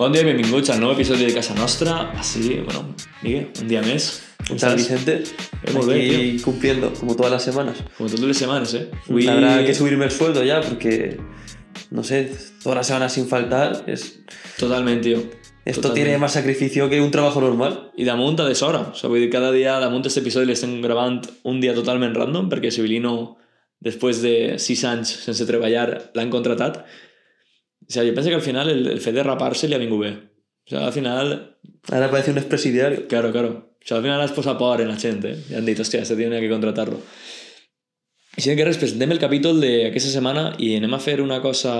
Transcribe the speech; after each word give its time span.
Bon 0.00 0.14
dia 0.14 0.22
i 0.24 0.28
benvinguts 0.30 0.70
al 0.72 0.78
nou 0.80 0.94
episodi 0.94 1.26
de 1.26 1.32
Casa 1.36 1.52
Nostra. 1.52 1.92
Així, 2.16 2.54
bueno, 2.64 2.94
Miguel, 3.20 3.50
un 3.60 3.66
dia 3.68 3.82
més. 3.84 4.06
¿Qué 4.46 4.54
tal, 4.56 4.78
Vicente? 4.78 5.18
Eh, 5.60 5.74
bé, 5.74 5.96
Aquí 5.98 6.38
cumpliendo, 6.40 6.90
como 6.94 7.14
todas 7.14 7.30
las 7.30 7.44
semanas. 7.44 7.82
Com 7.98 8.08
totes 8.08 8.24
les 8.24 8.38
setmanes, 8.40 8.72
eh? 8.78 8.86
Habrá 9.28 9.58
que 9.62 9.74
subirme 9.74 10.06
el 10.06 10.10
sueldo 10.10 10.42
ya, 10.42 10.62
porque, 10.62 11.18
no 11.90 12.02
sé, 12.02 12.32
todas 12.62 12.76
las 12.76 12.86
semanas 12.86 13.12
sin 13.12 13.28
faltar, 13.28 13.84
es... 13.86 14.24
Totalment, 14.58 15.02
tio. 15.02 15.18
esto 15.66 15.82
Totalment. 15.82 15.94
tiene 15.94 16.16
más 16.16 16.32
sacrificio 16.32 16.88
que 16.88 17.02
un 17.02 17.10
trabajo 17.10 17.42
normal. 17.42 17.92
I 17.94 18.04
damunt 18.04 18.40
a 18.40 18.48
deshora. 18.48 18.80
O 18.80 18.94
sigui, 18.94 19.20
dir, 19.20 19.28
cada 19.28 19.52
dia 19.52 19.76
damunt 19.84 20.08
aquest 20.08 20.22
episodi 20.24 20.48
l'estem 20.48 20.80
gravant 20.80 21.20
un 21.44 21.60
dia 21.60 21.76
totalment 21.76 22.16
random 22.16 22.48
perquè 22.48 22.72
Civilino, 22.72 23.36
després 23.84 24.24
de 24.24 24.56
sis 24.56 24.80
anys 24.88 25.12
sense 25.28 25.44
treballar, 25.44 26.08
l'han 26.16 26.32
contratat. 26.32 26.86
O 27.90 27.92
sigui, 27.92 28.12
jo 28.12 28.14
penso 28.14 28.30
que 28.30 28.38
al 28.38 28.46
final 28.46 28.70
el, 28.70 28.86
el 28.86 29.00
fet 29.02 29.18
de 29.18 29.26
rapar-se 29.26 29.68
li 29.68 29.74
ha 29.74 29.82
vingut 29.82 30.04
bé. 30.06 30.12
O 30.14 30.70
sigui, 30.70 30.84
al 30.84 30.94
final 30.94 31.34
Ahora 31.88 32.10
parece 32.10 32.30
un 32.30 32.38
expresidiario. 32.38 33.06
Claro, 33.08 33.32
claro. 33.32 33.76
O 33.82 33.86
sea, 33.86 33.96
al 33.96 34.02
final 34.02 34.20
has 34.20 34.32
posat 34.32 34.58
por 34.58 34.80
en 34.80 34.88
la 34.88 34.96
gent, 34.96 35.24
eh? 35.24 35.36
I 35.50 35.54
han 35.54 35.64
dit, 35.64 35.78
hòstia, 35.80 36.02
este 36.02 36.16
tiene 36.16 36.40
que 36.40 36.50
contratar-lo. 36.50 37.00
Així 38.36 38.54
que 38.56 38.64
res, 38.64 38.78
presentem 38.78 39.10
el 39.10 39.18
capítol 39.18 39.60
d'aquesta 39.60 40.12
setmana 40.12 40.50
i 40.60 40.74
anem 40.76 40.92
a 40.94 41.00
fer 41.00 41.20
una 41.20 41.40
cosa 41.42 41.72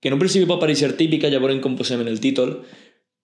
que 0.00 0.08
en 0.08 0.16
un 0.16 0.22
principi 0.22 0.48
pot 0.48 0.60
pareixer 0.60 0.96
típica, 0.98 1.30
ja 1.30 1.38
veurem 1.38 1.60
com 1.62 1.76
posem 1.78 2.00
en 2.02 2.08
el 2.10 2.18
títol, 2.20 2.56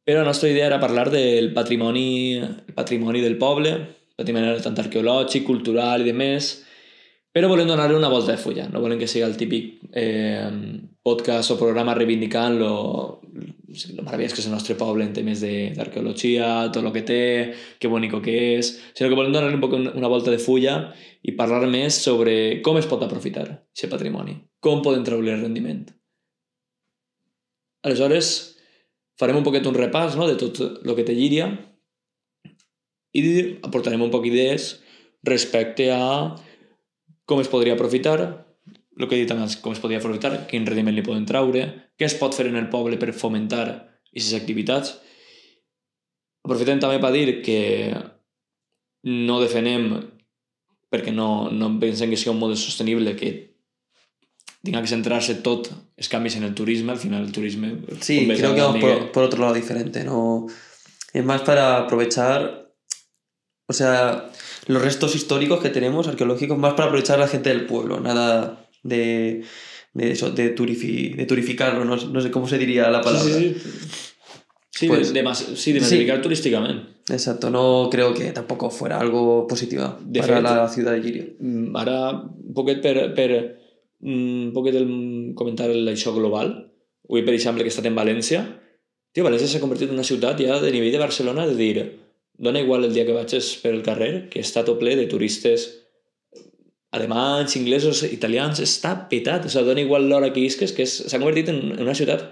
però 0.07 0.21
la 0.21 0.29
nostra 0.29 0.53
idea 0.53 0.69
era 0.69 0.79
parlar 0.79 1.09
del 1.11 1.51
patrimoni, 1.57 2.37
el 2.39 2.77
patrimoni 2.77 3.25
del 3.25 3.37
poble, 3.41 3.73
patrimoni 4.17 4.61
tant 4.63 4.79
arqueològic, 4.79 5.43
cultural 5.49 6.05
i 6.05 6.13
de 6.13 6.15
més, 6.15 6.53
però 7.35 7.49
volem 7.51 7.67
donar-li 7.67 7.97
una 7.97 8.13
volta 8.13 8.37
de 8.37 8.41
fulla. 8.41 8.69
No 8.71 8.85
volem 8.85 9.01
que 9.01 9.09
sigui 9.11 9.27
el 9.27 9.37
típic 9.41 9.89
eh, 9.91 10.47
podcast 11.09 11.51
o 11.55 11.59
programa 11.61 11.95
reivindicant 11.97 12.59
lo, 12.61 12.73
lo 13.25 14.05
meravellós 14.07 14.35
que 14.37 14.43
és 14.45 14.49
el 14.49 14.55
nostre 14.55 14.77
poble 14.81 15.05
en 15.07 15.13
temes 15.17 15.41
d'arqueologia, 15.43 16.69
tot 16.73 16.85
el 16.85 16.93
que 16.95 17.03
té, 17.09 17.21
que 17.81 17.91
bonico 17.91 18.21
que 18.25 18.35
és, 18.59 18.75
sinó 18.95 19.09
que 19.11 19.19
volem 19.19 19.33
donar-li 19.35 19.57
un 19.59 19.65
poc 19.65 19.77
un- 19.79 19.91
una 19.97 20.11
volta 20.13 20.31
de 20.35 20.41
fulla 20.43 20.77
i 21.25 21.33
parlar 21.39 21.65
més 21.71 21.97
sobre 22.05 22.61
com 22.65 22.79
es 22.81 22.87
pot 22.91 23.03
aprofitar 23.05 23.47
aquest 23.49 23.91
patrimoni, 23.93 24.37
com 24.61 24.83
podem 24.85 25.05
treure 25.07 25.33
el 25.35 25.43
rendiment. 25.47 25.87
Aleshores, 27.87 28.29
farem 29.19 29.39
un 29.39 29.47
poquet 29.47 29.67
un 29.71 29.77
repàs 29.77 30.17
no, 30.19 30.27
de 30.29 30.37
tot 30.41 30.59
el 30.67 30.95
que 30.99 31.05
té 31.07 31.15
Llíria 31.17 31.47
i 33.17 33.23
aportarem 33.67 34.03
un 34.05 34.11
poc 34.13 34.27
idees 34.29 34.77
respecte 35.27 35.89
a 35.95 36.35
com 37.29 37.41
es 37.43 37.49
podria 37.53 37.75
aprofitar, 37.77 38.19
el 38.99 39.09
que 39.09 39.17
he 39.17 39.23
dit 39.23 39.33
abans, 39.33 39.57
com 39.63 39.75
es 39.75 39.81
podria 39.83 40.01
aprofitar, 40.03 40.33
quin 40.51 40.67
rendiment 40.67 40.97
li 40.97 41.05
poden 41.07 41.27
treure, 41.29 41.65
què 41.99 42.07
es 42.09 42.17
pot 42.19 42.35
fer 42.35 42.49
en 42.51 42.59
el 42.59 42.69
poble 42.73 42.99
per 42.99 43.15
fomentar 43.15 43.67
aquestes 44.11 44.35
activitats. 44.41 44.97
Aprofitem 46.47 46.81
també 46.83 46.99
per 47.03 47.13
dir 47.15 47.41
que 47.47 47.61
no 49.07 49.39
defenem, 49.41 49.93
perquè 50.91 51.15
no, 51.15 51.49
no 51.55 51.71
pensem 51.79 52.11
que 52.11 52.19
sigui 52.19 52.35
un 52.35 52.43
model 52.43 52.59
sostenible, 52.59 53.15
que 53.15 53.33
tinga 54.65 54.83
que 54.83 54.91
centrar-se 54.91 55.39
tot 55.47 55.71
els 55.71 56.11
canvis 56.11 56.39
en 56.41 56.49
el 56.49 56.55
turisme, 56.59 56.93
al 56.93 56.99
final 56.99 57.23
el 57.23 57.33
turisme... 57.33 57.77
Sí, 58.01 58.27
creo 58.27 58.55
que 58.55 58.61
vamos 58.61 59.11
por 59.13 59.23
otro 59.23 59.41
lado 59.41 59.55
diferente. 59.55 60.03
No, 60.05 60.47
es 61.13 61.25
más 61.25 61.43
para 61.43 61.79
aprovechar, 61.79 62.73
o 63.69 63.73
sea, 63.73 64.31
los 64.67 64.83
restos 64.83 65.15
históricos 65.15 65.61
que 65.61 65.71
tenemos, 65.71 66.09
arqueológicos, 66.09 66.59
más 66.59 66.75
para 66.75 66.89
aprovechar 66.89 67.19
a 67.19 67.27
la 67.27 67.29
gente 67.29 67.51
del 67.51 67.67
pueblo, 67.67 68.01
nada 68.01 68.68
de, 68.89 69.43
de 69.95 70.11
eso, 70.11 70.31
de, 70.31 70.55
turifi- 70.57 71.15
de 71.17 71.27
turificarlo, 71.27 71.85
no, 71.85 71.97
no 71.97 72.21
sé 72.21 72.31
cómo 72.31 72.49
se 72.49 72.59
diría 72.59 72.91
la 72.91 73.01
palabra. 73.01 73.33
Sí, 73.35 73.55
sí, 73.55 73.61
sí. 73.63 73.89
Sí, 74.71 74.87
Pues- 74.87 75.13
de, 75.13 75.23
de, 75.23 75.35
sí, 75.35 75.73
de 75.73 75.81
sí. 75.81 75.85
masificar 75.85 76.23
turísticament. 76.23 76.83
Exacto, 77.11 77.51
no 77.51 77.89
creo 77.91 78.15
que 78.15 78.31
tampoco 78.33 78.71
fuera 78.71 79.01
algo 79.01 79.47
positivo 79.49 79.97
De 80.01 80.21
para 80.21 80.37
fet- 80.39 80.43
la 80.45 80.69
ciudad 80.69 80.93
de 80.93 81.03
Giria. 81.03 81.27
Mm, 81.41 81.75
Ara, 81.77 82.13
un 82.13 82.55
poquet 82.55 82.81
per, 82.81 83.13
per 83.15 83.31
mm, 84.01 84.47
un 84.49 84.53
poquet 84.53 84.75
el 84.77 85.33
comentar 85.35 85.69
això 85.71 86.15
global, 86.15 86.71
avui, 87.09 87.23
per 87.25 87.35
exemple, 87.35 87.65
que 87.65 87.69
he 87.71 87.75
estat 87.75 87.87
en 87.91 87.97
València, 87.97 88.45
tio, 89.13 89.25
València 89.25 89.49
s'ha 89.49 89.59
convertit 89.65 89.89
en 89.89 89.95
una 89.97 90.05
ciutat 90.07 90.39
ja 90.45 90.61
de 90.61 90.71
nivell 90.71 90.93
de 90.93 90.99
Barcelona 91.03 91.47
de 91.49 91.57
dir 91.57 91.99
dona 92.39 92.61
igual 92.61 92.85
el 92.85 92.93
dia 92.95 93.05
que 93.07 93.17
vaig 93.17 93.33
per 93.65 93.73
el 93.75 93.83
carrer 93.83 94.29
que 94.31 94.39
està 94.45 94.63
tot 94.65 94.79
ple 94.79 94.95
de 94.95 95.09
turistes 95.11 95.88
alemanys, 96.99 97.57
inglesos, 97.61 98.03
italians, 98.11 98.61
està 98.65 98.95
petat, 99.11 99.47
o 99.47 99.53
sigui, 99.53 99.67
dona 99.71 99.85
igual 99.85 100.09
l'hora 100.11 100.33
que 100.35 100.45
isques, 100.45 100.75
que 100.77 100.87
s'ha 100.87 101.21
convertit 101.21 101.53
en, 101.55 101.63
en 101.77 101.87
una 101.87 101.97
ciutat 101.97 102.29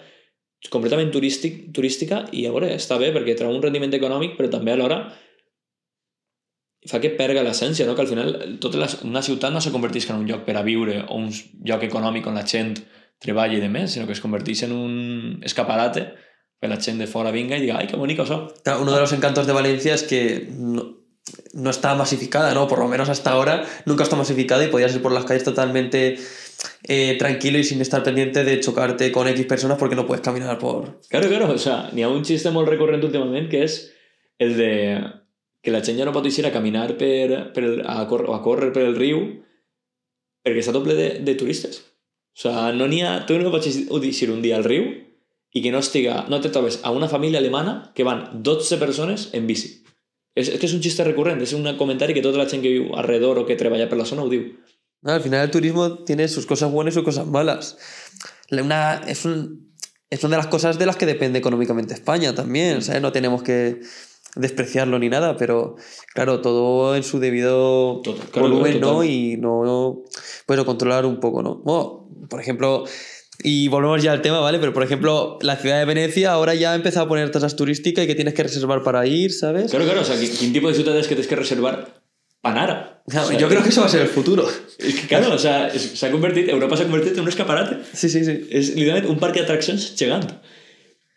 completament 0.73 1.13
turístic, 1.15 1.69
turística 1.77 2.25
i 2.35 2.47
a 2.47 2.53
veure, 2.53 2.73
està 2.75 2.99
bé 2.99 3.13
perquè 3.15 3.37
treu 3.39 3.53
un 3.53 3.63
rendiment 3.63 3.93
econòmic 3.95 4.35
però 4.39 4.51
també 4.51 4.73
alhora 4.75 5.05
fa 6.87 7.01
que 7.03 7.11
perga 7.19 7.43
l'essència, 7.43 7.87
no? 7.87 7.95
que 7.99 8.05
al 8.05 8.11
final 8.11 8.37
tota 8.63 8.79
la, 8.79 8.89
una 9.07 9.23
ciutat 9.23 9.53
no 9.55 9.63
se 9.63 9.73
converteix 9.75 10.09
en 10.11 10.21
un 10.21 10.29
lloc 10.29 10.45
per 10.47 10.57
a 10.57 10.65
viure 10.67 11.01
o 11.07 11.19
un 11.19 11.31
lloc 11.67 11.83
econòmic 11.87 12.29
on 12.31 12.39
la 12.39 12.47
gent 12.47 12.77
treballa 13.23 13.57
i 13.57 13.63
de 13.63 13.71
més, 13.73 13.93
sinó 13.95 14.07
que 14.07 14.15
es 14.15 14.23
converteix 14.23 14.67
en 14.67 14.75
un 14.77 14.95
escaparate 15.47 16.07
per 16.61 16.71
la 16.71 16.79
gent 16.81 17.01
de 17.03 17.09
fora 17.11 17.33
vinga 17.35 17.59
i 17.59 17.65
diga, 17.65 17.81
ai, 17.81 17.89
que 17.91 17.99
bonic 18.01 18.23
això. 18.23 18.39
Uno 18.81 18.93
de 18.93 19.01
los 19.01 19.13
encantos 19.13 19.47
de 19.47 19.57
Valencia 19.57 19.95
es 19.95 20.05
que 20.05 20.47
no, 20.51 20.87
no 21.55 21.71
está 21.71 21.95
masificada, 21.95 22.55
¿no? 22.55 22.69
Por 22.69 22.79
lo 22.79 22.89
menos 22.89 23.09
hasta 23.09 23.31
ahora 23.31 23.65
nunca 23.85 24.05
está 24.05 24.17
masificada 24.17 24.65
y 24.65 24.69
podías 24.69 24.95
ir 24.95 25.03
por 25.03 25.13
las 25.13 25.25
calles 25.25 25.45
totalmente 25.45 26.19
eh, 26.85 27.17
tranquilo 27.19 27.59
y 27.59 27.65
sin 27.65 27.81
estar 27.81 28.03
pendiente 28.03 28.45
de 28.45 28.61
chocarte 28.61 29.11
con 29.11 29.27
X 29.29 29.47
personas 29.47 29.79
porque 29.79 29.97
no 29.97 30.07
puedes 30.07 30.23
caminar 30.23 30.59
por... 30.59 31.01
Claro, 31.09 31.29
claro, 31.29 31.51
o 31.53 31.59
sea, 31.59 31.91
n'hi 31.93 32.03
ha 32.03 32.09
un 32.09 32.25
xiste 32.25 32.53
molt 32.55 32.71
recurrent 32.71 33.03
últimament 33.05 33.51
que 33.51 33.65
és 33.67 33.81
el 34.39 34.57
de 34.57 34.73
que 35.63 35.75
la 35.75 35.83
gent 35.83 35.99
ja 35.99 36.07
no 36.07 36.15
pot 36.15 36.27
eixir 36.29 36.47
a 36.47 36.55
caminar 36.55 36.95
per, 37.01 37.51
per 37.53 37.65
el, 37.65 37.81
a, 37.83 38.05
o 38.07 38.35
a 38.37 38.43
córrer 38.45 38.71
per 38.71 38.85
el 38.87 38.95
riu 38.95 39.25
perquè 40.47 40.63
està 40.63 40.75
tot 40.77 40.87
ple 40.87 40.95
de, 40.95 41.09
de 41.27 41.35
turistes. 41.35 41.83
O 42.37 42.39
sea, 42.39 42.71
no 42.77 42.87
n'hi 42.87 43.01
ha... 43.03 43.25
Tu 43.27 43.41
no 43.41 43.51
pots 43.51 43.67
eixir 43.67 44.31
un 44.31 44.45
dia 44.45 44.61
al 44.61 44.69
riu 44.69 44.87
i 45.57 45.63
que 45.65 45.73
no 45.75 45.83
estiga... 45.83 46.21
No 46.31 46.39
te 46.45 46.53
trobes 46.55 46.79
a 46.85 46.93
una 46.95 47.09
família 47.11 47.41
alemana 47.43 47.91
que 47.97 48.07
van 48.07 48.45
12 48.47 48.79
persones 48.79 49.31
en 49.33 49.49
bici. 49.49 49.81
És, 50.37 50.51
és 50.53 50.61
que 50.61 50.67
és 50.69 50.75
un 50.77 50.83
xiste 50.85 51.03
recurrent, 51.07 51.41
és 51.43 51.55
un 51.57 51.65
comentari 51.81 52.13
que 52.15 52.23
tota 52.23 52.39
la 52.39 52.47
gent 52.49 52.63
que 52.63 52.69
viu 52.75 52.91
alrededor 52.95 53.39
o 53.41 53.47
que 53.49 53.57
treballa 53.57 53.89
per 53.89 53.97
la 53.99 54.05
zona 54.05 54.23
ho 54.23 54.29
diu. 54.29 54.53
No, 55.03 55.13
al 55.13 55.23
final 55.23 55.45
el 55.45 55.51
turismo 55.51 56.05
tiene 56.05 56.29
sus 56.29 56.47
cosas 56.47 56.71
buenas 56.71 56.93
y 56.93 56.97
sus 56.97 57.05
cosas 57.05 57.27
malas. 57.27 57.77
La- 58.51 58.63
Una, 58.63 59.01
es, 59.09 59.25
un, 59.25 59.73
es 60.11 60.23
una 60.25 60.37
de 60.37 60.43
las 60.43 60.47
cosas 60.53 60.79
de 60.79 60.87
las 60.87 60.97
que 60.97 61.07
depende 61.07 61.39
económicamente 61.39 61.95
España 61.95 62.35
también, 62.35 62.83
¿sabes? 62.83 63.01
No 63.03 63.13
tenemos 63.13 63.43
que 63.43 63.81
despreciarlo 64.35 64.99
ni 64.99 65.09
nada, 65.09 65.37
pero 65.39 65.77
claro, 66.15 66.43
todo 66.43 66.95
en 66.97 67.03
su 67.03 67.19
debido 67.19 68.03
claro, 68.03 68.49
volumen. 68.49 68.81
¿no? 68.81 69.03
Y 69.03 69.37
no, 69.39 70.03
bueno, 70.47 70.67
controlar 70.67 71.07
un 71.07 71.19
poco, 71.21 71.43
¿no? 71.43 71.57
Bueno, 71.65 72.09
por 72.29 72.41
ejemplo, 72.41 72.85
y 73.43 73.69
volvemos 73.69 74.03
ya 74.03 74.13
al 74.13 74.23
tema, 74.23 74.41
¿vale? 74.41 74.59
Pero 74.59 74.73
por 74.73 74.83
ejemplo, 74.83 75.39
la 75.43 75.57
ciudad 75.57 75.79
de 75.79 75.85
Venecia 75.85 76.33
ahora 76.33 76.55
ya 76.55 76.73
ha 76.73 76.75
empezado 76.75 77.07
a 77.07 77.09
poner 77.09 77.31
tasas 77.31 77.57
turísticas 77.57 78.05
y 78.05 78.07
que 78.07 78.15
tienes 78.15 78.35
que 78.35 78.43
reservar 78.43 78.83
para 78.83 79.07
ir, 79.07 79.33
¿sabes? 79.33 79.71
Claro, 79.71 79.85
claro, 79.85 80.01
o 80.01 80.05
sea, 80.05 80.17
quin 80.19 80.53
tipus 80.53 80.71
de 80.73 80.83
ciutat 80.83 80.97
és 80.97 81.07
que 81.09 81.15
tens 81.17 81.29
que 81.29 81.37
reservar 81.37 82.01
pan 82.41 82.57
ara? 82.59 83.03
Claro, 83.07 83.27
O 83.27 83.31
sea, 83.31 83.39
Yo 83.39 83.49
creo 83.49 83.63
que 83.63 83.69
eso 83.69 83.81
va 83.83 83.87
a 83.87 83.91
ser 83.91 84.03
el 84.03 84.09
futuro. 84.09 84.47
Claro, 85.09 85.35
o 85.35 85.39
sea, 85.39 85.69
és- 85.69 85.93
s'ha 85.99 86.11
convertit, 86.11 86.49
Europa 86.49 86.77
s'ha 86.77 86.85
convertit 86.89 87.15
en 87.15 87.21
un 87.23 87.29
escaparate. 87.29 87.79
Sí, 87.93 88.09
sí, 88.09 88.25
sí. 88.25 88.35
És 88.51 88.75
literalment 88.75 89.11
un 89.13 89.19
parc 89.19 89.37
d'atraccions 89.37 89.93
gegant. 89.97 90.27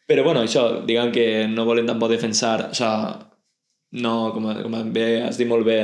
Però 0.09 0.23
bueno, 0.23 0.41
això, 0.43 0.83
diguem 0.85 1.11
que 1.11 1.47
no 1.47 1.65
volem 1.65 1.85
tampoc 1.85 2.09
defensar, 2.11 2.69
o 2.71 2.75
sea, 2.75 3.29
no, 3.91 4.31
com, 4.33 4.45
com 4.63 4.77
dit 4.93 5.47
molt 5.47 5.65
bé, 5.65 5.79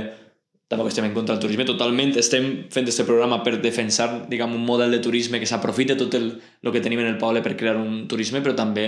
tampoc 0.68 0.88
estem 0.90 1.06
en 1.06 1.14
contra 1.14 1.36
del 1.36 1.44
turisme, 1.44 1.66
totalment 1.66 2.16
estem 2.18 2.66
fent 2.74 2.88
este 2.90 3.04
programa 3.06 3.44
per 3.46 3.60
defensar, 3.62 4.26
diguem, 4.30 4.56
un 4.58 4.64
model 4.66 4.92
de 4.92 5.00
turisme 5.00 5.40
que 5.40 5.46
s'aprofite 5.46 5.96
tot 6.00 6.14
el, 6.18 6.32
el 6.64 6.72
que 6.74 6.82
tenim 6.82 7.00
en 7.04 7.12
el 7.12 7.18
poble 7.22 7.44
per 7.46 7.56
crear 7.58 7.78
un 7.78 8.08
turisme, 8.10 8.42
però 8.42 8.56
també 8.58 8.88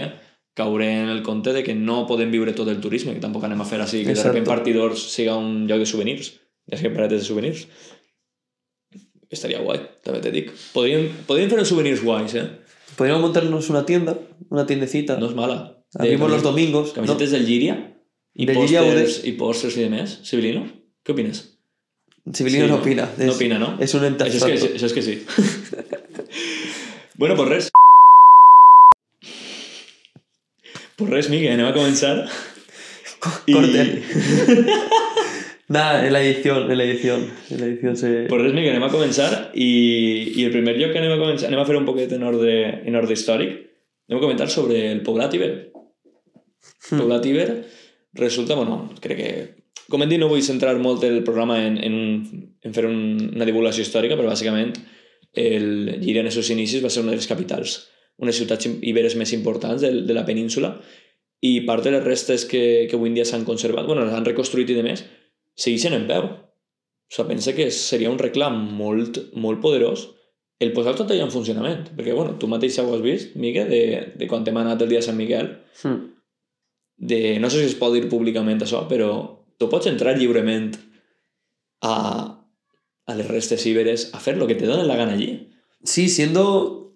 caure 0.57 0.87
en 0.89 1.09
el 1.13 1.21
compte 1.21 1.53
de 1.53 1.61
que 1.63 1.75
no 1.77 2.07
podem 2.09 2.31
viure 2.33 2.53
tot 2.57 2.67
el 2.71 2.79
turisme, 2.81 3.13
que 3.13 3.21
tampoc 3.21 3.43
anem 3.45 3.61
a 3.61 3.65
fer 3.69 3.77
així, 3.83 3.99
que 4.01 4.09
de 4.09 4.17
Exacto. 4.17 4.31
repente 4.31 4.49
Partidors 4.49 5.03
siga 5.13 5.35
un 5.37 5.67
lloc 5.69 5.83
de 5.83 5.85
souvenirs, 5.85 6.31
ja 6.65 6.79
que 6.81 6.89
parates 6.89 7.21
de 7.21 7.27
souvenirs. 7.27 7.67
Estaria 9.29 9.59
guai, 9.59 9.81
també 10.05 10.21
te 10.23 10.31
dic. 10.31 10.53
Podríem, 10.73 11.09
podríem 11.27 11.49
fer 11.51 11.59
els 11.59 11.67
souvenirs 11.69 12.01
guais, 12.01 12.33
eh? 12.39 12.45
Podríamos 12.97 13.21
montarnos 13.25 13.69
una 13.69 13.85
tienda, 13.85 14.15
una 14.49 14.65
tiendecita. 14.65 15.17
No 15.19 15.27
és 15.29 15.35
mala. 15.35 15.83
De 15.93 16.05
Abrimos 16.05 16.31
los 16.31 16.43
domingos. 16.43 16.89
¿no? 16.89 16.93
Camisetes 16.95 17.31
del 17.31 17.45
Llíria 17.45 17.75
o 18.39 18.45
de- 18.45 18.53
pòsters 18.55 19.19
i 19.27 19.33
pòsters 19.37 19.77
i 19.77 19.83
de 19.83 19.89
més. 19.91 20.17
Civilino, 20.23 20.63
què 21.05 21.11
opines? 21.13 21.56
Civilino 22.33 22.65
Sí, 22.65 22.69
no 22.71 22.75
no? 22.77 22.81
opina. 22.81 23.09
No 23.17 23.31
opina, 23.33 23.59
no? 23.59 23.77
Es 23.79 23.93
un 23.95 24.03
ente 24.05 24.25
Això 24.25 24.47
és, 24.49 24.93
que, 24.93 25.01
sí. 25.01 25.25
bueno, 27.15 27.35
pues 27.35 27.49
res. 27.49 27.69
Pues 30.97 31.09
res, 31.11 31.29
Miqui, 31.29 31.47
anem 31.51 31.67
a 31.69 31.73
començar. 31.75 32.25
I- 33.45 33.53
Corten. 33.55 34.03
Nada, 35.69 36.05
en 36.07 36.13
la 36.13 36.21
edición, 36.21 36.71
en 36.71 36.77
la 36.77 36.83
edición. 36.85 37.29
En 37.49 37.59
la 37.59 37.65
edición 37.67 37.97
se... 37.97 38.25
Pues 38.29 38.41
res, 38.41 38.53
Miqui, 38.55 38.69
anem 38.71 38.85
a 38.87 38.91
començar 38.91 39.51
i, 39.53 39.67
i 40.39 40.45
el 40.47 40.53
primer 40.53 40.77
lloc 40.79 40.93
que 40.95 41.01
anem 41.01 41.11
a 41.17 41.19
començar, 41.19 41.49
anem 41.51 41.59
a 41.59 41.65
fer 41.67 41.75
un 41.75 41.85
poquet 41.89 42.13
en 42.15 42.23
ordre, 42.23 42.53
en 42.87 42.95
ordre 42.95 43.17
històric. 43.17 43.57
anem 44.07 44.21
a 44.21 44.23
comentar 44.23 44.47
sobre 44.49 44.85
el 44.93 45.01
Poblat 45.03 45.33
Iber. 45.35 45.51
Hmm. 46.89 47.01
Poblat 47.01 47.25
Iber 47.27 47.49
resulta, 48.15 48.55
bueno, 48.55 48.93
crec 49.03 49.17
que... 49.19 49.31
Com 49.91 50.03
hem 50.03 50.09
dit, 50.11 50.19
no 50.19 50.29
vull 50.31 50.43
centrar 50.43 50.75
molt 50.81 51.03
el 51.07 51.21
programa 51.23 51.59
en, 51.63 51.77
en, 51.83 51.97
en 52.65 52.75
fer 52.75 52.85
un, 52.89 52.97
una 53.35 53.47
divulgació 53.47 53.85
històrica, 53.85 54.17
però 54.19 54.31
bàsicament 54.31 54.73
el 55.37 55.67
Llíria 56.01 56.23
en 56.23 56.31
els 56.31 56.37
seus 56.39 56.49
inicis 56.49 56.83
va 56.83 56.89
ser 56.89 57.03
una 57.03 57.13
de 57.13 57.19
les 57.19 57.29
capitals, 57.29 57.77
unes 58.17 58.35
ciutats 58.39 58.67
iberes 58.81 59.15
més 59.19 59.31
importants 59.37 59.83
de, 59.83 59.91
de 60.07 60.15
la 60.17 60.25
península 60.25 60.73
i 61.45 61.61
part 61.67 61.85
de 61.85 61.93
les 61.93 62.03
restes 62.03 62.47
que, 62.49 62.87
que 62.89 62.97
avui 62.97 63.11
en 63.11 63.19
dia 63.19 63.27
s'han 63.29 63.45
conservat, 63.45 63.85
bueno, 63.85 64.05
les 64.07 64.15
han 64.17 64.25
reconstruït 64.25 64.73
i 64.73 64.77
de 64.79 64.83
més, 64.83 65.03
segueixen 65.53 65.93
en 65.93 66.07
peu. 66.09 66.25
O 66.25 67.13
sigui, 67.13 67.29
pensa 67.35 67.53
que 67.55 67.69
seria 67.71 68.09
un 68.11 68.17
reclam 68.19 68.57
molt, 68.79 69.21
molt 69.37 69.61
poderós 69.61 70.07
el 70.59 70.73
posar 70.73 70.95
tot 70.97 71.13
allà 71.13 71.27
en 71.27 71.31
funcionament. 71.31 71.91
Perquè, 71.93 72.15
bueno, 72.17 72.33
tu 72.41 72.49
mateix 72.49 72.79
ja 72.79 72.83
ho 72.83 72.95
has 72.95 73.03
vist, 73.05 73.35
Miquel, 73.37 73.69
de, 73.69 73.81
de 74.17 74.27
quan 74.29 74.45
hem 74.49 74.57
anat 74.57 74.81
el 74.81 74.89
dia 74.89 75.03
de 75.03 75.05
Sant 75.05 75.17
Miquel, 75.19 75.53
Hmm. 75.83 76.07
de, 76.97 77.37
no 77.37 77.51
sé 77.53 77.61
si 77.61 77.69
es 77.69 77.77
pot 77.77 77.93
dir 77.93 78.07
públicament 78.09 78.63
això, 78.65 78.87
però 78.89 79.11
tu 79.57 79.69
pots 79.69 79.87
entrar 79.87 80.17
lliurement 80.17 80.75
a, 81.81 82.43
a 83.05 83.15
les 83.15 83.27
restes 83.27 83.65
íberes 83.65 84.09
a 84.13 84.19
fer 84.19 84.37
lo 84.37 84.47
que 84.47 84.55
te 84.55 84.65
dona 84.65 84.83
la 84.83 84.95
gana 84.95 85.13
allí. 85.13 85.49
Sí, 85.83 86.09
siendo 86.09 86.93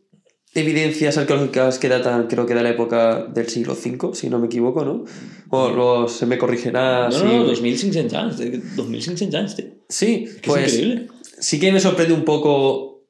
evidencias 0.54 1.18
arqueológicas 1.18 1.80
que 1.80 1.88
datan, 1.88 2.28
creo 2.28 2.46
que 2.46 2.54
de 2.54 2.64
la 2.64 2.70
época 2.72 3.26
del 3.26 3.48
siglo 3.48 3.74
V, 3.74 4.14
si 4.16 4.30
no 4.30 4.38
me 4.40 4.48
equivoco, 4.48 4.84
¿no? 4.84 5.06
O 5.50 5.70
luego 5.70 6.08
se 6.10 6.26
me 6.26 6.38
corregirá. 6.38 7.06
no, 7.06 7.12
si- 7.12 7.24
no, 7.24 7.44
no, 7.44 7.46
2.500 7.46 8.14
anys, 8.14 8.38
de- 8.38 8.58
2.500 8.76 9.34
anys, 9.36 9.56
tío. 9.56 9.66
Sí, 9.88 10.26
Que 10.42 10.48
pues 10.50 10.66
es 10.68 10.74
increíble. 10.80 11.08
sí 11.40 11.60
que 11.60 11.72
me 11.72 11.80
sorprende 11.80 12.14
un 12.14 12.26
poco 12.26 13.06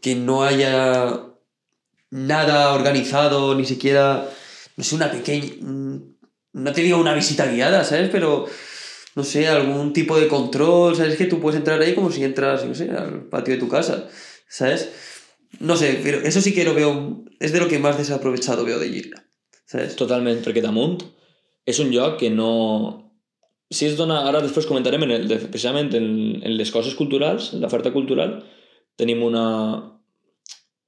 que 0.00 0.14
no 0.14 0.44
haya 0.44 1.30
nada 2.10 2.72
organizado, 2.74 3.54
ni 3.56 3.64
siquiera, 3.64 4.28
no 4.76 4.84
sé, 4.84 4.94
una 4.94 5.10
pequeña, 5.10 5.46
mm, 5.60 5.96
no 6.52 6.72
te 6.72 6.82
digo 6.82 6.98
una 6.98 7.14
visita 7.14 7.46
guiada, 7.46 7.82
¿sabes? 7.82 8.08
Pero, 8.10 8.46
no 9.16 9.24
sé, 9.24 9.46
algún 9.48 9.92
tipo 9.92 10.18
de 10.18 10.28
control, 10.28 10.96
¿sabes? 10.96 11.16
Que 11.16 11.26
tú 11.26 11.40
puedes 11.40 11.58
entrar 11.58 11.80
ahí 11.80 11.94
como 11.94 12.10
si 12.10 12.24
entras, 12.24 12.64
no 12.64 12.74
sé, 12.74 12.90
al 12.90 13.28
patio 13.28 13.54
de 13.54 13.60
tu 13.60 13.68
casa, 13.68 14.08
¿sabes? 14.48 14.90
No 15.60 15.76
sé, 15.76 16.00
pero 16.02 16.18
eso 16.20 16.40
sí 16.40 16.52
que 16.52 16.64
lo 16.64 16.74
veo, 16.74 17.24
es 17.38 17.52
de 17.52 17.60
lo 17.60 17.68
que 17.68 17.78
más 17.78 17.96
desaprovechado 17.96 18.64
veo 18.64 18.78
de 18.78 18.90
Girona, 18.90 19.30
¿sabes? 19.66 19.94
Totalment, 19.96 20.42
perquè 20.42 20.62
damunt 20.64 20.98
és 21.64 21.80
un 21.80 21.90
lloc 21.92 22.18
que 22.20 22.30
no... 22.30 22.50
Si 23.70 23.86
es 23.88 23.96
dona... 23.96 24.20
Ara 24.28 24.42
després 24.44 24.68
comentarem 24.68 25.02
en 25.06 25.14
el, 25.14 25.30
precisament 25.48 25.94
en, 25.96 26.08
en 26.44 26.56
les 26.58 26.70
coses 26.70 26.94
culturals, 26.98 27.52
en 27.54 27.64
l'oferta 27.64 27.92
cultural, 27.94 28.36
tenim 29.00 29.22
una, 29.24 29.46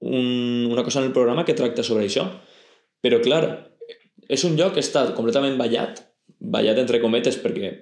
un, 0.04 0.68
una 0.70 0.84
cosa 0.84 1.00
en 1.00 1.08
el 1.08 1.14
programa 1.16 1.46
que 1.46 1.56
tracta 1.56 1.82
sobre 1.86 2.04
això. 2.06 2.26
Però, 3.02 3.22
clar, 3.24 3.72
és 4.28 4.44
un 4.44 4.58
lloc 4.58 4.76
que 4.76 4.84
està 4.84 5.06
completament 5.16 5.56
ballat, 5.58 6.04
ballat 6.38 6.78
entre 6.82 7.00
cometes 7.02 7.40
perquè 7.40 7.72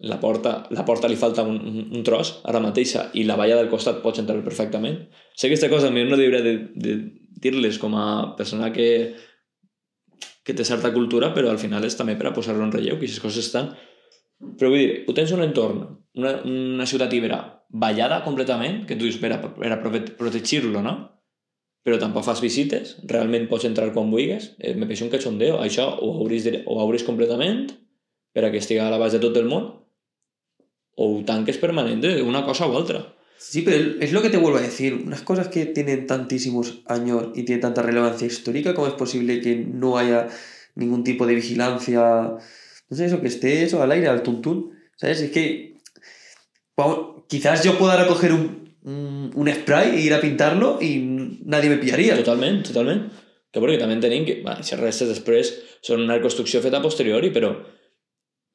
la 0.00 0.20
porta, 0.20 0.68
la 0.70 0.84
porta 0.84 1.08
li 1.08 1.16
falta 1.18 1.42
un, 1.42 1.58
un, 1.90 2.02
tros 2.06 2.36
ara 2.46 2.60
mateixa 2.62 3.08
i 3.18 3.24
la 3.26 3.36
valla 3.36 3.56
del 3.58 3.70
costat 3.70 4.02
pots 4.02 4.20
entrar 4.22 4.38
perfectament. 4.44 5.00
Sé 5.34 5.48
que 5.48 5.54
aquesta 5.54 5.70
cosa 5.72 5.88
a 5.88 5.90
no 5.90 6.14
hauria 6.14 6.42
de, 6.42 6.54
de 6.74 6.94
dir-les 7.42 7.78
com 7.78 7.96
a 7.98 8.36
persona 8.38 8.70
que, 8.72 9.16
que 10.44 10.54
té 10.54 10.64
certa 10.64 10.92
cultura, 10.94 11.32
però 11.34 11.50
al 11.50 11.58
final 11.58 11.84
és 11.84 11.96
també 11.98 12.16
per 12.16 12.30
a 12.30 12.34
posar-lo 12.34 12.64
en 12.64 12.72
relleu, 12.72 12.98
que 12.98 13.06
aquestes 13.06 13.22
coses 13.22 13.46
estan... 13.46 13.74
Però 14.38 14.70
vull 14.70 14.78
dir, 14.78 14.90
tu 15.02 15.12
tens 15.16 15.32
un 15.34 15.42
entorn, 15.42 15.80
una, 16.14 16.36
una 16.46 16.86
ciutat 16.86 17.10
ibera 17.16 17.40
ballada 17.68 18.20
completament, 18.22 18.84
que 18.86 18.94
tu 18.94 19.08
dius 19.08 19.18
per 19.18 19.32
a, 19.34 19.40
per 19.42 19.72
a 19.74 19.80
prote- 19.82 20.14
protegir-lo, 20.18 20.82
no? 20.84 20.94
Però 21.82 21.98
tampoc 21.98 22.22
fas 22.26 22.38
visites, 22.42 22.94
realment 23.10 23.48
pots 23.50 23.66
entrar 23.66 23.90
quan 23.96 24.12
vulguis, 24.12 24.52
eh, 24.60 24.76
me 24.78 24.86
peix 24.86 25.02
un 25.02 25.10
cachondeo. 25.10 25.58
Això 25.58 25.88
ho 25.90 26.12
de, 26.28 26.62
ho 26.66 26.78
hauries 26.84 27.06
completament 27.06 27.66
per 28.34 28.46
a 28.46 28.52
que 28.52 28.62
estigui 28.62 28.78
a 28.78 28.90
l'abast 28.92 29.18
de 29.18 29.22
tot 29.24 29.36
el 29.40 29.50
món, 29.50 29.72
o 30.98 31.22
tanques 31.24 31.58
permanent 31.58 32.04
una 32.26 32.44
cosa 32.44 32.66
u 32.66 32.76
altra. 32.76 33.14
Sí, 33.38 33.62
pero 33.62 34.00
es 34.00 34.12
lo 34.12 34.20
que 34.20 34.30
te 34.30 34.36
vuelvo 34.36 34.58
a 34.58 34.62
decir. 34.62 34.94
Unas 34.94 35.22
cosas 35.22 35.46
que 35.46 35.64
tienen 35.66 36.08
tantísimos 36.08 36.82
años 36.86 37.28
y 37.36 37.44
tienen 37.44 37.60
tanta 37.60 37.82
relevancia 37.82 38.26
histórica, 38.26 38.74
¿cómo 38.74 38.88
es 38.88 38.94
posible 38.94 39.40
que 39.40 39.54
no 39.56 39.96
haya 39.96 40.28
ningún 40.74 41.04
tipo 41.04 41.24
de 41.24 41.36
vigilancia? 41.36 42.00
No 42.90 42.96
sé, 42.96 43.06
eso 43.06 43.20
que 43.20 43.28
esté 43.28 43.62
eso 43.62 43.80
al 43.80 43.92
aire, 43.92 44.08
al 44.08 44.24
tuntún. 44.24 44.72
¿Sabes? 44.96 45.20
Es 45.20 45.30
que. 45.30 45.76
vamos, 46.76 47.22
quizás 47.28 47.62
yo 47.62 47.78
pueda 47.78 47.96
recoger 47.96 48.32
un, 48.32 48.74
un, 48.82 49.30
un 49.34 49.48
spray 49.52 49.94
e 49.94 50.00
ir 50.00 50.14
a 50.14 50.20
pintarlo 50.20 50.78
y 50.82 50.98
nadie 51.44 51.70
me 51.70 51.78
pillaría. 51.78 52.16
Totalment, 52.16 52.64
totalment. 52.66 53.06
Que 53.54 53.62
perquè 53.62 53.78
també 53.80 53.96
tenim 54.02 54.26
que 54.26 54.40
va, 54.42 54.58
aquestes 54.58 54.80
restes 54.82 55.08
després 55.14 55.54
són 55.80 56.02
una 56.02 56.18
reconstrucció 56.18 56.60
feta 56.60 56.82
a 56.82 56.84
posteriori, 56.84 57.30
però 57.32 57.54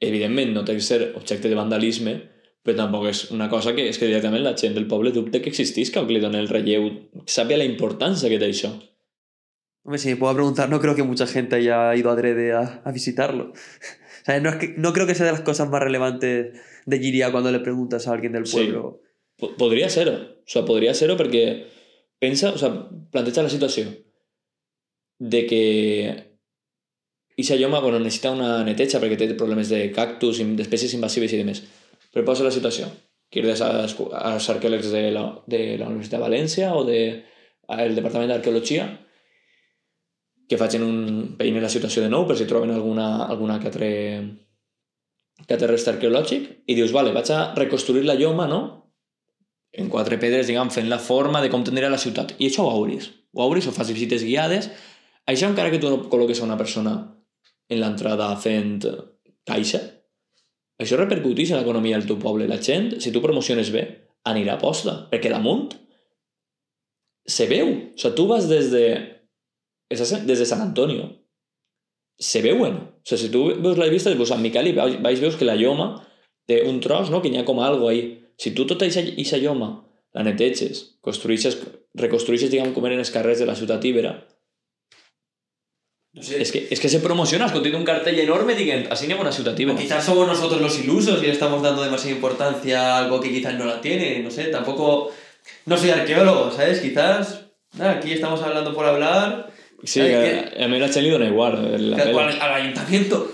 evidentment 0.04 0.52
no 0.54 0.66
té 0.68 0.76
que 0.76 0.84
ser 0.84 1.14
objecte 1.16 1.50
de 1.50 1.58
vandalisme, 1.58 2.33
però 2.64 2.78
tampoc 2.78 3.06
és 3.10 3.26
una 3.36 3.50
cosa 3.52 3.74
que 3.76 3.90
és 3.90 3.98
que 4.00 4.08
directament 4.08 4.44
la 4.44 4.56
gent 4.58 4.74
del 4.76 4.88
poble 4.88 5.12
dubte 5.12 5.42
que 5.42 5.50
existisca 5.52 6.02
o 6.02 6.08
que 6.08 6.14
li 6.16 6.22
doni 6.24 6.40
el 6.40 6.48
relleu, 6.50 6.86
sàpia 7.28 7.58
la 7.60 7.66
importància 7.68 8.30
que 8.32 8.40
té 8.40 8.48
això. 8.50 8.72
Hombre, 9.84 10.00
si 10.00 10.10
me 10.10 10.16
puedo 10.16 10.34
preguntar, 10.34 10.70
no 10.70 10.80
creo 10.80 10.96
que 10.96 11.04
mucha 11.04 11.28
gente 11.28 11.58
haya 11.58 11.94
ido 11.96 12.10
adrede 12.10 12.54
a, 12.54 12.82
a 12.86 12.92
visitarlo. 12.92 13.52
O 14.24 14.26
sea, 14.26 14.40
no, 14.40 14.52
es 14.52 14.56
que, 14.56 14.70
no 14.78 14.94
creo 14.94 15.06
que 15.06 15.16
sea 15.16 15.26
de 15.26 15.34
las 15.34 15.42
cosas 15.42 15.68
más 15.70 15.82
relevantes 15.84 16.58
de 16.86 17.00
Giria 17.00 17.30
cuando 17.34 17.52
le 17.52 17.60
preguntas 17.60 18.08
a 18.08 18.14
alguien 18.14 18.32
del 18.32 18.46
Sí. 18.46 18.56
pueblo. 18.56 19.02
Po- 19.38 19.58
Podria 19.58 19.90
ser-ho. 19.90 20.14
O 20.14 20.44
sigui, 20.48 20.66
podria 20.66 20.94
ser-ho 20.94 21.18
perquè 21.20 21.66
pensa, 22.24 22.54
o 22.54 22.58
sigui, 22.58 22.80
planteja 23.12 23.44
la 23.44 23.50
situació 23.52 23.84
de 25.20 25.46
que 25.46 26.30
Ixa 27.36 27.56
lloma 27.58 27.82
bueno, 27.82 28.00
necessita 28.00 28.32
una 28.32 28.64
neteja 28.64 29.02
perquè 29.02 29.18
té 29.18 29.28
problemes 29.36 29.68
de 29.74 29.92
cactus, 29.92 30.40
i 30.40 30.46
d'espècies 30.56 30.94
invasives 30.96 31.34
i 31.34 31.40
demés. 31.42 31.64
Però 32.14 32.26
posa 32.28 32.46
la 32.46 32.54
situació. 32.54 32.90
Que 33.34 33.42
ir 33.42 33.50
als, 33.50 33.64
als 33.98 34.50
arqueòlegs 34.54 34.92
de 34.94 35.08
la, 35.16 35.24
de 35.50 35.64
la 35.80 35.90
Universitat 35.90 36.20
de 36.20 36.26
València 36.28 36.70
o 36.78 36.84
de, 36.86 37.00
el 37.74 37.98
Departament 37.98 38.30
d'Arqueologia 38.30 38.86
que 40.50 40.60
facin 40.60 40.84
un 40.86 40.98
peïn 41.40 41.58
la 41.64 41.72
situació 41.72 42.04
de 42.04 42.12
nou 42.12 42.28
per 42.30 42.36
si 42.38 42.46
troben 42.46 42.74
alguna, 42.76 43.26
alguna 43.26 43.58
que 43.64 43.72
altre, 43.72 43.90
que 45.48 45.58
rest 45.66 45.90
arqueològic 45.90 46.50
i 46.70 46.76
dius, 46.78 46.94
vale, 46.94 47.16
vaig 47.16 47.32
a 47.34 47.42
reconstruir 47.58 48.04
la 48.06 48.18
lloma, 48.20 48.46
no? 48.52 48.62
en 49.74 49.90
quatre 49.90 50.20
pedres, 50.22 50.46
diguem, 50.48 50.70
fent 50.70 50.88
la 50.90 51.02
forma 51.02 51.42
de 51.42 51.50
com 51.50 51.64
tindria 51.66 51.90
la 51.90 51.98
ciutat. 51.98 52.36
I 52.38 52.52
això 52.52 52.68
ho 52.68 52.72
hauries. 52.76 53.10
Ho 53.34 53.42
hauries 53.42 53.68
o 53.68 53.74
fas 53.74 53.90
visites 53.90 54.22
guiades. 54.24 54.70
Això 55.26 55.50
encara 55.50 55.72
que 55.74 55.80
tu 55.82 55.90
no 55.90 56.04
col·loques 56.12 56.40
a 56.42 56.46
una 56.46 56.60
persona 56.60 56.94
en 57.74 57.82
l'entrada 57.82 58.30
fent 58.38 58.84
caixa, 59.50 59.82
això 60.86 61.00
repercuteix 61.00 61.52
en 61.52 61.62
l'economia 61.62 61.98
del 61.98 62.08
teu 62.10 62.20
poble. 62.22 62.48
La 62.50 62.60
gent, 62.62 62.94
si 63.04 63.12
tu 63.12 63.22
promociones 63.24 63.72
bé, 63.74 63.84
anirà 64.30 64.58
a 64.58 64.62
posta, 64.62 64.96
perquè 65.12 65.32
damunt 65.32 65.72
se 67.26 67.48
veu. 67.48 67.70
O 67.94 68.00
sigui, 68.00 68.16
tu 68.18 68.28
vas 68.30 68.48
des 68.50 68.72
de, 68.74 68.86
des 69.90 70.40
de 70.40 70.48
Sant 70.48 70.64
Antonio, 70.64 71.10
se 72.20 72.44
veuen. 72.46 72.80
O 73.04 73.08
sigui, 73.08 73.22
si 73.26 73.32
tu 73.34 73.46
veus 73.54 73.80
la 73.80 73.92
vista 73.92 74.14
de 74.14 74.30
Sant 74.30 74.44
Miquel 74.44 74.72
i 74.72 74.76
baix 74.76 75.24
veus 75.24 75.40
que 75.40 75.48
la 75.48 75.58
lloma 75.60 75.96
té 76.48 76.64
un 76.68 76.80
tros, 76.84 77.12
no? 77.12 77.22
que 77.24 77.32
n'hi 77.32 77.40
ha 77.42 77.48
com 77.48 77.62
algo 77.64 77.90
ahí. 77.90 78.20
Si 78.38 78.52
tu 78.52 78.68
tota 78.68 78.88
aquesta 78.90 79.40
lloma 79.40 79.84
la 80.14 80.24
neteges, 80.26 81.00
construeixes, 81.02 81.58
reconstrueixes, 81.98 82.52
diguem, 82.52 82.74
com 82.74 82.86
eren 82.86 83.02
els 83.02 83.12
carrers 83.14 83.42
de 83.42 83.48
la 83.50 83.56
ciutat 83.58 83.86
ibera, 83.90 84.14
No 86.14 86.22
sé. 86.22 86.40
és 86.42 86.52
que, 86.54 86.68
és 86.70 86.80
que 86.80 86.90
se 86.90 87.00
promociona, 87.02 87.48
es 87.48 87.54
un 87.74 87.84
cartell 87.84 88.20
enorme 88.22 88.54
dient, 88.54 88.86
així 88.94 89.08
n'hi 89.08 89.14
ha 89.16 89.22
una 89.22 89.32
ciutat 89.32 89.58
O 89.58 89.62
ibera. 89.64 89.78
quizás 89.80 90.06
somos 90.06 90.28
nosotros 90.28 90.62
los 90.62 90.78
ilusos 90.80 91.24
y 91.24 91.26
le 91.26 91.32
estamos 91.34 91.64
dando 91.64 91.82
demasiada 91.84 92.14
importancia 92.16 92.80
a 92.82 92.98
algo 93.00 93.20
que 93.20 93.32
quizás 93.32 93.56
no 93.56 93.66
la 93.66 93.82
tiene, 93.82 94.20
no 94.20 94.30
sé, 94.30 94.46
tampoco... 94.46 95.12
No 95.66 95.76
soy 95.76 95.90
arqueólogo, 95.90 96.52
¿sabes? 96.52 96.80
Quizás... 96.82 97.46
Nada, 97.74 97.94
aquí 97.94 98.12
estamos 98.14 98.42
hablando 98.44 98.74
por 98.76 98.86
hablar... 98.86 99.52
Sí, 99.84 100.00
a 100.00 100.68
mi 100.70 100.80
la 100.80 100.88
gent 100.88 101.04
li 101.04 101.10
dona 101.10 101.26
igual. 101.28 101.92
La 101.92 101.98
al, 102.04 102.42
al 102.42 102.54
ayuntamiento. 102.62 103.28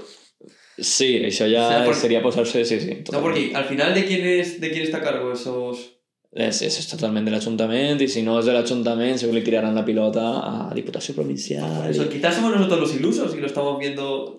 Sí, 0.80 1.20
això 1.28 1.46
ja 1.52 1.68
O 1.68 1.70
sea, 1.70 1.84
por- 1.86 1.96
seria 1.96 2.22
posar-se... 2.24 2.64
Sí, 2.66 2.80
sí, 2.80 3.04
No, 3.12 3.20
porque 3.22 3.52
al 3.54 3.66
final, 3.66 3.94
¿de 3.94 4.06
quién, 4.06 4.26
es, 4.26 4.62
¿de 4.62 4.72
quién 4.72 4.84
está 4.84 4.98
a 5.00 5.04
cargo 5.04 5.34
esos...? 5.34 5.99
És, 6.32 6.62
és, 6.62 6.76
és 6.78 6.88
totalment 6.92 7.26
de 7.26 7.32
l'Ajuntament 7.34 8.02
i 8.02 8.08
si 8.08 8.22
no 8.22 8.36
és 8.40 8.46
de 8.46 8.54
l'Ajuntament 8.54 9.18
segur 9.18 9.34
li 9.34 9.42
tiraran 9.44 9.74
la 9.74 9.84
pilota 9.86 10.26
a 10.46 10.74
Diputació 10.76 11.16
Provincial. 11.18 11.88
Eso, 11.90 12.06
i- 12.06 12.10
quizás 12.10 12.36
somos 12.36 12.52
nosotros 12.54 12.80
los 12.80 12.96
ilusos 12.96 13.34
y 13.36 13.40
lo 13.40 13.48
estamos 13.48 13.80
viendo... 13.80 14.38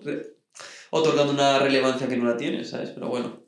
otorgando 0.91 1.33
una 1.33 1.59
relevancia 1.59 2.07
que 2.07 2.17
no 2.17 2.25
la 2.25 2.37
tiene, 2.37 2.63
¿sabes? 2.65 2.89
Pero 2.91 3.07
bueno, 3.09 3.41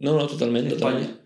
No, 0.00 0.16
no, 0.16 0.26
totalment, 0.26 0.66
España. 0.66 1.00
totalment. 1.00 1.20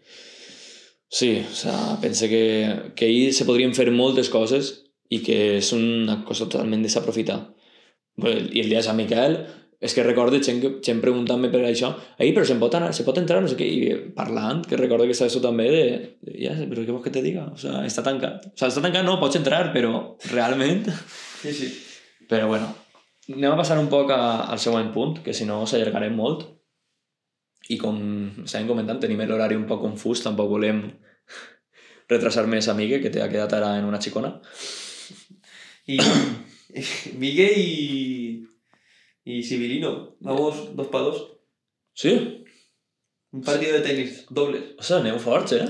Sí, 1.10 1.42
o 1.50 1.54
sea, 1.54 1.98
pense 2.02 2.28
que, 2.28 2.92
que 2.96 3.04
ahir 3.06 3.32
se 3.32 3.44
podrien 3.46 3.72
fer 3.74 3.90
moltes 3.90 4.28
coses 4.28 4.70
i 5.08 5.22
que 5.24 5.56
és 5.58 5.70
una 5.72 6.18
cosa 6.24 6.44
totalment 6.48 6.82
desaprofitada. 6.84 7.54
Bueno, 8.16 8.48
I 8.52 8.60
el 8.60 8.68
dia 8.68 8.78
de 8.82 8.84
Sant 8.88 8.98
Miquel, 8.98 9.38
és 9.80 9.94
que 9.94 10.02
recorde 10.02 10.40
gent, 10.42 10.58
que- 10.62 10.72
gent 10.82 11.00
preguntant-me 11.00 11.50
per 11.52 11.60
això, 11.66 11.92
ahir, 12.18 12.32
però 12.34 12.44
se'n 12.46 12.58
pot, 12.58 12.74
anar, 12.74 12.90
se 12.94 13.04
pot 13.06 13.18
entrar, 13.20 13.40
no 13.42 13.48
sé 13.50 13.54
què, 13.58 13.66
i 13.66 13.92
parlant, 14.16 14.64
que 14.66 14.76
recordo 14.80 15.06
que 15.06 15.14
està 15.14 15.28
això 15.28 15.40
també 15.44 15.68
de, 15.70 15.84
de 16.26 16.34
ja, 16.42 16.56
però 16.66 16.82
què 16.82 16.90
vols 16.94 17.04
que 17.04 17.14
te 17.14 17.22
diga? 17.22 17.46
O 17.52 17.56
sea, 17.60 17.84
està 17.86 18.02
tancat. 18.02 18.50
O 18.50 18.58
sea, 18.58 18.72
està 18.72 18.82
tancat, 18.82 19.06
no, 19.06 19.18
pots 19.22 19.38
entrar, 19.38 19.68
però 19.74 20.16
realment... 20.32 20.88
sí, 21.42 21.52
sí. 21.54 21.70
Però 22.28 22.48
bueno, 22.50 22.72
anem 23.30 23.52
a 23.54 23.60
passar 23.60 23.78
un 23.80 23.88
poc 23.88 24.10
a, 24.12 24.20
al 24.50 24.58
següent 24.60 24.90
punt, 24.92 25.20
que 25.24 25.32
si 25.34 25.46
no 25.48 25.62
s'allargarem 25.66 26.16
molt. 26.16 26.44
I 27.68 27.76
com 27.78 27.96
estàvem 28.44 28.68
comentant, 28.68 28.98
tenim 29.00 29.20
l'horari 29.28 29.56
un 29.56 29.66
poc 29.68 29.82
confús, 29.84 30.22
tampoc 30.24 30.48
volem 30.50 30.82
retrasar 32.12 32.46
més 32.48 32.68
a 32.68 32.74
Migue, 32.74 32.98
que 33.00 33.10
te 33.12 33.22
ha 33.22 33.28
quedat 33.30 33.54
ara 33.58 33.76
en 33.78 33.84
una 33.84 34.00
xicona. 34.00 34.34
Y 35.88 35.98
Miguel 37.16 37.54
y, 37.56 38.37
y 39.28 39.42
Sibilino, 39.42 40.16
vamos 40.20 40.74
dos 40.74 40.86
para 40.86 41.04
dos. 41.04 41.36
Sí? 41.92 42.46
Un 43.30 43.42
partido 43.42 43.74
de 43.74 43.80
tenis, 43.80 44.24
dobles. 44.30 44.62
Ostres, 44.78 45.00
anem 45.02 45.18
forts, 45.20 45.52
eh? 45.52 45.66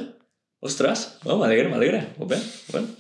Ostres, 0.63 1.19
bueno, 1.25 1.41
m'alegre, 1.41 1.67
m'alegre. 1.73 2.05
Molt 2.21 2.31
bé, 2.31 2.39
bueno. 2.71 2.93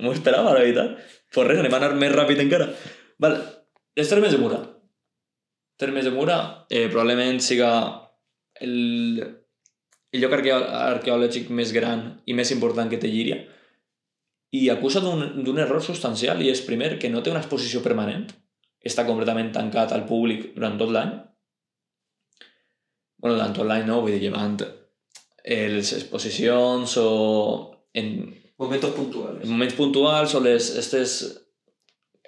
No 0.00 0.08
m'ho 0.08 0.16
esperava, 0.16 0.50
la 0.50 0.64
veritat. 0.64 0.98
Pues 1.30 1.46
res, 1.46 1.60
anem 1.62 1.76
a 1.76 1.78
anar 1.78 1.92
més 2.00 2.10
ràpid 2.10 2.42
encara. 2.42 2.66
Vale, 3.22 3.38
els 3.94 4.10
termes 4.10 4.34
de 4.34 4.42
Mura. 4.42 4.58
Termes 5.78 6.08
de 6.08 6.14
Mura 6.16 6.40
eh, 6.66 6.88
probablement 6.88 7.38
siga 7.38 7.70
el, 8.58 9.22
el 10.10 10.24
lloc 10.24 10.34
arqueo 10.40 10.58
arqueològic 10.80 11.54
més 11.54 11.70
gran 11.76 12.06
i 12.26 12.34
més 12.34 12.50
important 12.50 12.90
que 12.90 12.98
té 12.98 13.14
Llíria 13.14 13.44
i 14.50 14.66
acusa 14.74 14.98
d'un 14.98 15.58
error 15.62 15.82
substancial 15.86 16.42
i 16.42 16.50
és, 16.50 16.66
primer, 16.66 16.96
que 16.98 17.08
no 17.14 17.22
té 17.22 17.30
una 17.30 17.38
exposició 17.44 17.84
permanent, 17.84 18.26
està 18.84 19.04
completament 19.08 19.52
tancat 19.52 19.92
al 19.92 20.06
públic 20.08 20.52
durant 20.54 20.78
tot 20.80 20.92
l'any. 20.94 21.12
bueno, 23.20 23.36
durant 23.36 23.54
tot 23.54 23.66
l'any 23.68 23.84
no, 23.86 24.00
vull 24.00 24.14
dir, 24.16 24.22
llevant 24.22 24.56
les 25.44 25.92
exposicions 25.96 26.96
o 27.00 27.08
en 27.94 28.08
Momentos 28.60 28.92
puntuals. 28.92 29.40
en 29.42 29.48
moments 29.48 29.74
puntuals 29.74 30.34
o 30.36 30.40
les, 30.44 30.66
estes, 30.76 31.12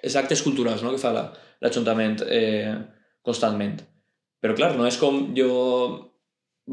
els 0.01 0.15
actes 0.17 0.41
culturals 0.41 0.81
no? 0.81 0.89
que 0.89 1.01
fa 1.01 1.11
l'Ajuntament 1.13 2.23
la, 2.23 2.29
eh, 2.33 2.71
constantment. 3.21 3.75
Però 4.41 4.55
clar, 4.57 4.71
no 4.75 4.87
és 4.89 4.97
com 4.97 5.27
jo 5.37 5.49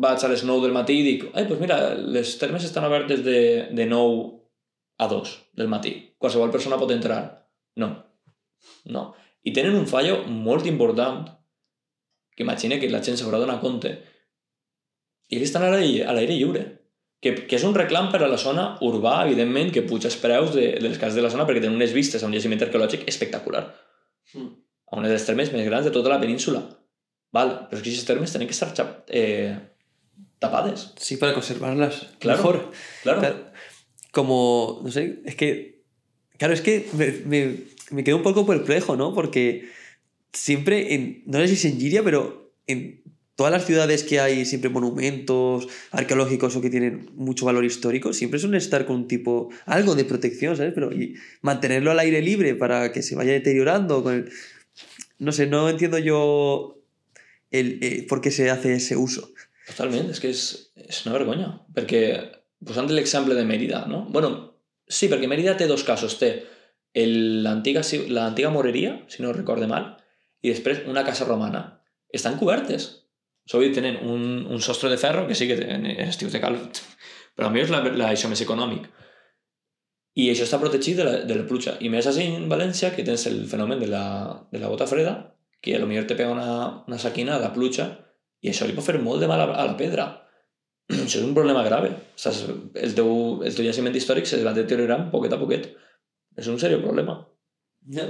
vaig 0.00 0.25
a 0.25 0.30
les 0.32 0.46
9 0.49 0.64
del 0.64 0.72
matí 0.72 0.96
i 1.00 1.04
dic 1.04 1.26
ai, 1.34 1.44
doncs 1.44 1.60
mira, 1.60 1.76
les 2.16 2.32
termes 2.40 2.64
estan 2.64 2.87
obertes 2.88 3.20
de, 3.26 3.40
de 3.76 3.87
9 3.90 4.25
a 5.04 5.10
2 5.12 5.34
del 5.60 5.68
matí. 5.68 5.92
Qualsevol 6.16 6.52
persona 6.54 6.80
pot 6.80 6.96
entrar. 6.96 7.20
No. 7.76 7.92
No. 8.96 9.10
I 9.44 9.54
tenen 9.56 9.76
un 9.78 9.87
fallo 9.88 10.23
molt 10.28 10.66
important 10.68 11.28
que 12.37 12.44
imagina 12.44 12.78
que 12.80 12.90
la 12.90 13.02
gent 13.04 13.16
s'haurà 13.18 13.40
donat 13.40 13.61
compte 13.61 13.94
i 15.30 15.38
que 15.38 15.47
estan 15.47 15.64
a 15.64 15.70
l'aire 15.73 16.37
lliure 16.37 16.66
que, 17.20 17.35
que 17.47 17.59
és 17.59 17.64
un 17.68 17.76
reclam 17.76 18.09
per 18.12 18.23
a 18.25 18.28
la 18.32 18.38
zona 18.40 18.64
urbà, 18.87 19.20
evidentment, 19.26 19.70
que 19.75 19.85
puja 19.87 20.09
els 20.09 20.16
preus 20.23 20.54
de, 20.54 20.66
de 20.80 20.88
les 20.88 20.99
cases 20.99 21.18
de 21.18 21.25
la 21.25 21.30
zona 21.32 21.44
perquè 21.49 21.61
tenen 21.61 21.76
unes 21.76 21.92
vistes 21.92 22.23
a 22.23 22.28
un 22.28 22.37
jaciment 22.37 22.62
arqueològic 22.64 23.04
espectacular. 23.12 23.66
Mm. 24.32 24.52
A 24.90 24.99
una 24.99 25.11
de 25.11 25.18
les 25.18 25.26
termes 25.28 25.52
més 25.52 25.66
grans 25.68 25.87
de 25.87 25.92
tota 25.94 26.12
la 26.12 26.20
península. 26.23 26.62
Val, 27.37 27.52
però 27.68 27.76
és 27.76 27.85
que 27.85 27.92
aquestes 27.92 28.09
termes 28.09 28.32
tenen 28.32 28.49
que 28.49 28.56
estar 28.56 28.73
eh, 29.06 29.52
tapades. 30.42 30.88
Sí, 30.99 31.18
para 31.20 31.37
conservarlas. 31.37 32.06
Claro, 32.18 32.38
Mejor. 32.38 32.73
Claro. 33.02 33.20
Claro. 33.20 33.37
Como, 34.11 34.80
no 34.82 34.90
sé, 34.90 35.20
es 35.25 35.37
que, 35.37 35.85
claro, 36.38 36.54
es 36.54 36.62
que 36.62 36.88
me, 36.94 37.12
me, 37.26 37.42
me 37.90 38.04
quedo 38.04 38.16
un 38.16 38.23
poco 38.23 38.47
perplejo, 38.47 38.97
¿no? 38.97 39.14
Porque 39.14 39.68
siempre, 40.32 40.94
en, 40.94 41.23
no 41.26 41.38
sé 41.38 41.49
si 41.49 41.54
es 41.54 41.64
en 41.66 41.80
Giria, 41.80 42.02
pero 42.02 42.52
en 42.66 43.02
todas 43.37 43.52
las 43.52 43.64
ciudades 43.64 44.04
que 44.04 44.20
hay 44.20 44.44
siempre 44.44 44.68
monumentos 44.68 45.66
arqueológicos 45.92 46.54
o 46.56 46.61
que 46.61 46.68
tienen 46.68 47.11
mucho 47.14 47.47
valor 47.47 47.64
histórico, 47.64 48.12
siempre 48.12 48.38
suelen 48.38 48.59
estar 48.59 48.85
con 48.87 48.97
un 48.97 49.09
tipo, 49.09 49.49
algo 49.64 49.94
de 49.94 50.04
protección, 50.04 50.56
¿sabes? 50.56 50.73
Pero 50.75 50.92
y 50.92 51.16
mantenerlo 51.40 51.90
al 51.90 51.99
aire 52.00 52.20
libre 52.23 52.54
para 52.54 52.92
que 52.92 53.02
se 53.02 53.14
vaya 53.16 53.32
deteriorando. 53.32 54.02
Con 54.02 54.14
el, 54.14 54.32
no 55.18 55.32
sé, 55.32 55.47
no 55.47 55.68
entiendo 55.68 55.99
yo 55.99 56.82
el, 57.50 57.78
eh, 57.82 58.06
por 58.09 58.20
qué 58.20 58.30
se 58.30 58.50
hace 58.50 58.75
ese 58.75 58.97
uso. 58.97 59.32
Totalment, 59.70 60.11
és 60.11 60.18
que 60.18 60.30
és, 60.35 60.40
és 60.75 61.02
una 61.06 61.14
vergonya. 61.14 61.50
Perquè, 61.75 62.02
posant 62.66 62.90
l'exemple 62.90 63.37
de 63.38 63.44
Mèrida, 63.47 63.85
no? 63.88 64.02
bueno, 64.11 64.56
sí, 64.88 65.09
perquè 65.09 65.30
Mèrida 65.30 65.56
té 65.56 65.68
dos 65.70 65.85
casos. 65.87 66.18
Té 66.18 66.32
l'antiga 66.94 68.50
moreria, 68.50 68.97
si 69.09 69.23
no 69.23 69.32
recorde 69.32 69.68
mal, 69.70 69.97
i 70.42 70.50
després 70.50 70.87
una 70.88 71.04
casa 71.04 71.26
romana. 71.28 71.82
Estan 72.11 72.38
cobertes. 72.40 72.88
Sovint 73.50 73.75
tenen 73.75 74.00
un, 74.06 74.47
un 74.47 74.61
sostre 74.62 74.90
de 74.90 74.99
ferro, 74.99 75.26
que 75.26 75.35
sí 75.35 75.47
que 75.49 75.59
en 75.62 75.87
estius 75.87 76.32
de 76.32 76.40
cal, 76.40 76.59
però 77.37 77.49
a 77.49 77.54
mi 77.54 77.62
és 77.62 77.70
la, 77.70 77.82
la, 77.88 78.11
això 78.11 78.30
més 78.30 78.42
econòmic. 78.42 78.88
I 80.18 80.30
això 80.32 80.44
està 80.44 80.59
protegit 80.59 80.99
de 80.99 81.06
la, 81.06 81.16
de 81.26 81.37
la 81.38 81.47
pluja. 81.47 81.76
I 81.80 81.88
més 81.92 82.06
en 82.11 82.49
València, 82.50 82.90
que 82.94 83.06
tens 83.06 83.26
el 83.30 83.44
fenomen 83.50 83.78
de 83.80 83.88
la, 83.90 84.04
de 84.50 84.59
la 84.59 84.70
gota 84.73 84.88
freda, 84.90 85.14
que 85.61 85.76
potser 85.78 86.06
te 86.09 86.16
pega 86.16 86.32
una, 86.32 86.85
una 86.88 86.99
saquina 86.99 87.37
a 87.37 87.42
la 87.42 87.52
pluja 87.52 87.90
i 88.40 88.49
això 88.50 88.66
li 88.66 88.75
pot 88.76 88.87
fer 88.87 88.99
molt 88.99 89.20
de 89.20 89.28
mal 89.28 89.42
a, 89.44 89.49
a 89.52 89.66
la 89.68 89.76
pedra. 89.76 90.06
això 91.04 91.20
és 91.20 91.26
un 91.26 91.37
problema 91.37 91.62
grave. 91.66 91.92
Saps? 92.16 92.42
El, 92.75 92.94
teu, 92.97 93.12
el 93.44 93.54
teu 93.54 93.66
jaciment 93.66 93.97
històric 93.97 94.26
se 94.26 94.40
va 94.44 94.56
deteriorant 94.56 95.11
poquet 95.12 95.37
a 95.37 95.40
poquet. 95.40 95.70
És 96.37 96.46
un 96.49 96.58
serio 96.58 96.82
problema. 96.82 97.26
Ya. 97.87 98.06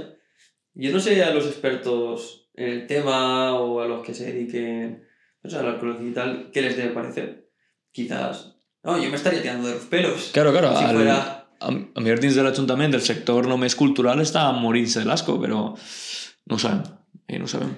Yo 0.73 0.91
no 0.91 0.99
sé 0.99 1.23
a 1.23 1.33
los 1.33 1.47
expertos 1.47 2.49
en 2.53 2.69
el 2.69 2.87
tema 2.87 3.55
o 3.59 3.81
a 3.81 3.87
los 3.87 4.05
que 4.05 4.13
se 4.13 4.31
dediquen 4.31 5.01
o 5.43 5.49
sea, 5.49 5.63
la 5.63 5.71
arqueología 5.71 6.07
y 6.07 6.13
tal, 6.13 6.51
¿qué 6.51 6.61
les 6.61 6.77
debe 6.77 6.93
parecer? 6.93 7.49
Quizás. 7.91 8.55
No, 8.83 9.01
yo 9.01 9.09
me 9.09 9.15
estaría 9.15 9.41
tirando 9.41 9.67
de 9.67 9.75
los 9.75 9.85
pelos. 9.85 10.29
Claro, 10.33 10.51
claro. 10.51 10.75
Si 10.77 10.83
al, 10.83 10.95
fuera. 10.95 11.47
a, 11.59 11.67
a 11.67 12.01
millor 12.01 12.19
dins 12.21 12.35
de 12.37 12.43
l'Ajuntament 12.45 12.93
del 12.93 13.03
sector 13.05 13.49
només 13.49 13.75
cultural 13.77 14.21
està 14.21 14.47
morint-se 14.57 15.03
de 15.03 15.09
l'asco, 15.09 15.37
però 15.41 15.63
no 15.73 16.57
ho 16.57 16.61
sabem. 16.61 16.83
Eh, 17.27 17.39
no 17.41 17.49
ho 17.49 17.51
sabem. 17.51 17.73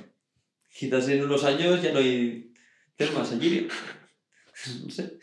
Quizás 0.73 1.07
en 1.09 1.23
unos 1.23 1.43
años 1.43 1.81
ya 1.81 1.91
no 1.93 2.00
hay 2.03 2.53
termas 2.95 3.31
allí. 3.31 3.67
No 4.63 4.89
sé. 4.93 5.17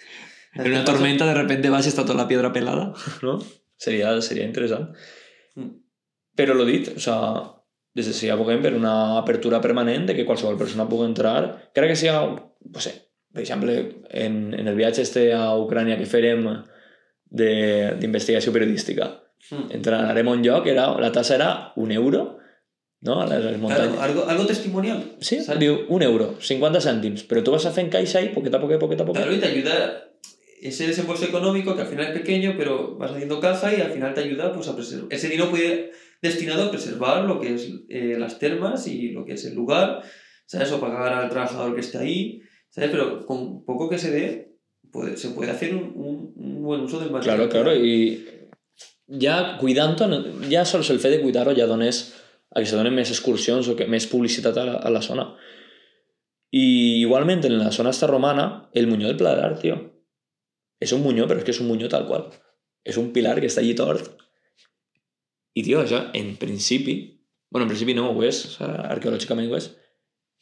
En 0.52 0.66
una 0.66 0.84
tormenta 0.84 1.24
de 1.24 1.32
repente 1.32 1.70
vas 1.70 1.86
i 1.86 1.88
està 1.92 2.02
tota 2.02 2.18
la 2.18 2.26
piedra 2.28 2.50
pelada, 2.52 2.90
no? 3.22 3.38
Seria, 3.80 4.12
seria 4.20 4.44
interessant. 4.44 4.90
Mm. 5.56 5.70
Però 6.36 6.54
lo 6.56 6.66
dit, 6.68 6.90
o 6.92 7.00
sea, 7.00 7.16
des 7.96 8.06
de 8.10 8.12
si 8.14 8.28
aboguem 8.30 8.60
per 8.62 8.74
una 8.76 9.18
apertura 9.18 9.60
permanent 9.64 10.04
de 10.10 10.14
que 10.18 10.26
qualsevol 10.28 10.58
persona 10.60 10.86
pugui 10.88 11.08
entrar, 11.08 11.70
crec 11.74 11.94
que 11.94 11.96
siga, 11.98 12.20
no 12.28 12.80
sé, 12.84 12.92
per 13.32 13.42
exemple, 13.42 13.78
en, 14.10 14.52
en 14.54 14.68
el 14.68 14.76
viatge 14.76 15.02
este 15.02 15.30
a 15.34 15.48
Ucrània 15.58 15.96
que 15.98 16.06
farem 16.10 16.44
d'investigació 17.30 18.52
periodística, 18.52 19.10
Mm. 19.50 19.70
entrarem 19.72 20.28
a 20.28 20.32
un 20.36 20.42
lloc, 20.44 20.66
era, 20.68 20.84
la 21.00 21.08
tassa 21.10 21.34
era 21.34 21.72
un 21.76 21.90
euro, 21.90 22.38
no? 23.00 23.22
A 23.22 23.26
les, 23.26 23.42
les 23.42 23.58
muntanyes. 23.58 23.94
Claro, 23.94 24.02
algo, 24.02 24.24
algo 24.28 24.44
testimonial. 24.46 25.16
Sí, 25.20 25.40
¿sabes? 25.42 25.58
diu 25.58 25.86
un 25.88 26.02
euro, 26.04 26.34
50 26.38 26.82
cèntims, 26.84 27.24
però 27.24 27.42
tu 27.42 27.50
vas 27.54 27.64
a 27.66 27.72
fer 27.72 27.86
caixa 27.90 28.20
ahí, 28.20 28.28
poquet 28.34 28.54
a 28.54 28.60
poquet, 28.60 28.78
poquet 28.78 29.00
a 29.00 29.06
poquet. 29.08 29.22
Claro, 29.24 29.34
y 29.34 29.40
te 29.40 29.46
ayuda 29.46 30.09
ese 30.62 30.86
desembolso 30.86 31.24
económico 31.24 31.74
que 31.74 31.82
al 31.82 31.86
final 31.88 32.06
es 32.06 32.18
pequeño, 32.18 32.54
pero 32.56 32.96
vas 32.96 33.12
haciendo 33.12 33.40
caja 33.40 33.74
y 33.74 33.80
al 33.80 33.90
final 33.92 34.14
te 34.14 34.20
ayuda 34.20 34.52
pues, 34.52 34.68
a 34.68 34.74
preservar. 34.74 35.06
Ese 35.10 35.28
dinero 35.28 35.50
puede 35.50 35.92
destinado 36.22 36.64
a 36.64 36.70
preservar 36.70 37.24
lo 37.24 37.40
que 37.40 37.54
es 37.54 37.70
eh, 37.88 38.16
las 38.18 38.38
termas 38.38 38.86
y 38.86 39.10
lo 39.10 39.24
que 39.24 39.34
es 39.34 39.44
el 39.44 39.54
lugar, 39.54 40.02
¿sabes? 40.46 40.70
O 40.72 40.80
pagar 40.80 41.12
al 41.14 41.30
trabajador 41.30 41.74
que 41.74 41.80
esté 41.80 41.98
ahí, 41.98 42.42
¿sabes? 42.68 42.90
Pero 42.90 43.24
con 43.26 43.64
poco 43.64 43.88
que 43.88 43.98
se 43.98 44.10
dé, 44.10 44.52
puede, 44.92 45.16
se 45.16 45.30
puede 45.30 45.50
hacer 45.50 45.74
un, 45.74 45.92
un, 45.94 46.62
buen 46.62 46.82
uso 46.82 47.00
del 47.00 47.10
material. 47.10 47.48
Claro, 47.48 47.72
claro, 47.72 47.84
i 47.84 48.26
ja 49.20 49.56
cuidant-ho, 49.58 50.06
no- 50.06 50.22
ja 50.50 50.64
sols 50.64 50.90
el 50.90 51.00
fet 51.00 51.16
de 51.16 51.22
cuidar-ho 51.22 51.54
ja 51.56 51.66
dones 51.66 52.14
a 52.50 52.60
que 52.60 52.66
se 52.66 52.76
donen 52.76 52.94
més 52.94 53.10
excursions 53.10 53.66
o 53.70 53.76
que 53.78 53.86
més 53.90 54.06
publicitat 54.10 54.56
a 54.58 54.64
la, 54.66 54.76
a 54.78 54.90
la 54.90 55.02
zona. 55.02 55.24
I 56.50 57.00
igualment 57.00 57.44
en 57.46 57.58
la 57.58 57.70
zona 57.72 57.90
esta 57.90 58.06
romana, 58.06 58.68
el 58.74 58.86
Muñó 58.88 59.06
del 59.06 59.16
Pla 59.16 59.34
d'Art, 59.34 59.60
tio. 59.62 59.89
És 60.80 60.94
un 60.96 61.04
muñó, 61.04 61.26
però 61.28 61.42
és 61.42 61.46
que 61.46 61.54
és 61.54 61.60
un 61.60 61.68
muñó 61.68 61.90
tal 61.92 62.06
qual. 62.08 62.30
És 62.84 62.96
un 63.00 63.10
pilar 63.12 63.36
que 63.40 63.50
està 63.50 63.60
allí 63.62 63.74
tort. 63.76 64.08
I, 65.54 65.62
tio, 65.62 65.82
això, 65.82 66.06
en 66.16 66.34
principi... 66.40 66.96
bueno, 67.50 67.66
en 67.66 67.72
principi 67.72 67.94
no 67.94 68.08
ho 68.10 68.22
és, 68.22 68.44
o 68.46 68.50
sea, 68.54 68.70
arqueològicament 68.94 69.50
ho 69.50 69.58
és. 69.58 69.70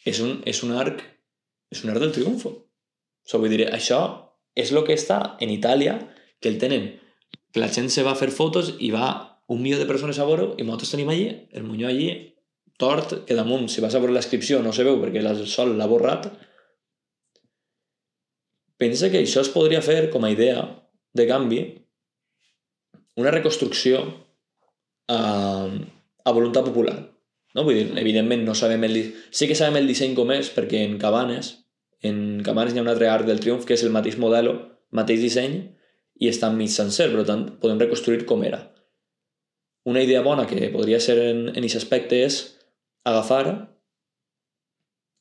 És 0.07 0.23
un, 0.25 0.39
és 0.47 0.63
un 0.63 0.77
arc... 0.77 1.03
És 1.73 1.83
un 1.85 1.91
arc 1.93 2.01
del 2.01 2.15
triomfo. 2.15 2.55
O 2.55 3.29
sigui, 3.29 3.43
vull 3.45 3.57
dir, 3.57 3.67
això 3.75 4.01
és 4.57 4.71
el 4.73 4.85
que 4.87 4.97
està 4.97 5.37
en 5.43 5.51
Itàlia, 5.53 5.99
que 6.41 6.49
el 6.49 6.59
tenen 6.63 6.89
que 7.53 7.61
la 7.61 7.69
gent 7.73 7.91
se 7.93 8.05
va 8.07 8.15
a 8.15 8.19
fer 8.19 8.31
fotos 8.35 8.75
i 8.79 8.91
va 8.95 9.09
un 9.49 9.63
milió 9.63 9.79
de 9.79 9.89
persones 9.89 10.19
a 10.19 10.27
veure 10.29 10.53
i 10.57 10.65
nosaltres 10.65 10.93
tenim 10.93 11.09
allí, 11.13 11.29
el 11.57 11.65
Muñó 11.65 11.89
allí, 11.89 12.11
tort, 12.79 13.25
que 13.27 13.35
damunt, 13.35 13.69
si 13.73 13.81
vas 13.81 13.95
a 13.95 14.03
veure 14.03 14.15
la 14.15 14.23
inscripció 14.23 14.61
no 14.63 14.75
se 14.77 14.85
veu 14.87 15.01
perquè 15.01 15.23
el 15.25 15.47
sol 15.49 15.75
l'ha 15.79 15.89
borrat. 15.89 16.29
Pensa 18.79 19.11
que 19.11 19.21
això 19.23 19.43
es 19.43 19.51
podria 19.51 19.83
fer 19.83 20.09
com 20.13 20.25
a 20.25 20.31
idea 20.31 20.63
de 21.19 21.27
canvi 21.27 21.61
una 23.19 23.33
reconstrucció 23.35 24.03
a, 25.11 25.19
a 26.25 26.35
voluntat 26.37 26.69
popular. 26.69 26.99
No? 27.57 27.65
Vull 27.65 27.81
dir, 27.81 27.87
evidentment 27.99 28.45
no 28.47 28.55
sabem 28.55 28.85
el... 28.87 29.01
Sí 29.35 29.49
que 29.51 29.57
sabem 29.59 29.81
el 29.81 29.91
disseny 29.91 30.15
com 30.15 30.31
és, 30.35 30.53
perquè 30.55 30.85
en 30.87 30.99
Cabanes, 31.03 31.57
en 32.07 32.45
Cabanes 32.47 32.77
hi 32.77 32.79
ha 32.79 32.85
un 32.85 32.93
altre 32.93 33.09
arc 33.11 33.27
del 33.27 33.43
triomf 33.43 33.67
que 33.67 33.75
és 33.75 33.83
el 33.83 33.95
mateix 33.95 34.19
model, 34.23 34.53
mateix 34.95 35.25
disseny, 35.25 35.59
i 36.19 36.31
està 36.31 36.51
mig 36.55 36.71
sencer, 36.75 37.09
per 37.15 37.25
tant, 37.27 37.45
podem 37.63 37.81
reconstruir 37.83 38.25
com 38.27 38.45
era. 38.47 38.67
una 39.89 40.03
idea 40.05 40.21
bona 40.21 40.45
que 40.47 40.67
podria 40.69 40.99
ser 41.01 41.15
en 41.31 41.47
aquest 41.57 41.79
aspecte 41.79 42.19
és 42.21 42.35
agafar 43.09 43.78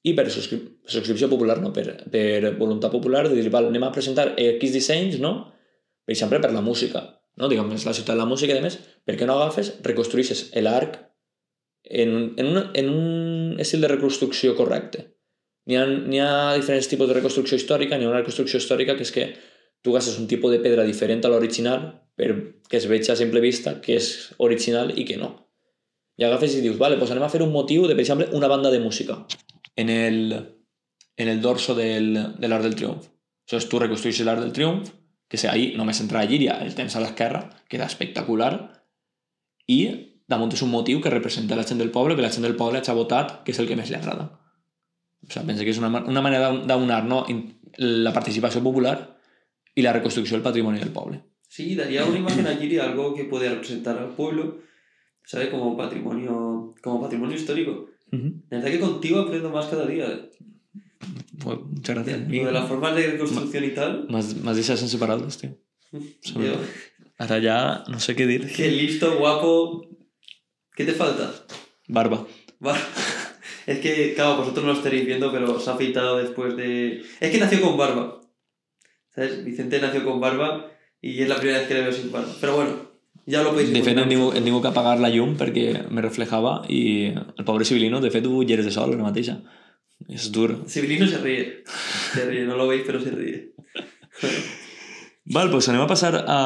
i 0.07 0.13
per 0.17 0.27
subscri 0.31 0.59
subscripció 0.87 1.29
popular, 1.31 1.57
no, 1.61 1.73
per, 1.75 1.85
per 2.11 2.53
voluntat 2.59 2.93
popular, 2.93 3.25
de 3.27 3.35
dir, 3.35 3.51
val, 3.53 3.67
anem 3.71 3.83
a 3.87 3.91
presentar 3.93 4.29
X 4.39 4.73
dissenys, 4.73 5.19
no? 5.23 5.33
Per 6.07 6.15
exemple, 6.15 6.39
per 6.43 6.53
la 6.55 6.63
música, 6.63 7.03
no? 7.37 7.49
Diguem, 7.51 7.73
és 7.75 7.85
la 7.87 7.95
ciutat 7.97 8.15
de 8.15 8.21
la 8.21 8.29
música 8.29 8.55
i 8.55 8.57
demés, 8.57 8.79
per 9.05 9.17
què 9.19 9.27
no 9.27 9.35
agafes, 9.35 9.73
reconstruïsses 9.85 10.47
l'arc 10.63 10.95
en, 11.83 12.33
en, 12.37 12.47
un, 12.53 12.63
en 12.73 12.89
un 12.93 13.59
estil 13.59 13.83
de 13.83 13.91
reconstrucció 13.91 14.55
correcte. 14.55 15.09
N'hi 15.67 15.75
ha, 15.75 16.27
ha 16.27 16.55
diferents 16.55 16.87
tipus 16.87 17.09
de 17.09 17.17
reconstrucció 17.17 17.59
històrica, 17.59 17.97
n'hi 17.97 18.07
ha 18.07 18.11
una 18.13 18.21
reconstrucció 18.21 18.61
històrica 18.61 18.95
que 18.95 19.03
és 19.03 19.11
que 19.11 19.27
tu 19.83 19.91
gastes 19.95 20.15
un 20.19 20.27
tipus 20.31 20.53
de 20.53 20.61
pedra 20.63 20.87
diferent 20.87 21.25
a 21.27 21.31
l'original 21.31 21.89
perquè 22.17 22.79
es 22.79 22.87
veig 22.89 23.09
a 23.11 23.17
simple 23.19 23.43
vista 23.43 23.75
que 23.83 23.97
és 23.99 24.07
original 24.43 24.95
i 24.95 25.05
que 25.05 25.19
no. 25.19 25.33
I 26.17 26.25
agafes 26.25 26.55
i 26.57 26.63
dius, 26.63 26.79
vale, 26.79 26.97
pues 26.97 27.11
anem 27.13 27.27
a 27.27 27.29
fer 27.29 27.43
un 27.45 27.51
motiu 27.53 27.85
de, 27.85 27.93
per 27.93 28.01
exemple, 28.01 28.31
una 28.33 28.49
banda 28.49 28.71
de 28.73 28.79
música 28.81 29.19
en 29.77 29.89
el, 29.89 30.33
en 31.15 31.29
el 31.29 31.41
dorso 31.41 31.75
del, 31.75 32.35
de 32.37 32.47
l'Art 32.47 32.65
del 32.65 32.75
Triomf. 32.75 33.07
Aleshores, 33.47 33.69
tu 33.71 33.79
reconstrueixes 33.79 34.27
l'Art 34.27 34.43
del 34.43 34.51
Triomf, 34.51 34.91
que 35.29 35.39
sé, 35.39 35.47
ahí 35.47 35.71
només 35.79 36.01
entra 36.03 36.19
la 36.23 36.29
llíria, 36.29 36.57
el 36.63 36.75
temps 36.75 36.95
a 36.95 37.03
l'esquerra, 37.03 37.45
queda 37.71 37.87
espectacular, 37.87 38.51
i 39.67 39.79
damunt 40.27 40.51
és 40.55 40.63
un 40.65 40.71
motiu 40.73 40.99
que 41.03 41.13
representa 41.13 41.55
la 41.55 41.63
gent 41.67 41.79
del 41.79 41.93
poble, 41.95 42.15
que 42.15 42.25
la 42.25 42.33
gent 42.33 42.43
del 42.43 42.57
poble 42.59 42.83
ha 42.83 42.97
votat, 42.97 43.39
que 43.45 43.55
és 43.55 43.61
el 43.63 43.69
que 43.69 43.79
més 43.79 43.91
li 43.91 43.95
agrada. 43.99 44.27
O 45.23 45.31
sea, 45.31 45.43
pensa 45.47 45.63
que 45.63 45.71
és 45.71 45.79
una, 45.79 45.89
una 46.03 46.23
manera 46.23 46.51
d'unar 46.51 47.03
no? 47.05 47.25
la 47.77 48.13
participació 48.13 48.63
popular 48.63 49.17
y 49.75 49.81
la 49.81 49.93
reconstrucción 49.93 50.39
del 50.39 50.43
patrimonio 50.43 50.79
del 50.79 50.91
poble. 50.91 51.23
Sí, 51.47 51.75
daría 51.75 52.05
una 52.05 52.17
imagen 52.17 52.47
allí 52.47 52.77
algo 52.77 53.13
que 53.13 53.25
puede 53.25 53.49
representar 53.49 53.97
al 53.97 54.09
pueblo, 54.09 54.59
¿sabes? 55.23 55.49
Como 55.49 55.77
patrimonio, 55.77 56.75
como 56.81 57.01
patrimonio 57.01 57.35
histórico. 57.35 57.87
Uh 58.11 58.15
-huh. 58.15 58.41
La 58.49 58.57
verdad 58.57 58.71
que 58.71 58.79
contigo 58.79 59.19
aprendo 59.19 59.49
más 59.49 59.67
cada 59.67 59.85
día. 59.85 60.29
Pues, 61.43 61.59
muchas 61.59 61.95
gracias. 61.95 62.27
De, 62.27 62.45
de 62.45 62.51
las 62.51 62.67
formas 62.67 62.95
de 62.95 63.11
reconstrucción 63.11 63.63
y 63.63 63.69
tal. 63.71 64.07
Más, 64.09 64.35
más 64.37 64.55
de 64.55 64.61
esas 64.61 64.81
inseparables, 64.81 65.37
tío. 65.37 65.57
Yo... 65.91 66.55
Ahora 67.19 67.39
ya 67.39 67.83
no 67.87 67.99
sé 67.99 68.15
qué 68.15 68.27
decir. 68.27 68.55
Qué 68.55 68.71
listo, 68.71 69.17
guapo. 69.17 69.87
¿Qué 70.75 70.85
te 70.85 70.93
falta? 70.93 71.33
Barba. 71.87 72.27
Barba. 72.59 72.79
Es 73.65 73.79
que, 73.79 74.13
claro, 74.13 74.37
vosotros 74.37 74.63
no 74.63 74.71
lo 74.71 74.77
estaréis 74.77 75.05
viendo, 75.05 75.29
pero 75.29 75.59
se 75.59 75.69
ha 75.69 75.73
afeitado 75.73 76.17
después 76.17 76.55
de... 76.55 77.03
Es 77.19 77.31
que 77.31 77.37
nació 77.37 77.59
con 77.59 77.75
barba. 77.75 78.21
¿Sabes? 79.13 79.43
Vicente 79.43 79.81
nació 79.81 80.05
con 80.05 80.21
barba 80.21 80.71
y 81.01 81.21
es 81.21 81.27
la 81.27 81.35
primera 81.35 81.59
vez 81.59 81.67
que 81.67 81.73
le 81.73 81.81
veo 81.81 81.91
sin 81.91 82.09
barba. 82.09 82.33
Pero 82.39 82.55
bueno, 82.55 82.86
ja 83.27 83.43
lo 83.43 83.53
De 83.53 83.83
fet, 83.83 83.97
hem 83.97 84.09
tingut, 84.09 84.35
hem 84.35 84.45
tingut 84.45 84.63
que 84.63 84.71
apagar 84.71 84.97
la 85.03 85.11
llum 85.11 85.35
perquè 85.39 85.87
me 85.91 86.01
reflejava 86.01 86.61
i 86.71 87.11
el 87.11 87.45
pobre 87.45 87.65
Civilino, 87.67 87.99
de 87.99 88.11
fet, 88.11 88.25
ho 88.25 88.37
ulleres 88.39 88.65
de 88.65 88.71
sol 88.71 88.93
ara 88.93 89.03
mateixa. 89.03 89.41
És 90.07 90.29
dur. 90.31 90.63
Civilino 90.69 91.07
se 91.07 91.19
ríe. 91.19 91.63
Se 92.13 92.25
ríe, 92.29 92.45
no 92.47 92.55
lo 92.55 92.67
veis, 92.67 92.83
pero 92.85 93.01
se 93.01 93.11
ríe. 93.11 93.51
Val, 95.25 95.51
pues 95.51 95.67
anem 95.67 95.83
a 95.83 95.89
passar 95.89 96.13
a, 96.15 96.37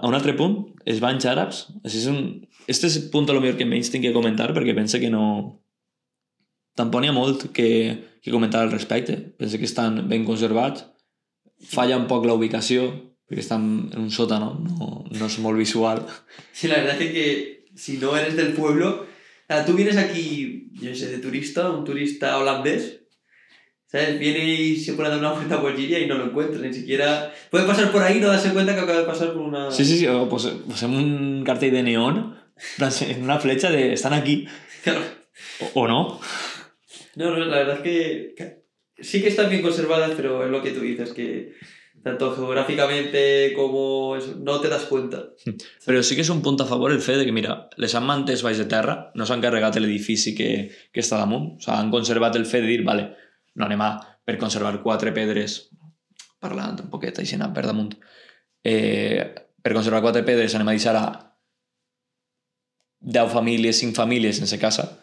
a 0.00 0.06
un 0.08 0.16
altre 0.16 0.32
punt, 0.38 0.62
els 0.88 1.02
banys 1.04 1.28
àrabs. 1.28 1.66
Així 1.84 2.00
és 2.00 2.08
un... 2.08 2.22
Este 2.70 2.88
és 2.88 2.96
el 2.96 3.10
punt 3.12 3.28
a 3.28 3.34
lo 3.34 3.42
millor 3.42 3.58
que 3.58 3.66
menys 3.68 3.90
tinc 3.90 4.06
que 4.06 4.14
comentar 4.14 4.52
perquè 4.54 4.72
pense 4.76 5.00
que 5.02 5.10
no, 5.10 5.24
tampoc 6.78 7.02
n'hi 7.02 7.10
ha 7.10 7.16
molt 7.16 7.48
que, 7.56 7.68
que 8.22 8.32
comentar 8.32 8.62
al 8.64 8.72
respecte. 8.72 9.16
Penso 9.36 9.58
que 9.58 9.68
estan 9.68 10.06
ben 10.08 10.24
conservats. 10.24 10.86
Falla 11.60 11.98
un 12.00 12.06
poc 12.08 12.24
la 12.24 12.36
ubicació, 12.38 12.88
perquè 13.30 13.44
estan 13.44 13.62
en 13.94 14.00
un 14.02 14.10
sòtano, 14.10 14.56
no, 14.58 14.86
no 15.06 15.26
és 15.30 15.38
molt 15.38 15.58
visual. 15.58 16.02
Sí, 16.52 16.66
la 16.66 16.82
verdad 16.82 17.00
es 17.00 17.12
que 17.12 17.64
si 17.76 17.96
no 17.98 18.16
eres 18.16 18.34
del 18.34 18.52
pueblo, 18.52 19.06
tú 19.66 19.74
vienes 19.74 19.96
aquí, 19.96 20.68
yo 20.72 20.92
sé, 20.94 21.06
de 21.06 21.18
turista, 21.18 21.70
un 21.70 21.84
turista 21.84 22.38
holandés, 22.38 23.02
¿sabes? 23.86 24.18
Viene 24.18 24.44
y 24.54 24.76
se 24.76 24.94
pone 24.94 25.08
a 25.08 25.10
dar 25.12 25.20
una 25.20 25.32
vuelta 25.32 25.60
por 25.60 25.76
Giria 25.76 26.00
y 26.00 26.08
no 26.08 26.18
lo 26.18 26.26
encuentra, 26.26 26.60
ni 26.60 26.74
siquiera... 26.74 27.32
Puede 27.50 27.66
pasar 27.66 27.92
por 27.92 28.02
ahí 28.02 28.18
y 28.18 28.20
no 28.20 28.26
darse 28.26 28.50
cuenta 28.50 28.74
que 28.74 28.80
acaba 28.80 28.98
de 28.98 29.06
pasar 29.06 29.32
por 29.32 29.42
una... 29.42 29.70
Sí, 29.70 29.84
sí, 29.84 29.98
sí, 29.98 30.06
o 30.08 30.28
pues, 30.28 30.46
posem 30.66 30.94
un 30.94 31.44
cartell 31.46 31.72
de 31.72 31.84
neón 31.84 32.36
en 32.78 33.22
una 33.22 33.38
flecha 33.38 33.70
de 33.70 33.92
están 33.92 34.12
aquí. 34.12 34.46
Claro. 34.82 35.02
O, 35.60 35.82
o 35.82 35.88
no. 35.88 36.20
No, 37.14 37.30
no, 37.30 37.44
la 37.44 37.58
verdad 37.58 37.76
es 37.76 37.82
que 37.82 38.64
sí 39.00 39.22
que 39.22 39.28
están 39.28 39.48
bien 39.48 39.62
conservadas, 39.62 40.12
pero 40.16 40.44
es 40.44 40.50
lo 40.50 40.62
que 40.62 40.72
tú 40.72 40.80
dices, 40.80 41.12
que 41.12 41.54
tanto 42.02 42.34
geográficamente 42.34 43.52
como 43.54 44.16
eso, 44.16 44.34
no 44.38 44.60
te 44.60 44.68
das 44.68 44.84
cuenta. 44.84 45.30
Però 45.84 46.02
sí 46.02 46.16
que 46.16 46.24
és 46.24 46.30
un 46.32 46.40
punt 46.42 46.60
a 46.62 46.66
favor 46.68 46.92
el 46.92 47.02
fet 47.04 47.20
de 47.20 47.26
que, 47.28 47.34
mira, 47.36 47.68
les 47.76 47.94
han 47.94 48.06
mantès 48.08 48.44
baix 48.46 48.60
de 48.60 48.68
terra, 48.70 49.10
no 49.14 49.26
s'han 49.28 49.42
carregat 49.44 49.76
l'edifici 49.80 50.34
que, 50.36 50.70
que 50.92 51.04
està 51.04 51.20
damunt, 51.20 51.56
o 51.58 51.60
sigui, 51.60 51.76
han 51.76 51.92
conservat 51.92 52.38
el 52.40 52.46
fet 52.48 52.64
de 52.64 52.72
dir, 52.72 52.80
vale, 52.86 53.10
no 53.54 53.68
anem 53.68 53.84
a, 53.84 53.90
per 54.24 54.38
conservar 54.40 54.78
quatre 54.82 55.12
pedres, 55.16 55.60
parlant 56.40 56.80
un 56.86 56.88
poquet 56.92 57.20
així 57.20 57.36
per 57.36 57.66
damunt, 57.66 57.92
eh, 58.64 59.34
per 59.60 59.74
conservar 59.76 60.00
quatre 60.00 60.24
pedres 60.24 60.54
anem 60.54 60.72
a 60.72 60.76
deixar 60.78 60.96
a 60.96 61.06
10 63.00 63.32
famílies, 63.32 63.78
5 63.80 63.96
famílies 63.96 64.36
sense 64.36 64.58
casa, 64.58 65.00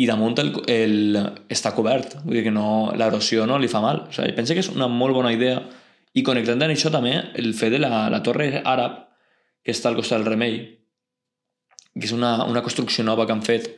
i 0.00 0.06
damunt 0.08 0.38
el, 0.40 0.54
el, 0.70 1.18
està 1.52 1.74
cobert, 1.76 2.16
vull 2.24 2.38
dir 2.38 2.46
que 2.46 2.54
no, 2.54 2.90
l'erosió 2.96 3.44
no 3.48 3.58
li 3.60 3.68
fa 3.68 3.82
mal. 3.84 4.06
O 4.08 4.14
sigui, 4.16 4.32
penso 4.36 4.56
que 4.56 4.62
és 4.64 4.70
una 4.72 4.88
molt 4.88 5.16
bona 5.16 5.32
idea 5.34 5.58
i 6.16 6.24
connectant 6.26 6.62
amb 6.64 6.72
això 6.72 6.90
també 6.92 7.12
el 7.38 7.52
fet 7.58 7.74
de 7.74 7.82
la, 7.82 8.08
la 8.12 8.22
torre 8.24 8.62
àrab 8.64 8.96
que 9.62 9.74
està 9.74 9.90
al 9.90 9.98
costat 9.98 10.22
del 10.22 10.32
Remei, 10.32 10.56
que 11.92 12.06
és 12.08 12.14
una, 12.16 12.38
una 12.48 12.62
construcció 12.64 13.04
nova 13.04 13.26
que 13.26 13.36
han 13.36 13.44
fet 13.44 13.68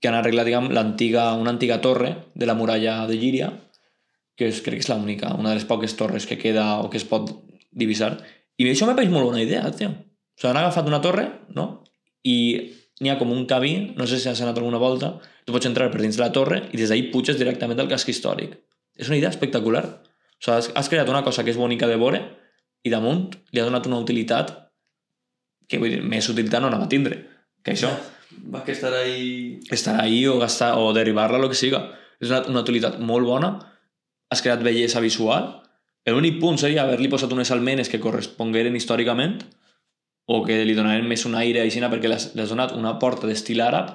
que 0.00 0.10
han 0.10 0.16
arreglat 0.18 0.48
diguem, 0.48 0.66
antiga, 0.76 1.30
una 1.40 1.52
antiga 1.54 1.78
torre 1.80 2.10
de 2.34 2.48
la 2.48 2.56
muralla 2.56 3.06
de 3.08 3.16
Llíria, 3.16 3.46
que 4.36 4.50
és, 4.50 4.58
crec 4.60 4.82
que 4.82 4.84
és 4.84 4.90
l'única, 4.92 5.30
una 5.32 5.52
de 5.52 5.60
les 5.60 5.64
poques 5.68 5.94
torres 5.96 6.26
que 6.28 6.36
queda 6.36 6.66
o 6.82 6.90
que 6.92 6.98
es 7.00 7.06
pot 7.08 7.30
divisar. 7.72 8.18
I 8.60 8.68
això 8.68 8.88
m'ha 8.88 8.96
pareix 8.98 9.12
molt 9.12 9.30
bona 9.30 9.40
idea, 9.40 9.62
tio. 9.72 9.88
O 9.92 10.40
sigui, 10.40 10.50
han 10.50 10.60
agafat 10.60 10.90
una 10.90 11.00
torre, 11.04 11.24
no? 11.56 11.68
I 12.24 12.36
n'hi 13.00 13.10
ha 13.10 13.18
com 13.18 13.32
un 13.34 13.46
camí, 13.50 13.94
no 13.98 14.06
sé 14.06 14.20
si 14.20 14.28
has 14.30 14.40
anat 14.44 14.58
alguna 14.60 14.78
volta, 14.78 15.16
tu 15.44 15.54
pots 15.54 15.66
entrar 15.66 15.90
per 15.90 16.02
dins 16.02 16.16
de 16.18 16.22
la 16.22 16.30
torre 16.32 16.62
i 16.70 16.78
des 16.78 16.90
d'ahir 16.90 17.10
puges 17.12 17.38
directament 17.40 17.80
al 17.82 17.90
casc 17.90 18.10
històric. 18.12 18.54
És 18.94 19.10
una 19.10 19.18
idea 19.18 19.32
espectacular. 19.32 19.84
O 19.84 20.44
sigui, 20.44 20.56
has, 20.56 20.70
has 20.78 20.90
creat 20.92 21.10
una 21.10 21.24
cosa 21.26 21.42
que 21.42 21.50
és 21.50 21.58
bonica 21.58 21.88
de 21.90 21.98
veure 21.98 22.22
i 22.84 22.92
damunt 22.92 23.32
li 23.50 23.60
ha 23.62 23.66
donat 23.66 23.88
una 23.90 23.98
utilitat 24.02 24.52
que 25.68 25.80
vull 25.80 25.90
dir, 25.96 26.02
més 26.04 26.28
utilitat 26.28 26.62
no 26.62 26.68
anava 26.70 26.86
a 26.86 26.92
tindre 26.92 27.22
que 27.64 27.74
això. 27.74 27.90
Va 28.52 28.64
que 28.64 28.74
estar 28.74 28.92
ahí... 28.94 29.60
Estar 29.72 29.96
ahí 30.02 30.24
o 30.28 30.38
gastar 30.38 30.74
o 30.78 30.92
derivar-la, 30.92 31.38
el 31.40 31.48
que 31.48 31.58
siga. 31.58 31.80
És 32.20 32.28
una, 32.28 32.42
una 32.50 32.62
utilitat 32.66 32.98
molt 33.00 33.26
bona, 33.26 33.54
has 34.30 34.42
creat 34.44 34.62
bellesa 34.64 35.00
visual, 35.00 35.48
l'únic 36.10 36.36
punt 36.40 36.58
seria 36.60 36.84
haver-li 36.84 37.08
posat 37.08 37.32
unes 37.32 37.50
almenes 37.54 37.88
que 37.88 38.00
correspongueren 38.02 38.76
històricament, 38.76 39.38
o 40.26 40.40
que 40.44 40.62
li 40.64 40.74
donarem 40.76 41.06
més 41.08 41.24
un 41.28 41.36
aire 41.36 41.60
així 41.60 41.80
perquè 41.80 42.08
les, 42.08 42.30
les 42.34 42.48
donat 42.48 42.72
una 42.76 42.96
porta 42.98 43.28
d'estil 43.28 43.60
àrab 43.60 43.92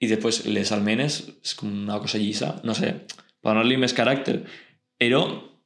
i 0.00 0.08
després 0.08 0.44
les 0.46 0.72
almenes 0.72 1.20
és 1.42 1.54
com 1.54 1.70
una 1.70 2.00
cosa 2.00 2.18
llisa, 2.18 2.54
no 2.64 2.74
sé, 2.74 2.92
per 3.40 3.52
donar-li 3.52 3.76
més 3.80 3.94
caràcter. 3.96 4.40
Però 5.00 5.24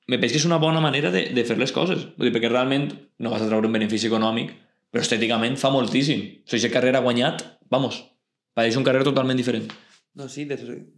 me 0.08 0.18
penso 0.18 0.34
que 0.34 0.42
és 0.42 0.48
una 0.48 0.58
bona 0.58 0.80
manera 0.80 1.10
de, 1.14 1.28
de 1.34 1.44
fer 1.44 1.58
les 1.58 1.72
coses, 1.72 2.06
Vull 2.16 2.28
dir, 2.28 2.34
perquè 2.34 2.50
realment 2.50 2.90
no 3.18 3.30
vas 3.30 3.42
a 3.42 3.48
treure 3.48 3.68
un 3.68 3.74
benefici 3.74 4.08
econòmic, 4.08 4.54
però 4.90 5.04
estèticament 5.04 5.58
fa 5.60 5.70
moltíssim. 5.74 6.24
O 6.42 6.48
sigui, 6.48 6.62
aquest 6.64 6.74
carrer 6.74 6.94
ha 6.96 7.04
guanyat, 7.04 7.44
vamos, 7.70 8.00
pareix 8.56 8.78
un 8.80 8.86
carrer 8.86 9.04
totalment 9.06 9.38
diferent. 9.38 9.68
No, 10.18 10.28
sí, 10.28 10.48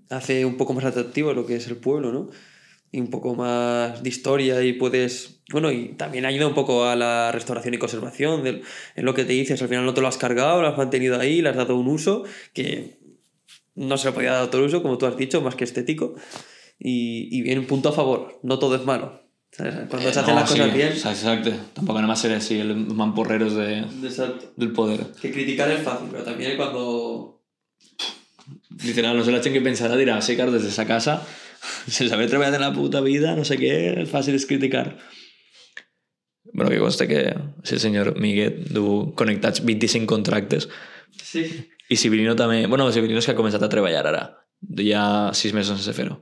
hace 0.09 0.45
un 0.47 0.57
poco 0.57 0.73
más 0.73 0.85
atractivo 0.85 1.35
lo 1.35 1.45
que 1.45 1.57
es 1.57 1.67
el 1.69 1.77
pueblo, 1.77 2.13
¿no? 2.13 2.31
Y 2.93 3.01
un 3.01 3.09
poco 3.09 3.35
más 3.35 4.03
de 4.03 4.09
historia 4.09 4.63
y 4.63 4.73
puedes... 4.73 5.43
Bueno, 5.51 5.71
y 5.71 5.95
también 5.95 6.27
ayuda 6.27 6.47
un 6.47 6.55
poco 6.55 6.85
a 6.85 6.97
la 6.97 7.31
restauración 7.33 7.75
y 7.75 7.79
conservación 7.79 8.43
del, 8.43 8.63
en 8.97 9.05
lo 9.05 9.15
que 9.15 9.25
te 9.25 9.33
dices. 9.33 9.61
Al 9.63 9.69
final 9.69 9.85
no 9.85 9.95
te 9.95 10.01
lo 10.01 10.09
has 10.09 10.17
cargado, 10.17 10.61
lo 10.61 10.69
has 10.69 10.79
mantenido 10.79 11.19
ahí, 11.19 11.43
le 11.43 11.49
has 11.49 11.57
dado 11.57 11.77
un 11.77 11.89
uso 11.89 12.25
que 12.53 12.99
no 13.75 13.97
se 13.97 14.09
le 14.09 14.13
podía 14.13 14.33
dar 14.33 14.45
otro 14.45 14.65
uso, 14.65 14.83
como 14.83 14.99
tú 14.99 15.07
has 15.07 15.17
dicho, 15.17 15.41
más 15.41 15.55
que 15.55 15.65
estético. 15.65 16.15
Y, 16.79 17.29
y 17.37 17.43
bien, 17.43 17.67
punto 17.67 17.91
a 17.91 17.93
favor. 17.93 18.39
No 18.43 18.59
todo 18.59 18.77
es 18.77 18.85
malo. 18.85 19.21
¿sabes? 19.53 19.75
Cuando 19.89 20.09
eh, 20.09 20.13
se 20.13 20.21
hacen 20.21 20.35
no, 20.35 20.41
las 20.41 20.51
cosas 20.51 20.71
sí, 20.71 20.77
bien... 20.77 20.93
Exacto. 20.93 21.51
Tampoco 21.75 21.99
nada 21.99 22.09
más 22.09 22.21
ser 22.21 22.33
así, 22.33 22.59
el 22.59 22.75
mamporreros 22.77 23.55
de, 23.55 23.79
Exacto. 23.79 24.53
del 24.57 24.73
poder. 24.73 25.07
Que 25.21 25.31
criticar 25.31 25.71
es 25.71 25.83
fácil, 25.83 26.09
pero 26.11 26.25
también 26.25 26.57
cuando... 26.57 27.41
Literal, 28.85 29.17
no 29.17 29.25
sé 29.25 29.31
la 29.31 29.43
gent 29.43 29.53
que 29.53 29.61
pensarà, 29.61 29.95
dirà, 29.99 30.21
sí, 30.23 30.35
claro, 30.35 30.51
des 30.51 30.65
de 30.65 30.71
sa 30.71 30.87
casa 30.87 31.21
sense 31.87 32.13
haver 32.15 32.29
treballat 32.31 32.55
en 32.57 32.65
la 32.65 32.73
puta 32.73 33.01
vida, 33.05 33.35
no 33.37 33.45
sé 33.45 33.59
què, 33.61 33.73
el 34.01 34.07
fàcil 34.11 34.35
és 34.39 34.47
criticar. 34.49 34.99
Bueno, 36.53 36.71
que 36.71 36.79
consta 36.79 37.07
que 37.07 37.35
si 37.63 37.75
el 37.77 37.81
senyor 37.81 38.15
Miguel 38.19 38.65
du 38.73 39.13
connectats 39.17 39.63
25 39.65 40.07
contractes. 40.09 40.69
Sí. 41.23 41.45
I 41.91 41.97
Civilino 41.97 42.35
també... 42.39 42.65
Bueno, 42.67 42.89
Civilino 42.93 43.21
és 43.21 43.27
que 43.29 43.35
ha 43.35 43.39
començat 43.39 43.63
a 43.63 43.69
treballar 43.71 44.07
ara. 44.09 44.23
Ja 44.79 45.05
sis 45.37 45.53
mesos 45.57 45.79
sense 45.79 45.95
fer-ho. 45.97 46.21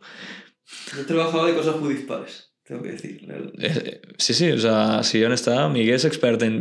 Yo 0.95 1.01
he 1.03 1.05
trabajado 1.09 1.47
de 1.47 1.55
cosas 1.55 1.79
muy 1.81 1.95
dispares, 1.95 2.51
tengo 2.67 2.83
que 2.83 2.93
decir. 2.93 3.21
Eh, 3.59 4.01
sí, 4.19 4.35
sí, 4.35 4.51
o 4.53 4.59
sea, 4.61 5.03
si 5.03 5.23
on 5.25 5.33
està, 5.33 5.63
Miguel 5.73 5.97
és 5.97 6.05
expert 6.09 6.43
en 6.45 6.61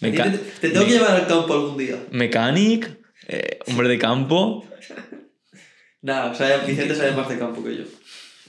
Meca- 0.00 0.28
te, 0.30 0.38
te 0.60 0.70
tengo 0.70 0.86
que 0.86 0.92
llevar 0.92 1.14
al 1.16 1.26
campo 1.26 1.54
algún 1.54 1.76
día. 1.78 1.96
Mecánic, 2.10 2.88
eh, 3.28 3.58
hombre 3.66 3.88
de 3.88 3.98
campo. 3.98 4.64
Nada, 6.08 6.30
o 6.30 6.34
sea, 6.34 6.64
Vicente 6.64 6.94
sabe 6.94 7.12
más 7.12 7.28
de 7.28 7.38
campo 7.38 7.62
que 7.62 7.76
yo. 7.76 7.84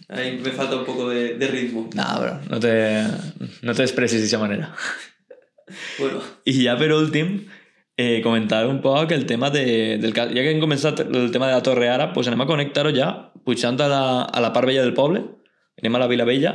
Ahí 0.07 0.39
me 0.41 0.51
falta 0.51 0.77
un 0.77 0.85
poco 0.85 1.09
de, 1.09 1.37
de 1.37 1.47
ritmo. 1.47 1.89
Nah, 1.93 2.17
bro, 2.17 2.39
no 2.49 2.57
te, 2.57 3.03
no 3.61 3.73
te 3.75 3.83
expressis 3.83 4.21
d'aquesta 4.21 4.39
manera. 4.39 4.69
Bueno, 5.99 6.21
I 6.47 6.53
ja 6.63 6.77
per 6.79 6.93
últim, 6.95 7.33
eh, 7.99 8.21
comentar 8.23 8.63
un 8.65 8.79
poc 8.81 9.11
el 9.11 9.25
tema 9.27 9.49
de, 9.51 9.97
del... 9.99 10.15
Ja 10.15 10.29
que 10.31 10.53
hem 10.53 10.61
començat 10.63 11.01
el 11.03 11.33
tema 11.35 11.49
de 11.49 11.57
la 11.57 11.65
Torre 11.65 11.89
Ara, 11.91 12.13
pues 12.13 12.29
anem 12.31 12.45
a 12.45 12.47
connectar-ho 12.47 12.93
ja, 12.95 13.09
pujant 13.43 13.77
a 13.83 13.89
la, 13.91 14.03
a 14.23 14.43
la 14.45 14.53
part 14.55 14.69
vella 14.69 14.85
del 14.85 14.95
poble, 14.95 15.25
anem 15.83 15.97
a 15.99 16.01
la 16.01 16.07
Vila 16.07 16.27
Vella, 16.29 16.53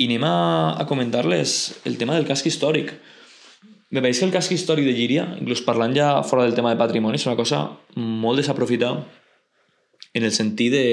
i 0.00 0.06
anem 0.08 0.24
a, 0.24 0.38
a 0.80 0.86
comentar-les 0.88 1.58
el 1.84 1.98
tema 2.00 2.16
del 2.16 2.24
casc 2.30 2.48
històric. 2.48 2.94
Me 3.92 4.00
pareix 4.00 4.22
que 4.22 4.30
el 4.30 4.32
casc 4.32 4.56
històric 4.56 4.88
de 4.88 4.96
Llíria, 4.96 5.28
inclús 5.36 5.62
parlant 5.68 5.92
ja 5.92 6.08
fora 6.24 6.48
del 6.48 6.56
tema 6.56 6.72
de 6.72 6.80
patrimoni, 6.80 7.20
és 7.20 7.28
una 7.28 7.36
cosa 7.36 7.66
molt 8.00 8.40
desaprofitada 8.40 9.04
en 10.14 10.22
el 10.24 10.32
sentit 10.32 10.72
de, 10.72 10.84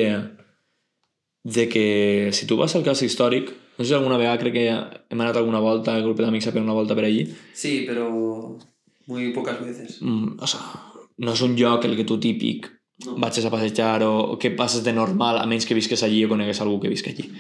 de 1.44 1.70
que 1.70 2.30
si 2.34 2.46
tu 2.48 2.58
vas 2.58 2.76
al 2.76 2.84
casc 2.86 3.04
històric, 3.06 3.50
no 3.78 3.84
sé 3.86 3.90
si 3.90 3.96
alguna 3.98 4.18
vegada 4.18 4.38
crec 4.42 4.54
que 4.54 4.66
hem 4.70 5.22
anat 5.22 5.38
alguna 5.40 5.60
volta, 5.64 5.96
el 5.98 6.04
grup 6.06 6.20
d'amics 6.22 6.48
a 6.50 6.54
fer 6.56 6.62
una 6.62 6.74
volta 6.78 6.96
per 6.98 7.06
allí, 7.08 7.24
sí, 7.54 7.84
pero 7.88 8.58
muy 9.08 9.32
pocas 9.34 9.64
veces. 9.64 10.02
mm, 10.02 10.38
o 10.40 10.48
sea, 10.48 10.62
no 11.18 11.34
és 11.34 11.42
un 11.42 11.56
lloc 11.56 11.86
el 11.86 11.96
que 11.98 12.04
tu 12.06 12.20
típic 12.20 12.70
No. 13.02 13.16
vagis 13.18 13.46
a 13.46 13.50
passejar 13.50 14.04
o, 14.06 14.12
o 14.34 14.38
que 14.38 14.52
passes 14.52 14.84
de 14.86 14.94
normal 14.94 15.40
a 15.42 15.48
menys 15.50 15.66
que 15.66 15.74
visques 15.74 16.04
allí 16.04 16.20
o 16.24 16.30
conegues 16.30 16.60
algú 16.62 16.80
que 16.80 16.90
visca 16.92 17.10
allí. 17.10 17.32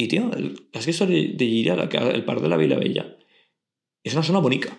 I, 0.00 0.06
tio, 0.08 0.30
el 0.32 0.54
casc 0.72 0.88
històric 0.88 1.34
de 1.36 1.88
ca- 1.92 2.08
el 2.08 2.24
parc 2.24 2.40
de 2.40 2.48
la 2.48 2.56
Vila 2.56 2.78
Vella, 2.80 3.04
és 4.02 4.14
una 4.16 4.22
zona 4.24 4.40
bonica. 4.40 4.72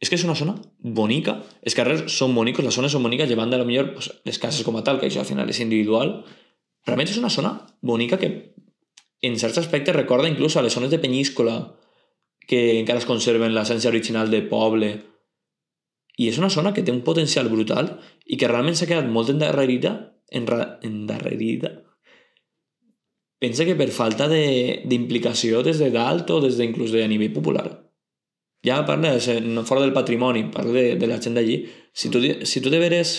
És 0.00 0.08
que 0.08 0.16
és 0.16 0.24
una 0.24 0.34
zona 0.34 0.54
bonica. 0.80 1.36
Els 1.62 1.76
carrers 1.76 2.06
són 2.12 2.32
bonics, 2.34 2.62
les 2.64 2.74
zones 2.74 2.92
són 2.92 3.04
boniques, 3.04 3.28
llevant 3.28 3.50
de 3.52 3.58
la 3.60 3.66
millor 3.68 3.92
pues, 3.94 4.08
les 4.24 4.38
cases 4.40 4.64
com 4.64 4.78
a 4.78 4.84
tal, 4.84 4.98
que 5.00 5.10
això 5.10 5.20
al 5.20 5.28
final 5.28 5.50
és 5.52 5.60
individual. 5.60 6.22
Realment 6.86 7.10
és 7.12 7.18
una 7.20 7.28
zona 7.28 7.52
bonica 7.84 8.16
que 8.18 8.30
en 9.20 9.36
certs 9.36 9.58
aspectes 9.60 9.94
recorda 9.96 10.30
inclús 10.30 10.56
a 10.56 10.62
les 10.64 10.72
zones 10.72 10.90
de 10.90 10.98
Penyíscola 10.98 11.76
que 12.48 12.78
encara 12.80 12.98
es 13.02 13.06
conserven 13.06 13.52
l'essència 13.52 13.92
original 13.92 14.30
de 14.32 14.40
poble 14.48 14.88
i 16.16 16.28
és 16.28 16.38
una 16.40 16.48
zona 16.50 16.72
que 16.72 16.82
té 16.82 16.92
un 16.92 17.04
potencial 17.04 17.50
brutal 17.52 17.98
i 18.26 18.38
que 18.40 18.48
realment 18.48 18.74
s'ha 18.76 18.88
quedat 18.88 19.06
molt 19.12 19.28
endarrerida 19.30 19.92
enra, 20.32 20.78
endarrerida 20.82 21.74
pensa 23.40 23.64
que 23.68 23.76
per 23.76 23.90
falta 23.92 24.26
de- 24.28 24.80
d'implicació 24.88 25.62
des 25.62 25.78
de 25.78 25.90
dalt 25.92 26.30
o 26.30 26.40
des 26.40 26.56
de 26.56 26.64
inclús 26.64 26.92
de 26.92 27.06
nivell 27.08 27.32
popular 27.36 27.89
ja 28.66 28.84
parla 28.86 29.14
de 29.16 29.64
fora 29.64 29.80
del 29.80 29.92
patrimoni 29.92 30.44
parla 30.52 30.72
de, 30.72 30.96
de 30.96 31.06
la 31.06 31.20
gent 31.20 31.34
d'allí 31.38 31.62
si, 31.92 32.10
tu, 32.10 32.20
si 32.20 32.60
tu 32.60 32.70
de 32.70 32.78
veres 32.78 33.14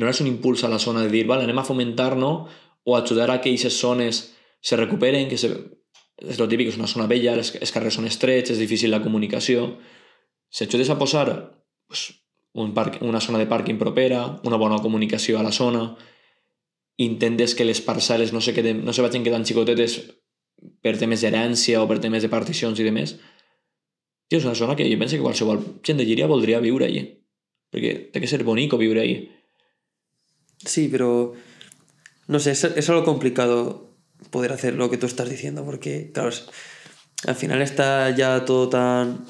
un 0.00 0.26
impuls 0.26 0.64
a 0.64 0.68
la 0.68 0.78
zona 0.78 1.02
de 1.02 1.10
dir 1.10 1.26
vale, 1.26 1.44
anem 1.44 1.58
a 1.58 1.64
fomentar 1.64 2.16
no? 2.16 2.48
o 2.84 2.96
ajudar 2.96 3.30
a 3.30 3.40
que 3.40 3.50
aquestes 3.50 3.78
zones 3.78 4.34
se 4.60 4.76
recuperen 4.76 5.28
que 5.28 5.36
se, 5.36 5.50
és 6.20 6.38
el 6.40 6.48
típic, 6.48 6.68
és 6.68 6.78
una 6.78 6.88
zona 6.88 7.06
vella 7.06 7.34
els, 7.36 7.54
els 7.56 7.72
carrers 7.72 7.96
són 7.96 8.06
estrets, 8.08 8.50
és 8.50 8.58
difícil 8.58 8.90
la 8.90 9.02
comunicació 9.02 9.76
si 10.50 10.64
ajudes 10.64 10.90
a 10.90 10.98
posar 10.98 11.62
pues, 11.86 12.12
un 12.52 12.74
parc, 12.74 13.00
una 13.02 13.20
zona 13.20 13.38
de 13.38 13.48
pàrquing 13.48 13.78
propera, 13.78 14.40
una 14.44 14.58
bona 14.58 14.80
comunicació 14.82 15.38
a 15.38 15.44
la 15.46 15.52
zona, 15.52 15.94
intentes 16.98 17.54
que 17.54 17.64
les 17.64 17.80
parcel·les 17.86 18.34
no 18.34 18.42
se, 18.42 18.52
queden, 18.52 18.84
no 18.84 18.92
se 18.92 19.02
vagin 19.02 19.24
quedant 19.24 19.46
xicotetes 19.46 20.00
per 20.82 20.96
temes 20.98 21.22
d'herència 21.22 21.80
o 21.80 21.86
per 21.88 22.00
temes 22.02 22.26
de 22.26 22.32
particions 22.32 22.80
i 22.80 22.84
demés, 22.84 23.14
tio, 24.30 24.38
és 24.38 24.46
una 24.46 24.54
zona 24.54 24.76
que 24.78 24.86
jo 24.86 24.98
penso 24.98 25.18
que 25.18 25.26
qualsevol 25.26 25.60
gent 25.82 25.98
de 25.98 26.06
Llíria 26.06 26.30
voldria 26.30 26.62
viure 26.62 26.86
allí. 26.86 27.02
Perquè 27.74 28.10
té 28.14 28.22
que 28.22 28.30
ser 28.30 28.44
bonico 28.46 28.78
viure 28.78 29.02
allí. 29.02 29.18
Sí, 30.64 30.88
pero 30.90 31.34
no 32.28 32.38
sé, 32.38 32.52
es, 32.52 32.64
es 32.64 32.88
algo 32.88 33.04
complicado 33.04 33.90
poder 34.30 34.52
hacer 34.52 34.74
lo 34.74 34.90
que 34.90 34.98
tú 34.98 35.06
estás 35.06 35.28
diciendo, 35.28 35.64
porque, 35.64 36.10
claro, 36.12 36.30
al 37.26 37.34
final 37.34 37.62
está 37.62 38.10
ya 38.10 38.44
todo 38.44 38.68
tan... 38.68 39.24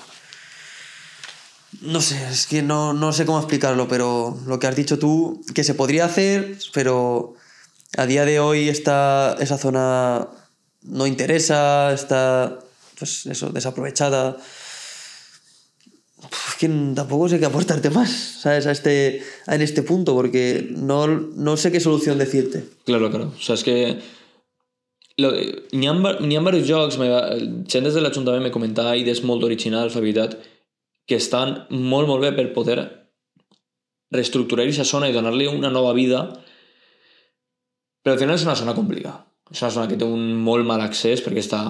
No 1.81 2.01
sé, 2.01 2.21
es 2.29 2.47
que 2.47 2.63
no, 2.63 2.93
no 2.93 3.13
sé 3.13 3.25
cómo 3.25 3.39
explicarlo, 3.39 3.89
pero 3.89 4.37
lo 4.47 4.59
que 4.59 4.67
has 4.67 4.77
dicho 4.77 4.99
tú, 4.99 5.41
que 5.55 5.65
se 5.65 5.75
podría 5.75 6.05
hacer, 6.05 6.59
pero 6.75 7.35
a 7.97 8.07
día 8.07 8.25
de 8.25 8.41
hoy 8.41 8.69
está, 8.69 9.37
esa 9.41 9.57
zona 9.57 10.29
no 10.83 11.07
interesa, 11.07 11.93
está, 11.93 12.59
pues 12.99 13.27
eso, 13.27 13.51
desaprovechada. 13.51 14.37
Es 16.61 16.69
que 16.69 16.95
tampoco 16.95 17.27
sé 17.27 17.39
qué 17.39 17.47
aportarte 17.47 17.89
más, 17.89 18.11
¿sabes? 18.11 18.67
A 18.67 18.73
este, 18.73 19.23
en 19.47 19.63
este 19.63 19.83
punto, 19.83 20.15
porque 20.15 20.69
no, 20.77 21.07
no 21.07 21.57
sé 21.57 21.73
qué 21.73 21.81
solución 21.81 22.19
decirte. 22.19 22.65
Claro, 22.85 23.09
claro. 23.09 23.33
O 23.35 23.41
sea, 23.41 23.55
és 23.55 23.65
que 23.65 23.97
lo, 25.17 25.31
n'hi 25.33 25.87
ha, 25.89 25.95
n'hi 26.21 26.37
ha 26.37 26.43
diversos 26.43 26.69
jocs, 26.69 26.99
me, 27.01 27.09
gent 27.65 27.87
des 27.87 27.95
de 27.97 28.03
l'Ajuntament 28.05 28.45
me 28.45 28.53
comentava 28.53 28.93
idees 29.01 29.23
molt 29.25 29.47
originals, 29.47 29.97
la 29.97 30.03
veritat, 30.05 30.35
que 31.09 31.17
estan 31.17 31.55
molt, 31.71 32.11
molt 32.11 32.27
bé 32.27 32.35
per 32.37 32.51
poder 32.53 32.77
reestructurar 34.13 34.67
aquesta 34.67 34.85
zona 34.85 35.09
i 35.09 35.17
donar-li 35.17 35.47
una 35.49 35.71
nova 35.73 35.95
vida, 35.97 36.27
però 38.05 38.19
al 38.19 38.21
final 38.21 38.37
és 38.37 38.45
una 38.45 38.59
zona 38.61 38.75
complicada. 38.77 39.25
És 39.49 39.63
una 39.65 39.73
zona 39.79 39.89
que 39.89 39.97
té 39.97 40.05
un 40.05 40.37
molt 40.45 40.69
mal 40.69 40.85
accés 40.85 41.25
perquè 41.25 41.41
està 41.41 41.63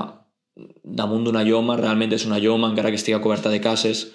damunt 0.83 1.23
d'una 1.29 1.45
lloma, 1.47 1.79
realment 1.79 2.19
és 2.19 2.27
una 2.27 2.43
lloma, 2.43 2.73
encara 2.75 2.91
que 2.91 2.99
estigui 2.99 3.23
coberta 3.23 3.55
de 3.55 3.63
cases, 3.63 4.09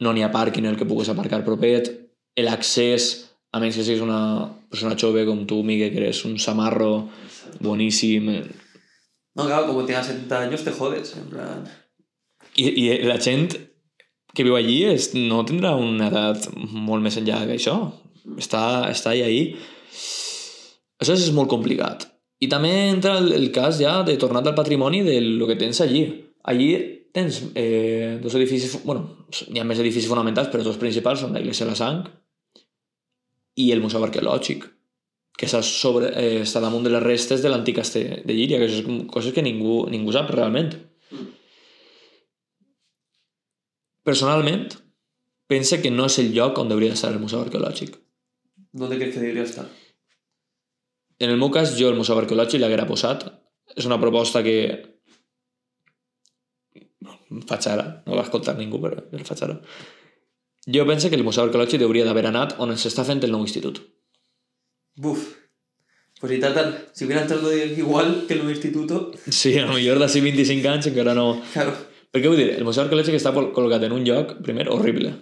no 0.00 0.12
n'hi 0.12 0.24
ha 0.24 0.32
pàrquing 0.32 0.66
en 0.66 0.74
el 0.74 0.78
que 0.80 0.88
puguis 0.88 1.08
aparcar 1.12 1.44
propet, 1.46 1.88
l'accés, 2.36 3.08
a 3.52 3.60
menys 3.62 3.78
que 3.78 3.86
siguis 3.86 4.04
una 4.04 4.20
persona 4.68 4.98
jove 5.00 5.24
com 5.24 5.46
tu, 5.48 5.62
Miguel, 5.64 5.92
que 5.94 6.02
eres 6.02 6.24
un 6.28 6.38
samarro 6.38 7.08
boníssim, 7.60 8.28
eh, 8.30 8.44
No, 9.36 9.44
claro, 9.44 9.66
como 9.66 9.84
tengas 9.84 10.06
70 10.06 10.40
años 10.40 10.64
te 10.64 10.72
jodes, 10.72 11.14
en 11.14 11.28
plan... 11.28 11.64
i, 12.56 12.70
i 12.72 12.84
la 13.04 13.18
gent 13.20 13.52
que 14.32 14.44
viu 14.46 14.56
allí 14.56 14.78
és, 14.88 15.10
no 15.16 15.42
tindrà 15.48 15.74
una 15.76 16.08
edat 16.08 16.46
molt 16.56 17.04
més 17.04 17.18
enllà 17.20 17.42
que 17.44 17.58
això. 17.58 17.74
Està, 18.40 18.62
està 18.88 19.12
ahí, 19.12 19.22
ahí. 19.24 19.42
Això 21.00 21.12
és 21.16 21.28
molt 21.36 21.52
complicat. 21.52 22.08
I 22.40 22.48
també 22.52 22.72
entra 22.88 23.18
el, 23.20 23.28
el 23.36 23.50
cas 23.52 23.76
ja 23.80 23.98
de 24.08 24.16
tornar 24.20 24.40
al 24.44 24.56
patrimoni 24.56 25.02
de 25.04 25.20
lo 25.24 25.48
que 25.48 25.58
tens 25.60 25.82
allí. 25.84 26.06
Allí 26.44 26.70
tens 27.16 27.40
eh, 27.54 28.18
dos 28.20 28.34
edificis, 28.36 28.74
bueno, 28.84 29.26
hi 29.48 29.60
ha 29.60 29.64
més 29.64 29.78
edificis 29.80 30.10
fonamentals, 30.10 30.50
però 30.52 30.64
dos 30.64 30.76
principals 30.76 31.22
són 31.24 31.32
la 31.32 31.40
Iglesia 31.40 31.64
de 31.64 31.70
la 31.70 31.78
Sang 31.78 32.02
i 33.56 33.70
el 33.72 33.80
Museu 33.80 34.02
Arqueològic, 34.04 34.66
que 35.40 35.46
està, 35.48 35.62
sobre, 35.64 36.10
eh, 36.12 36.42
està 36.42 36.60
damunt 36.60 36.84
de 36.84 36.92
les 36.92 37.00
restes 37.00 37.40
de 37.40 37.48
l'antic 37.48 37.78
castell 37.78 38.18
de 38.20 38.36
Llíria, 38.36 38.58
que 38.60 38.68
això 38.68 38.82
és 38.82 39.06
coses 39.14 39.32
que 39.32 39.44
ningú, 39.46 39.78
ningú 39.88 40.12
sap 40.12 40.28
realment. 40.34 40.74
Personalment, 44.04 44.76
pense 45.48 45.80
que 45.80 45.94
no 45.94 46.10
és 46.10 46.18
el 46.20 46.34
lloc 46.36 46.60
on 46.60 46.74
hauria 46.74 46.92
d'estar 46.92 47.14
el 47.14 47.22
Museu 47.22 47.40
Arqueològic. 47.40 47.96
¿Dónde 48.76 48.98
crees 49.00 49.14
que 49.14 49.22
debería 49.22 49.48
estar? 49.48 49.64
En 51.18 51.32
el 51.32 51.40
meu 51.40 51.48
cas, 51.48 51.72
jo 51.80 51.88
el 51.88 51.96
Museu 51.96 52.20
Arqueològic 52.20 52.60
l'haguera 52.60 52.84
posat. 52.84 53.24
És 53.72 53.88
una 53.88 53.96
proposta 53.98 54.44
que 54.44 54.56
faig 57.48 57.66
ara, 57.68 58.02
no 58.06 58.16
va 58.16 58.22
escoltar 58.26 58.56
ningú, 58.58 58.80
però 58.82 59.02
el 59.12 59.24
faig 59.28 59.42
ara. 59.46 59.60
Jo 60.66 60.84
penso 60.86 61.08
que 61.10 61.16
el 61.16 61.24
Museu 61.24 61.44
Arqueològic 61.46 61.82
hauria 61.86 62.04
d'haver 62.04 62.26
anat 62.26 62.56
on 62.58 62.72
s'està 62.76 63.04
fent 63.06 63.22
el 63.24 63.30
nou 63.34 63.42
institut. 63.46 63.80
Buf. 64.96 65.34
Pues 66.20 66.32
si 66.32 66.38
tratan, 66.40 66.74
si 66.94 67.04
hubieran 67.04 67.26
tratado 67.28 67.50
de- 67.50 67.74
igual 67.76 68.24
que 68.26 68.34
en 68.34 68.40
un 68.46 68.50
instituto, 68.50 69.12
Sí, 69.28 69.58
a 69.58 69.66
lo 69.66 69.74
millor 69.74 69.98
d'ací 69.98 70.20
25 70.20 70.68
anys 70.68 70.86
encara 70.86 71.14
no... 71.14 71.42
claro. 71.52 71.74
Per 72.10 72.22
què 72.22 72.28
vull 72.30 72.38
dir? 72.40 72.50
El 72.56 72.64
Museu 72.64 72.84
Arqueològic 72.86 73.18
està 73.18 73.34
col·locat 73.36 73.82
en 73.84 73.92
un 73.92 74.04
lloc, 74.06 74.38
primer, 74.42 74.70
horrible. 74.72 75.12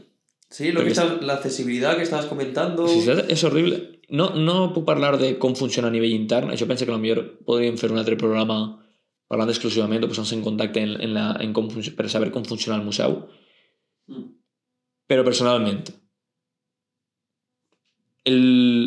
Sí, 0.48 0.70
lo 0.70 0.80
Porque 0.80 0.92
que 0.94 1.00
estás- 1.00 1.22
la 1.22 1.34
accesibilidad 1.34 1.96
que 1.96 2.04
estabas 2.04 2.26
comentando. 2.26 2.86
Sí, 2.86 3.02
és 3.28 3.42
horrible. 3.42 4.00
No, 4.10 4.30
no 4.36 4.72
puc 4.72 4.84
parlar 4.86 5.18
de 5.18 5.36
com 5.38 5.56
funciona 5.56 5.88
a 5.88 5.90
nivell 5.90 6.12
intern. 6.12 6.50
Això 6.54 6.68
penso 6.68 6.86
que 6.86 6.92
potser 6.92 7.24
podríem 7.44 7.76
fer 7.76 7.90
un 7.90 7.98
altre 7.98 8.16
programa 8.16 8.83
parlant 9.30 9.50
exclusivament 9.50 10.04
o 10.04 10.10
posant-se 10.10 10.36
en 10.36 10.44
contacte 10.44 10.82
en, 10.84 10.94
en 11.00 11.14
la, 11.16 11.26
en 11.40 11.52
com, 11.56 11.68
per 11.68 12.08
saber 12.12 12.30
com 12.34 12.44
funciona 12.46 12.78
el 12.78 12.86
museu. 12.86 13.18
Mm. 14.10 14.26
Però 15.10 15.24
personalment, 15.26 15.82
el, 18.24 18.38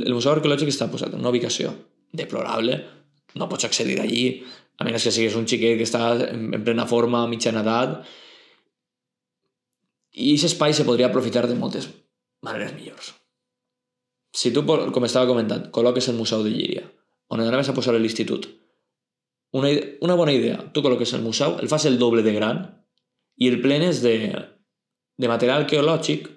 el 0.05 0.15
Museu 0.15 0.33
Arqueològic 0.33 0.71
està 0.71 0.87
posat 0.89 1.13
en 1.13 1.21
una 1.21 1.33
ubicació 1.33 1.73
deplorable, 2.17 2.79
no 3.37 3.49
pots 3.51 3.67
accedir 3.67 3.99
allí, 4.01 4.23
a 4.77 4.85
menys 4.85 5.05
que 5.05 5.13
siguis 5.13 5.35
un 5.37 5.45
xiquet 5.49 5.77
que 5.77 5.85
està 5.85 6.09
en, 6.15 6.49
en 6.55 6.63
plena 6.65 6.87
forma, 6.89 7.23
a 7.23 7.29
mitjana 7.29 7.61
edat, 7.65 7.99
i 10.17 10.33
aquest 10.33 10.53
espai 10.53 10.73
se 10.73 10.85
podria 10.85 11.11
aprofitar 11.11 11.45
de 11.45 11.57
moltes 11.57 11.89
maneres 12.45 12.73
millors. 12.73 13.13
Si 14.33 14.51
tu, 14.53 14.63
com 14.65 15.05
estava 15.05 15.29
comentant, 15.29 15.69
col·loques 15.73 16.09
el 16.09 16.17
Museu 16.17 16.43
de 16.45 16.53
Llíria, 16.53 16.85
on 17.33 17.41
anaves 17.43 17.69
a 17.69 17.75
posar 17.77 17.93
l'institut, 17.97 18.47
una, 19.57 19.71
una 20.05 20.15
bona 20.19 20.33
idea, 20.35 20.59
tu 20.73 20.83
col·loques 20.85 21.13
el 21.17 21.25
museu, 21.25 21.57
el 21.61 21.69
fas 21.71 21.87
el 21.89 21.99
doble 22.01 22.23
de 22.25 22.33
gran 22.35 22.63
i 23.37 23.49
el 23.51 23.59
plen 23.61 23.85
és 23.85 24.01
de, 24.05 24.15
de 25.17 25.29
material 25.29 25.63
arqueològic 25.63 26.29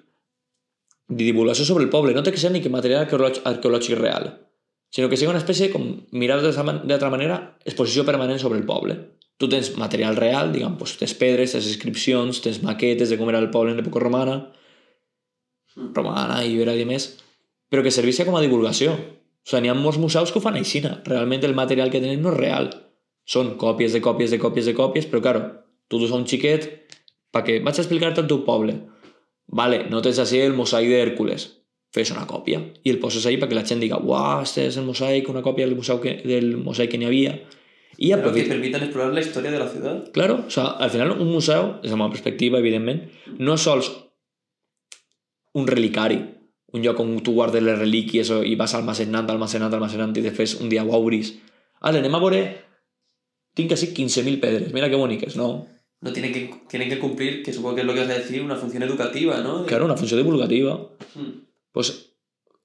de 1.11 1.25
divulgació 1.27 1.65
sobre 1.67 1.83
el 1.85 1.91
poble. 1.93 2.15
No 2.15 2.23
té 2.23 2.33
que 2.33 2.41
ser 2.41 2.53
ni 2.53 2.61
que 2.63 2.71
material 2.73 3.05
arqueològic, 3.05 3.43
arqueològic 3.49 3.99
real, 3.99 4.29
sinó 4.91 5.09
que 5.09 5.17
sigui 5.19 5.31
una 5.31 5.41
espècie, 5.41 5.71
com 5.73 5.87
mirar 6.11 6.41
d'altra 6.43 7.11
manera, 7.13 7.39
exposició 7.65 8.05
permanent 8.07 8.41
sobre 8.41 8.59
el 8.59 8.67
poble. 8.67 8.97
Tu 9.41 9.49
tens 9.49 9.71
material 9.79 10.17
real, 10.19 10.51
diguem, 10.53 10.75
doncs, 10.77 10.97
tens 10.99 11.15
pedres, 11.17 11.55
tens 11.55 11.69
inscripcions, 11.71 12.43
tens 12.43 12.61
maquetes 12.61 13.09
de 13.09 13.17
com 13.17 13.31
era 13.31 13.41
el 13.41 13.49
poble 13.53 13.73
en 13.73 13.79
l'època 13.79 14.03
romana, 14.03 14.37
romana, 15.95 16.43
ibera 16.45 16.75
i 16.77 16.85
més, 16.85 17.07
però 17.71 17.81
que 17.81 17.93
serveixi 17.93 18.27
com 18.27 18.37
a 18.37 18.43
divulgació. 18.43 18.93
O 19.41 19.49
sigui, 19.49 19.63
n'hi 19.63 19.71
ha 19.71 19.77
molts 19.77 19.97
museus 19.97 20.29
que 20.29 20.37
ho 20.37 20.43
fan 20.43 20.59
així. 20.59 20.83
Realment 21.07 21.47
el 21.47 21.57
material 21.57 21.89
que 21.89 22.03
tenen 22.03 22.21
no 22.21 22.35
és 22.35 22.37
real. 22.37 22.69
Són 23.25 23.55
còpies 23.61 23.93
de 23.93 24.01
còpies 24.01 24.31
de 24.33 24.39
còpies 24.41 24.67
de 24.67 24.75
còpies, 24.77 25.07
però, 25.07 25.21
claro, 25.21 25.43
tu 25.87 25.99
dus 25.99 26.11
a 26.11 26.17
un 26.19 26.27
xiquet 26.27 26.67
perquè 27.31 27.61
vaig 27.63 27.77
a 27.77 27.83
explicar-te 27.83 28.23
el 28.23 28.27
teu 28.27 28.43
poble. 28.47 28.75
Vale, 29.51 29.85
no 29.91 30.01
tens 30.03 30.19
així 30.19 30.41
el 30.41 30.55
mosaic 30.55 30.89
d'Hèrcules. 30.91 31.47
Fes 31.91 32.11
una 32.13 32.23
còpia 32.27 32.61
i 32.87 32.91
el 32.93 32.99
poses 32.99 33.25
ahí 33.27 33.37
perquè 33.39 33.55
la 33.55 33.65
gent 33.67 33.81
diga 33.83 33.99
uau, 33.99 34.45
este 34.45 34.65
és 34.69 34.77
el 34.79 34.87
mosaic, 34.87 35.27
una 35.29 35.43
còpia 35.43 35.67
del 35.67 35.75
mosaic 35.75 36.01
que, 36.05 36.13
del 36.23 36.55
mosaic 36.57 36.93
que 36.93 36.99
n'hi 37.01 37.09
havia. 37.09 37.35
Y 37.97 38.15
Pero 38.15 38.33
que 38.33 38.43
permitan 38.43 38.81
explorar 38.81 39.13
la 39.13 39.19
historia 39.19 39.51
de 39.51 39.59
la 39.59 39.67
ciudad. 39.67 40.11
Claro, 40.11 40.45
o 40.47 40.49
sea, 40.49 40.67
al 40.67 40.89
final 40.89 41.11
un 41.11 41.27
museu, 41.27 41.81
des 41.83 41.83
de 41.83 41.89
la 41.91 41.97
meva 41.97 42.09
perspectiva, 42.09 42.57
evidentment, 42.57 43.11
no 43.37 43.57
sols 43.57 43.91
un 45.53 45.67
relicari, 45.67 46.17
un 46.71 46.81
lloc 46.81 46.99
on 47.03 47.19
tu 47.19 47.35
guardes 47.35 47.61
les 47.61 47.77
relíquies 47.77 48.31
i 48.47 48.55
vas 48.55 48.73
almacenant, 48.73 49.29
almacenant, 49.29 49.73
almacenant 49.75 50.15
i 50.17 50.23
després 50.23 50.55
un 50.61 50.71
dia 50.71 50.85
ho 50.87 50.95
obris. 50.97 51.35
Ale, 51.81 51.99
anem 51.99 52.15
a 52.15 52.23
veure... 52.23 52.41
Tinc 53.57 53.73
així 53.75 53.91
15.000 53.95 54.39
pedres, 54.39 54.73
mira 54.73 54.89
que 54.89 54.99
boniques, 54.99 55.35
no? 55.35 55.67
No, 56.01 56.11
tienen 56.13 56.33
que, 56.33 56.49
tienen 56.67 56.89
que 56.89 56.99
cumplir, 56.99 57.43
que 57.43 57.53
supongo 57.53 57.75
que 57.75 57.81
es 57.81 57.87
lo 57.87 57.93
que 57.93 57.99
vas 57.99 58.09
a 58.09 58.17
decir, 58.17 58.41
una 58.41 58.55
función 58.55 58.81
educativa, 58.83 59.41
¿no? 59.41 59.65
Claro, 59.65 59.85
una 59.85 59.97
funció 59.97 60.17
divulgativa. 60.17 60.89
Mm. 61.13 61.45
Pues 61.71 62.13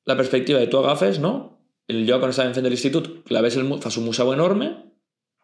la 0.04 0.16
perspectiva 0.16 0.58
de 0.58 0.68
tu 0.68 0.78
agafes, 0.78 1.18
no? 1.18 1.60
El 1.86 2.06
lloc 2.06 2.24
on 2.24 2.32
estàvem 2.32 2.54
fent 2.56 2.66
l'institut, 2.66 3.10
claves 3.28 3.58
el, 3.60 3.68
fas 3.82 3.98
un 4.00 4.06
museu 4.08 4.32
enorme, 4.32 4.70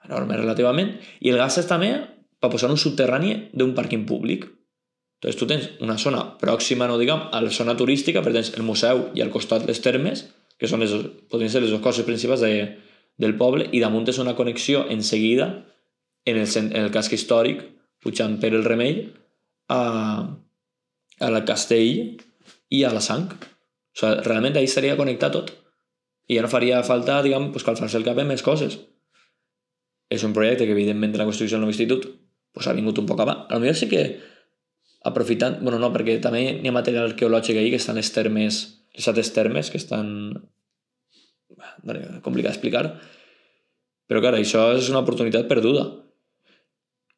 enorme 0.08 0.38
relativament, 0.40 0.96
i 1.20 1.30
el 1.30 1.38
gastes 1.38 1.68
també 1.70 1.92
per 2.42 2.50
posar 2.50 2.70
un 2.72 2.80
subterrani 2.80 3.34
d'un 3.52 3.76
pàrquing 3.76 4.06
públic. 4.08 4.48
Entonces 5.20 5.38
tu 5.38 5.46
tens 5.46 5.68
una 5.84 5.98
zona 6.02 6.24
pròxima, 6.40 6.88
no 6.90 6.96
diguem, 6.98 7.28
a 7.30 7.42
la 7.44 7.52
zona 7.54 7.76
turística, 7.78 8.24
però 8.24 8.34
tens 8.34 8.54
el 8.56 8.66
museu 8.66 9.04
i 9.14 9.22
al 9.22 9.30
costat 9.30 9.68
les 9.68 9.78
termes, 9.84 10.24
que 10.58 10.70
són 10.70 10.82
les, 10.82 10.96
podrien 11.30 11.52
ser 11.52 11.62
les 11.62 11.70
dues 11.70 11.84
coses 11.84 12.08
principals 12.08 12.42
de, 12.42 12.72
del 13.20 13.36
poble, 13.38 13.68
i 13.72 13.80
damunt 13.82 14.08
és 14.08 14.20
una 14.22 14.36
connexió 14.38 14.86
en 14.90 15.02
seguida, 15.02 15.48
en 16.24 16.38
el, 16.38 16.48
en 16.58 16.70
el 16.84 16.92
casc 16.94 17.12
històric, 17.12 17.64
pujant 18.02 18.38
per 18.42 18.52
el 18.52 18.64
Remei, 18.64 19.02
a, 19.70 19.82
a 21.20 21.32
la 21.32 21.42
Castell 21.48 22.18
i 22.70 22.84
a 22.84 22.92
la 22.94 23.02
Sang. 23.04 23.28
O 23.32 23.98
sigui, 23.98 24.22
realment 24.26 24.56
ahí 24.56 24.70
estaria 24.70 24.96
connectat 24.96 25.36
tot. 25.36 25.52
I 26.30 26.38
ja 26.38 26.46
no 26.46 26.50
faria 26.50 26.80
falta, 26.86 27.20
diguem, 27.22 27.50
pues, 27.52 27.66
calfar-se 27.66 27.98
el 27.98 28.06
cap 28.06 28.18
més 28.24 28.42
coses 28.46 28.78
és 30.12 30.24
un 30.28 30.34
projecte 30.36 30.66
que 30.68 30.76
evidentment 30.76 31.16
la 31.16 31.26
construcció 31.28 31.56
del 31.56 31.64
nou 31.64 31.72
institut 31.72 32.04
pues, 32.52 32.68
ha 32.68 32.76
vingut 32.76 32.98
un 33.00 33.08
poc 33.08 33.22
abans. 33.24 33.46
A 33.48 33.56
lo 33.56 33.64
millor 33.64 33.78
sí 33.78 33.88
que 33.88 34.02
aprofitant... 35.08 35.60
bueno, 35.62 35.78
no, 35.82 35.92
perquè 35.94 36.18
també 36.22 36.42
hi 36.50 36.68
ha 36.68 36.74
material 36.74 37.10
arqueològic 37.10 37.58
ahí 37.58 37.70
que 37.72 37.80
estan 37.80 37.98
les 37.98 38.12
termes, 38.14 38.62
les 38.94 39.08
altres 39.08 39.32
termes 39.32 39.72
que 39.72 39.80
estan... 39.80 40.10
Bueno, 41.82 42.20
complicat 42.24 42.54
d'explicar. 42.54 42.84
Però, 44.08 44.20
clar, 44.20 44.36
això 44.38 44.68
és 44.76 44.90
una 44.92 45.02
oportunitat 45.04 45.48
perduda. 45.50 45.86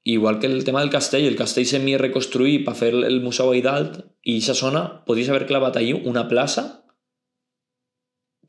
Igual 0.05 0.39
que 0.39 0.47
el 0.47 0.65
tema 0.65 0.81
del 0.81 0.93
castell, 0.93 1.25
el 1.25 1.37
castell 1.37 1.67
semi 1.67 1.97
reconstruir 1.97 2.59
per 2.67 2.75
fer 2.77 2.91
el 2.93 3.23
museu 3.25 3.51
ahí 3.51 3.63
dalt 3.65 4.03
i 4.23 4.37
aquesta 4.37 4.57
zona 4.59 4.83
podries 5.09 5.31
haver 5.33 5.47
clavat 5.49 5.79
allí 5.81 5.95
una 5.97 6.27
plaça 6.29 6.65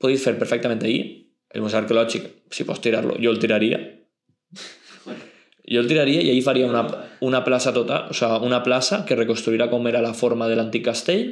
podries 0.03 0.25
fer 0.27 0.35
perfectament 0.39 0.83
allí 0.83 0.99
el 1.55 1.63
museu 1.63 1.79
arqueològic, 1.79 2.27
si 2.51 2.67
pots 2.67 2.83
tirar-lo, 2.83 3.15
jo 3.23 3.31
el 3.31 3.39
tiraria 3.39 3.79
jo 5.65 5.79
el 5.79 5.87
tiraria 5.87 6.21
i 6.21 6.29
ahir 6.33 6.43
faria 6.43 6.67
una, 6.67 6.83
una 7.23 7.43
plaça 7.47 7.71
tota, 7.73 8.03
o 8.11 8.13
sea, 8.13 8.35
una 8.43 8.61
plaça 8.63 9.05
que 9.07 9.15
reconstruirà 9.15 9.69
com 9.71 9.87
era 9.87 10.03
la 10.03 10.13
forma 10.13 10.49
de 10.51 10.59
l'antic 10.59 10.83
castell 10.85 11.25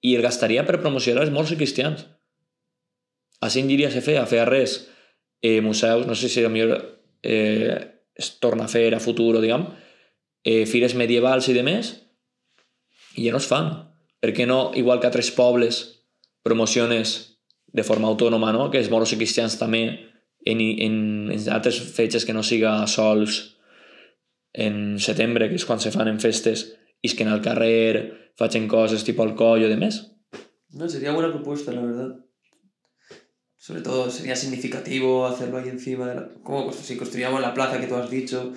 i 0.00 0.16
el 0.16 0.24
gastaria 0.24 0.64
per 0.64 0.80
promocionar 0.80 1.26
els 1.26 1.32
morts 1.34 1.52
i 1.52 1.58
cristians. 1.60 2.06
Així 3.44 3.60
en 3.60 3.68
diria 3.68 3.90
se 3.92 4.02
feia, 4.04 4.24
feia 4.26 4.46
res. 4.48 4.86
Eh, 5.42 5.60
museus, 5.60 6.06
no 6.06 6.14
sé 6.14 6.30
si 6.32 6.44
millor 6.48 6.78
eh, 7.22 7.76
es 8.16 8.30
torna 8.40 8.64
a 8.64 8.72
fer 8.72 8.88
a 8.94 9.00
futur, 9.00 9.36
diguem, 9.42 9.66
eh, 10.44 10.64
fires 10.66 10.96
medievals 10.96 11.48
i 11.50 11.54
de 11.56 11.62
més, 11.66 11.92
i 13.16 13.26
ja 13.26 13.34
no 13.34 13.42
es 13.42 13.48
fan. 13.50 13.70
Per 14.20 14.32
què 14.32 14.46
no, 14.48 14.72
igual 14.74 15.00
que 15.00 15.10
a 15.10 15.14
tres 15.14 15.30
pobles, 15.30 15.82
promociones 16.42 17.16
de 17.66 17.84
forma 17.84 18.08
autònoma, 18.08 18.52
no? 18.54 18.70
que 18.70 18.80
els 18.80 18.90
moros 18.90 19.12
i 19.12 19.18
cristians 19.20 19.58
també 19.60 19.82
en, 20.46 20.62
en, 20.62 20.96
en 21.34 21.48
altres 21.52 21.80
fetges 21.92 22.24
que 22.24 22.34
no 22.36 22.44
siga 22.46 22.78
sols 22.88 23.56
en 24.56 24.96
setembre, 25.02 25.50
que 25.50 25.58
és 25.60 25.66
quan 25.68 25.82
se 25.82 25.92
fan 25.92 26.08
en 26.08 26.20
festes, 26.22 26.70
isquen 27.04 27.28
al 27.28 27.42
carrer, 27.44 28.32
facin 28.40 28.68
coses 28.70 29.04
tipus 29.04 29.26
al 29.26 29.34
coll 29.36 29.66
o 29.66 29.68
de 29.68 29.76
més. 29.76 30.00
No, 30.72 30.88
sería 30.88 31.12
buena 31.12 31.32
propuesta, 31.32 31.74
la 31.74 31.82
verdad. 31.84 32.14
Sobre 33.66 33.80
todo 33.80 34.08
sería 34.12 34.36
significativo 34.36 35.26
hacerlo 35.26 35.58
ahí 35.58 35.68
encima 35.68 36.06
de 36.06 36.14
la... 36.14 36.28
Como 36.44 36.72
si 36.72 36.96
construíamos 36.96 37.40
la 37.40 37.52
plaza 37.52 37.80
que 37.80 37.88
tú 37.88 37.96
has 37.96 38.08
dicho. 38.08 38.52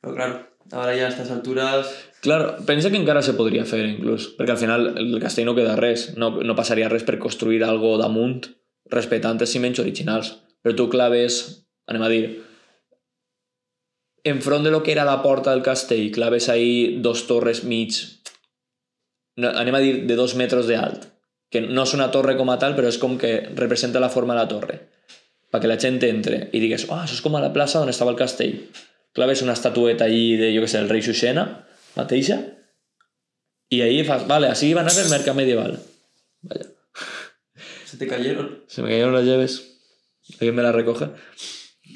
Pero 0.00 0.14
claro, 0.14 0.48
ahora 0.72 0.96
ya 0.96 1.04
a 1.04 1.08
estas 1.10 1.30
alturas... 1.30 1.86
Claro, 2.22 2.56
pensa 2.64 2.88
que 2.88 2.96
encara 2.96 3.20
se 3.20 3.34
podria 3.36 3.66
fer 3.68 3.82
inclús, 3.84 4.30
perquè 4.38 4.54
al 4.54 4.62
final 4.62 4.86
el 4.96 5.20
castell 5.20 5.44
no 5.44 5.52
queda 5.52 5.76
res, 5.76 6.06
no, 6.16 6.30
no 6.40 6.56
passaria 6.56 6.88
res 6.88 7.04
per 7.04 7.18
construir 7.20 7.60
algo 7.66 7.98
damunt 8.00 8.46
respectant 8.88 9.36
els 9.36 9.52
ciments 9.52 9.84
originals. 9.84 10.32
Però 10.64 10.72
tu 10.72 10.88
claves, 10.88 11.42
anem 11.84 12.08
a 12.08 12.08
dir, 12.08 12.24
enfront 14.32 14.64
de 14.64 14.72
lo 14.72 14.80
que 14.80 14.96
era 14.96 15.04
la 15.04 15.20
porta 15.20 15.52
del 15.52 15.60
castell, 15.66 16.08
claves 16.16 16.48
ahí 16.48 17.02
dos 17.04 17.26
torres 17.28 17.66
mig, 17.68 18.00
no, 19.36 19.52
anem 19.52 19.76
a 19.76 19.84
dir, 19.84 19.98
de 20.08 20.16
dos 20.16 20.40
metres 20.40 20.72
de 20.72 20.80
alt, 20.80 21.10
que 21.50 21.62
no 21.64 21.84
és 21.86 21.94
una 21.94 22.10
torre 22.14 22.36
com 22.38 22.50
a 22.50 22.58
tal, 22.58 22.74
però 22.76 22.90
és 22.90 22.98
com 22.98 23.18
que 23.20 23.36
representa 23.54 24.02
la 24.02 24.10
forma 24.10 24.34
de 24.34 24.40
la 24.40 24.50
torre, 24.50 24.80
perquè 25.52 25.70
la 25.70 25.78
gent 25.80 26.00
entre 26.08 26.48
i 26.52 26.62
digues, 26.62 26.88
ah, 26.88 26.96
oh, 26.96 27.00
això 27.04 27.18
és 27.18 27.22
com 27.24 27.36
a 27.38 27.42
la 27.44 27.52
plaça 27.54 27.82
on 27.82 27.92
estava 27.92 28.12
el 28.14 28.18
castell. 28.18 28.58
Claves 29.14 29.44
una 29.46 29.54
estatueta 29.54 30.08
allí 30.08 30.34
de, 30.40 30.50
jo 30.56 30.64
què 30.64 30.70
sé, 30.70 30.80
el 30.82 30.90
rei 30.90 31.04
Xuxena, 31.06 31.44
mateixa, 31.94 32.40
i 33.70 33.80
ahí 33.82 34.02
fas, 34.04 34.26
vale, 34.26 34.48
así 34.48 34.72
van 34.74 34.86
a 34.86 34.94
ser 34.94 35.06
mercat 35.10 35.36
medieval. 35.38 35.78
Vaya. 36.42 36.66
Se 37.84 37.96
te 37.96 38.06
cayeron. 38.06 38.64
Se 38.66 38.82
me 38.82 38.88
cayeron 38.88 39.14
las 39.14 39.24
llaves. 39.24 39.78
¿Alguien 40.40 40.54
me 40.54 40.62
la 40.62 40.72
recoge? 40.72 41.10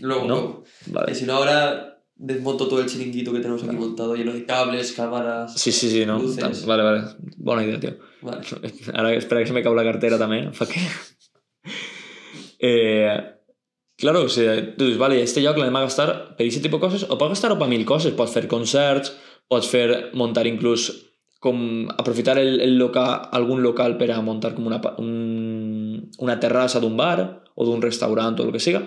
Luego, 0.00 0.26
¿No? 0.26 0.64
Vale. 0.86 1.12
Y 1.12 1.14
si 1.14 1.24
no, 1.24 1.34
ahora 1.34 1.97
desmonto 2.18 2.66
todo 2.66 2.80
el 2.80 2.88
chiringuito 2.88 3.32
que 3.32 3.38
tenemos 3.38 3.62
aquí 3.62 3.76
montado, 3.76 4.16
lleno 4.16 4.32
de 4.32 4.44
cables, 4.44 4.92
cámaras. 4.92 5.54
Sí, 5.54 5.70
sí, 5.70 5.88
sí, 5.88 6.04
no. 6.04 6.18
Luces. 6.18 6.66
Vale, 6.66 6.82
vale. 6.82 7.02
Bona 7.36 7.64
idea, 7.64 7.78
tio. 7.78 7.98
Vale. 8.20 8.42
Ara 8.92 9.14
espera 9.14 9.40
que 9.40 9.46
se 9.46 9.52
me 9.52 9.62
cau 9.62 9.74
la 9.74 9.86
cartera 9.86 10.18
també, 10.18 10.42
perquè... 10.58 10.82
eh, 12.58 13.14
claro, 13.96 14.24
o 14.26 14.28
sigui, 14.28 14.74
tu 14.76 14.88
dius, 14.88 14.98
vale, 14.98 15.22
este 15.22 15.40
lloc 15.44 15.60
l'anem 15.60 15.78
a 15.78 15.86
gastar 15.86 16.08
per 16.34 16.44
aquest 16.44 16.64
tipus 16.66 16.80
de 16.80 16.86
coses, 16.86 17.04
o 17.06 17.16
pots 17.16 17.36
gastar-ho 17.36 17.58
per 17.58 17.70
mil 17.70 17.86
coses. 17.86 18.16
Pots 18.18 18.34
fer 18.34 18.48
concerts, 18.50 19.14
pots 19.48 19.70
fer 19.70 20.10
muntar 20.18 20.48
inclús 20.50 20.90
com 21.38 21.86
aprofitar 21.94 22.34
el, 22.42 22.58
el 22.60 22.74
local, 22.80 23.28
algun 23.30 23.62
local 23.62 23.94
per 23.96 24.10
a 24.10 24.18
muntar 24.26 24.56
com 24.56 24.66
una, 24.66 24.80
un, 24.98 26.08
una 26.18 26.38
terrassa 26.42 26.82
d'un 26.82 26.96
bar 26.98 27.44
o 27.54 27.66
d'un 27.66 27.82
restaurant 27.82 28.34
o 28.40 28.48
el 28.48 28.50
que 28.50 28.62
siga, 28.62 28.82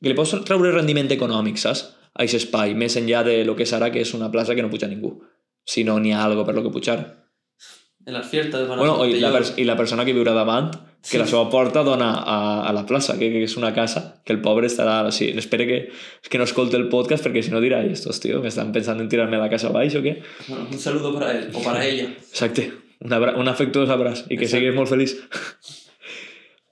que 0.00 0.08
li 0.08 0.16
pots 0.16 0.32
treure 0.48 0.72
rendiment 0.72 1.12
econòmic, 1.12 1.60
saps? 1.60 1.84
A 2.14 2.22
aquest 2.22 2.44
espai, 2.44 2.76
més 2.78 2.94
enllà 3.00 3.24
de 3.26 3.40
lo 3.44 3.56
que 3.58 3.66
serà 3.66 3.90
que 3.90 4.02
és 4.04 4.14
una 4.14 4.30
plaça 4.30 4.54
que 4.54 4.62
no 4.62 4.70
puja 4.70 4.86
ningú, 4.90 5.16
si 5.66 5.82
no 5.84 5.98
n'hi 5.98 6.14
ha 6.14 6.24
algo 6.24 6.46
per 6.46 6.54
lo 6.54 6.62
que 6.62 6.70
pujar. 6.70 6.98
En 8.06 8.12
les 8.12 8.26
fiestas 8.28 8.66
van 8.68 8.78
bueno, 8.78 9.06
i 9.08 9.16
la, 9.16 9.30
i 9.56 9.64
la 9.64 9.76
persona 9.78 10.04
que 10.04 10.12
viurà 10.12 10.34
davant, 10.36 10.68
que 11.00 11.16
sí. 11.16 11.18
la 11.18 11.26
seva 11.28 11.46
porta 11.52 11.80
dona 11.84 12.10
a, 12.20 12.36
a 12.68 12.72
la 12.76 12.82
plaça, 12.84 13.16
que, 13.16 13.30
que 13.32 13.40
és 13.46 13.56
una 13.56 13.72
casa, 13.76 14.02
que 14.24 14.34
el 14.36 14.42
pobre 14.44 14.68
estarà... 14.68 14.98
O 15.08 15.12
sigui, 15.12 15.32
espero 15.40 15.64
que, 15.68 15.78
que 16.28 16.40
no 16.40 16.44
escolte 16.44 16.76
el 16.76 16.90
podcast 16.92 17.24
perquè 17.24 17.40
si 17.44 17.54
no 17.54 17.62
dirà, 17.64 17.80
estos, 17.88 18.20
tío, 18.20 18.42
me 18.44 18.52
estan 18.52 18.74
pensant 18.76 19.00
en 19.00 19.08
tirarme 19.08 19.40
la 19.40 19.48
casa 19.52 19.72
baix 19.72 19.96
o 19.96 20.04
què? 20.04 20.18
Bueno, 20.48 20.68
un 20.70 20.80
saludo 20.80 21.14
para 21.16 21.32
él, 21.32 21.48
o 21.52 21.64
para 21.64 21.84
ella. 21.86 22.10
Exacte, 22.28 22.68
un, 23.00 23.16
abra 23.16 23.38
un 23.40 23.48
afectuós 23.48 23.88
abraç 23.88 24.26
i 24.28 24.36
que 24.36 24.44
Exacte. 24.44 24.60
siguis 24.60 24.76
molt 24.76 24.92
feliç. 24.92 25.16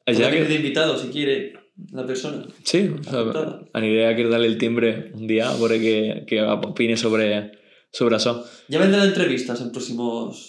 Allá 0.04 0.30
que... 0.30 0.44
de 0.44 0.54
invitado, 0.60 0.98
si 0.98 1.08
quiere, 1.08 1.54
la 1.92 2.06
persona. 2.06 2.44
Sí, 2.64 2.90
o 2.98 3.02
sea, 3.02 3.44
aniré 3.72 4.06
a 4.06 4.14
darle 4.28 4.46
el 4.46 4.58
timbre 4.58 5.12
un 5.14 5.26
día 5.26 5.50
a 5.50 5.56
veure 5.56 5.80
que, 5.80 6.24
que 6.28 6.42
opine 6.42 6.96
sobre, 6.96 7.52
sobre 7.92 8.16
això. 8.16 8.36
Ja 8.70 8.82
vendran 8.82 9.08
entrevistes 9.08 9.60
en 9.60 9.72
próximos... 9.72 10.48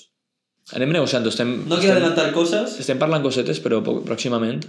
Anem 0.72 0.94
negociant, 0.96 1.26
estem... 1.28 1.58
No 1.68 1.80
quiero 1.80 1.98
adelantar 1.98 2.32
coses. 2.32 2.78
Estem 2.80 3.00
parlant 3.00 3.24
cosetes, 3.24 3.60
però 3.64 3.82
pròximament. 3.84 4.62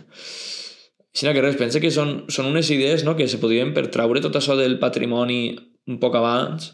Sinó 1.14 1.30
que 1.30 1.42
res, 1.44 1.58
pensa 1.58 1.78
que 1.78 1.92
són, 1.94 2.24
són 2.26 2.48
unes 2.50 2.70
idees 2.74 3.04
no, 3.06 3.14
que 3.14 3.28
se 3.30 3.38
podrien 3.38 3.70
per 3.74 3.86
traure 3.94 4.22
tot 4.22 4.34
això 4.34 4.56
del 4.58 4.80
patrimoni 4.82 5.54
un 5.86 6.00
poc 6.02 6.16
abans 6.18 6.72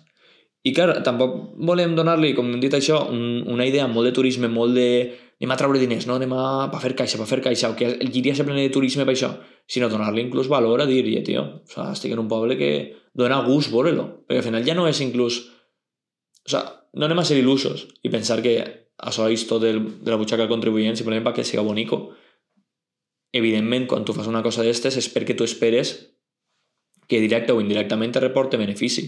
I 0.65 0.73
clar, 0.77 1.03
tampoc 1.05 1.37
volem 1.69 1.93
donar-li, 1.97 2.35
com 2.37 2.49
hem 2.53 2.61
dit 2.61 2.75
això, 2.77 3.03
un, 3.13 3.43
una 3.49 3.67
idea 3.69 3.87
molt 3.89 4.09
de 4.09 4.15
turisme, 4.17 4.49
molt 4.49 4.77
de 4.77 4.89
anem 5.41 5.55
a 5.55 5.57
treure 5.57 5.81
diners, 5.81 6.05
no? 6.07 6.19
anem 6.21 6.35
a 6.37 6.69
per 6.73 6.83
fer 6.83 6.93
caixa, 6.99 7.17
per 7.17 7.27
fer 7.29 7.41
caixa, 7.41 7.71
o 7.73 7.77
que 7.77 7.89
el 7.89 8.11
Llíria 8.13 8.35
se 8.37 8.45
pleni 8.45 8.67
de 8.67 8.75
turisme 8.75 9.07
per 9.09 9.15
això, 9.15 9.31
sinó 9.65 9.89
donar-li 9.89 10.21
inclús 10.27 10.51
valor 10.53 10.83
a 10.85 10.87
dir, 10.87 11.01
tio, 11.25 11.47
o 11.65 11.71
sea, 11.71 11.91
estic 11.95 12.13
en 12.13 12.21
un 12.21 12.29
poble 12.29 12.59
que 12.61 12.71
dona 13.17 13.41
gust 13.47 13.73
veure-lo, 13.73 14.27
perquè 14.29 14.43
al 14.43 14.47
final 14.51 14.67
ja 14.67 14.77
no 14.77 14.87
és 14.91 15.01
inclús... 15.01 15.41
O 16.45 16.51
sea, 16.53 16.61
no 16.93 17.07
anem 17.07 17.23
a 17.23 17.25
ser 17.25 17.39
il·lusos 17.41 17.87
i 18.05 18.13
pensar 18.13 18.41
que 18.45 18.55
això 19.01 19.31
és 19.33 19.47
tot 19.49 19.63
del, 19.63 19.81
de 20.05 20.13
la 20.13 20.19
butxaca 20.21 20.49
contribuent 20.51 20.99
simplement 20.99 21.25
perquè 21.25 21.45
siga 21.47 21.65
bonico. 21.65 22.11
Evidentment, 23.33 23.87
quan 23.89 24.05
tu 24.05 24.13
fas 24.17 24.29
una 24.29 24.43
cosa 24.43 24.65
d'estes 24.67 24.99
és 25.01 25.09
perquè 25.13 25.37
tu 25.39 25.47
esperes 25.47 25.95
que 27.09 27.21
directe 27.23 27.55
o 27.55 27.61
indirectament 27.63 28.13
te 28.13 28.23
reporte 28.23 28.59
benefici. 28.61 29.07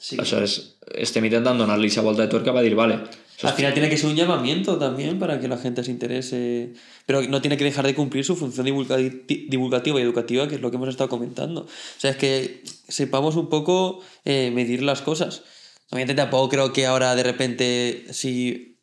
Sí. 0.00 0.16
Això 0.16 0.38
és, 0.40 0.54
estem 0.96 1.26
intentant 1.28 1.58
donar-li 1.60 1.90
esa 1.92 2.00
volta 2.00 2.22
de 2.24 2.28
tuerca 2.32 2.54
para 2.54 2.62
dir, 2.64 2.74
vale, 2.74 2.94
Al 3.42 3.52
final 3.52 3.72
tiene 3.74 3.88
que 3.88 3.96
ser 3.96 4.08
un 4.10 4.16
llamamiento 4.16 4.76
también 4.78 5.18
para 5.18 5.38
que 5.40 5.48
la 5.48 5.56
gente 5.58 5.84
se 5.84 5.90
interese, 5.90 6.72
pero 7.06 7.22
no 7.22 7.40
tiene 7.40 7.56
que 7.56 7.64
dejar 7.64 7.86
de 7.86 7.94
cumplir 7.94 8.24
su 8.24 8.34
función 8.36 8.66
divulgati- 8.66 9.48
divulgativa 9.48 9.98
y 9.98 10.02
educativa, 10.02 10.46
que 10.48 10.56
es 10.56 10.60
lo 10.60 10.70
que 10.70 10.76
hemos 10.76 10.88
estado 10.90 11.08
comentando. 11.08 11.62
O 11.62 11.68
sea, 12.00 12.10
es 12.12 12.16
que 12.16 12.62
sepamos 12.88 13.36
un 13.36 13.48
poco 13.48 14.00
eh, 14.24 14.50
medir 14.54 14.82
las 14.82 15.00
cosas. 15.02 15.42
Obviamente 15.90 16.14
tampoco 16.14 16.48
creo 16.50 16.72
que 16.72 16.86
ahora 16.86 17.14
de 17.14 17.22
repente, 17.22 18.04
si 18.10 18.76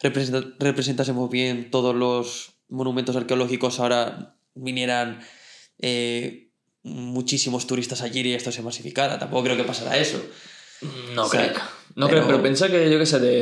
representa- 0.00 0.54
representásemos 0.58 1.28
bien 1.30 1.70
todos 1.70 1.94
los 1.94 2.52
monumentos 2.68 3.16
arqueológicos, 3.16 3.80
ahora 3.80 4.36
vinieran 4.54 5.20
eh, 5.80 6.50
muchísimos 6.82 7.66
turistas 7.66 8.02
allí 8.02 8.20
y 8.20 8.34
esto 8.34 8.52
se 8.52 8.62
masificara. 8.62 9.18
Tampoco 9.18 9.44
creo 9.44 9.56
que 9.56 9.64
pasará 9.64 9.98
eso. 9.98 10.20
No 11.14 11.24
O 11.24 11.28
sea, 11.28 11.52
crec. 11.52 11.62
No 11.94 12.08
crec, 12.08 12.26
però 12.26 12.42
pensa 12.42 12.68
que, 12.72 12.88
jo 12.90 12.98
què 12.98 13.06
sé, 13.06 13.20
de... 13.22 13.34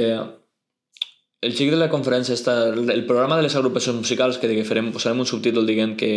el 1.40 1.54
xic 1.56 1.70
de 1.72 1.78
la 1.80 1.88
conferència 1.88 2.36
està... 2.36 2.68
El 2.74 3.06
programa 3.08 3.38
de 3.38 3.46
les 3.46 3.56
agrupacions 3.56 3.96
musicals, 3.96 4.38
que, 4.38 4.50
que 4.50 4.66
farem, 4.68 4.90
posarem 4.92 5.22
un 5.22 5.28
subtítol 5.28 5.68
dient 5.68 5.96
que, 5.96 6.12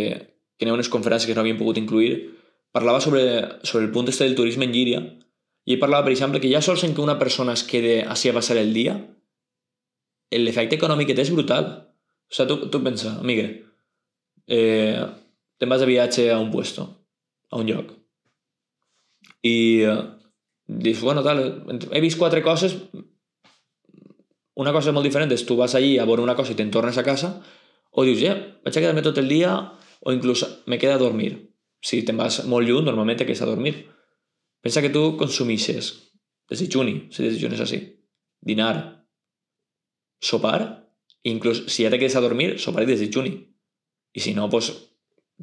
que 0.58 0.66
n'hi 0.66 0.74
ha 0.74 0.76
unes 0.76 0.90
conferències 0.92 1.30
que 1.30 1.36
no 1.36 1.44
havien 1.44 1.60
pogut 1.60 1.80
incluir, 1.80 2.34
parlava 2.74 3.00
sobre, 3.00 3.22
sobre 3.62 3.86
el 3.86 3.92
punt 3.94 4.10
este 4.10 4.26
del 4.26 4.34
turisme 4.34 4.66
en 4.66 4.74
Llíria, 4.74 5.00
i 5.64 5.78
parlava, 5.80 6.04
per 6.04 6.12
exemple, 6.12 6.42
que 6.42 6.50
ja 6.52 6.60
sols 6.60 6.84
en 6.84 6.92
que 6.92 7.00
una 7.00 7.16
persona 7.18 7.54
es 7.56 7.62
quede 7.64 8.02
així 8.02 8.28
a 8.28 8.36
passar 8.36 8.58
el 8.60 8.74
dia, 8.76 8.98
l'efecte 10.34 10.76
econòmic 10.76 11.08
que 11.08 11.16
té 11.16 11.22
és 11.24 11.32
brutal. 11.32 11.70
O 12.28 12.34
sigui, 12.34 12.50
tu, 12.50 12.68
tu 12.74 12.82
pensa, 12.84 13.14
amiga, 13.22 13.46
eh, 14.50 15.00
te'n 15.56 15.70
vas 15.70 15.80
de 15.80 15.88
viatge 15.88 16.28
a 16.34 16.40
un 16.42 16.50
puesto, 16.52 16.88
a 17.54 17.62
un 17.62 17.70
lloc, 17.70 17.92
i 19.46 19.56
eh, 19.86 19.98
dius, 20.66 21.02
bueno, 21.04 21.22
tal, 21.22 21.40
he 21.92 22.02
vist 22.02 22.18
quatre 22.18 22.42
coses, 22.42 22.74
una 24.54 24.72
cosa 24.72 24.94
molt 24.94 25.06
diferent 25.06 25.32
és 25.34 25.46
tu 25.46 25.56
vas 25.58 25.74
allí 25.74 25.96
a 25.98 26.06
veure 26.08 26.22
una 26.22 26.36
cosa 26.38 26.54
i 26.54 26.58
te'n 26.58 26.72
tornes 26.74 26.98
a 26.98 27.06
casa, 27.06 27.36
o 27.94 28.04
dius, 28.06 28.20
ja, 28.22 28.34
vaig 28.64 28.74
a 28.74 28.82
quedar-me 28.82 29.02
tot 29.06 29.18
el 29.22 29.30
dia, 29.30 29.54
o 30.04 30.12
inclús 30.14 30.44
me 30.66 30.78
queda 30.78 30.96
a 30.98 31.02
dormir. 31.02 31.36
Si 31.84 32.02
te'n 32.06 32.18
vas 32.18 32.40
molt 32.48 32.66
lluny, 32.66 32.84
normalment 32.86 33.20
te 33.20 33.26
quedes 33.28 33.42
a 33.44 33.48
dormir. 33.48 33.74
Pensa 34.64 34.82
que 34.82 34.90
tu 34.90 35.14
consumixes 35.20 35.92
desitjuni, 36.50 37.08
si 37.12 37.24
desitjunes 37.24 37.60
així, 37.60 37.80
dinar, 38.40 39.06
sopar, 40.20 40.60
inclús 41.24 41.64
si 41.72 41.84
ja 41.84 41.92
te 41.92 42.00
quedes 42.00 42.16
a 42.16 42.24
dormir, 42.24 42.58
sopar 42.60 42.84
i 42.84 42.90
desitjuni. 42.90 43.34
I 44.14 44.20
si 44.22 44.34
no, 44.34 44.48
pues, 44.50 44.70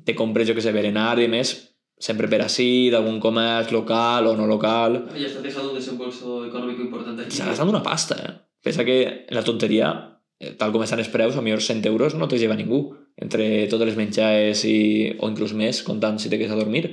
te 0.06 0.16
compres, 0.16 0.48
jo 0.48 0.56
que 0.56 0.64
sé, 0.64 0.74
berenar 0.74 1.20
i 1.22 1.28
més, 1.32 1.71
sempre 2.02 2.28
per 2.32 2.42
així, 2.42 2.90
d'algun 2.90 3.20
comerç 3.22 3.72
local 3.76 4.32
o 4.32 4.34
no 4.38 4.48
local. 4.50 4.98
Ya 5.14 5.28
está 5.28 5.42
dejando 5.42 5.70
un 5.70 5.78
desembolso 5.78 6.46
económico 6.46 6.82
importante 6.82 7.28
aquí. 7.28 7.38
S'ha 7.38 7.52
gastat 7.52 7.70
una 7.70 7.84
pasta, 7.86 8.18
eh? 8.18 8.34
Pensa 8.62 8.86
que 8.86 9.28
la 9.30 9.44
tonteria, 9.46 9.92
eh, 10.40 10.56
tal 10.58 10.74
com 10.74 10.82
estan 10.84 11.02
els 11.02 11.12
preus, 11.14 11.38
a 11.38 11.46
millor 11.46 11.62
100 11.62 11.86
euros 11.86 12.18
no 12.18 12.28
te 12.28 12.42
lleva 12.42 12.58
ningú. 12.58 12.82
Entre 13.22 13.68
totes 13.70 13.92
les 13.92 14.00
menjades 14.00 14.66
i, 14.66 15.14
o 15.20 15.30
inclús 15.30 15.54
més, 15.54 15.84
comptant 15.86 16.18
si 16.18 16.30
te 16.30 16.42
quedes 16.42 16.54
a 16.54 16.60
dormir. 16.60 16.88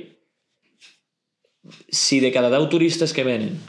Si 1.89 2.19
de 2.21 2.31
cada 2.31 2.53
10 2.53 2.69
turistes 2.69 3.13
que 3.13 3.25
venen, 3.25 3.59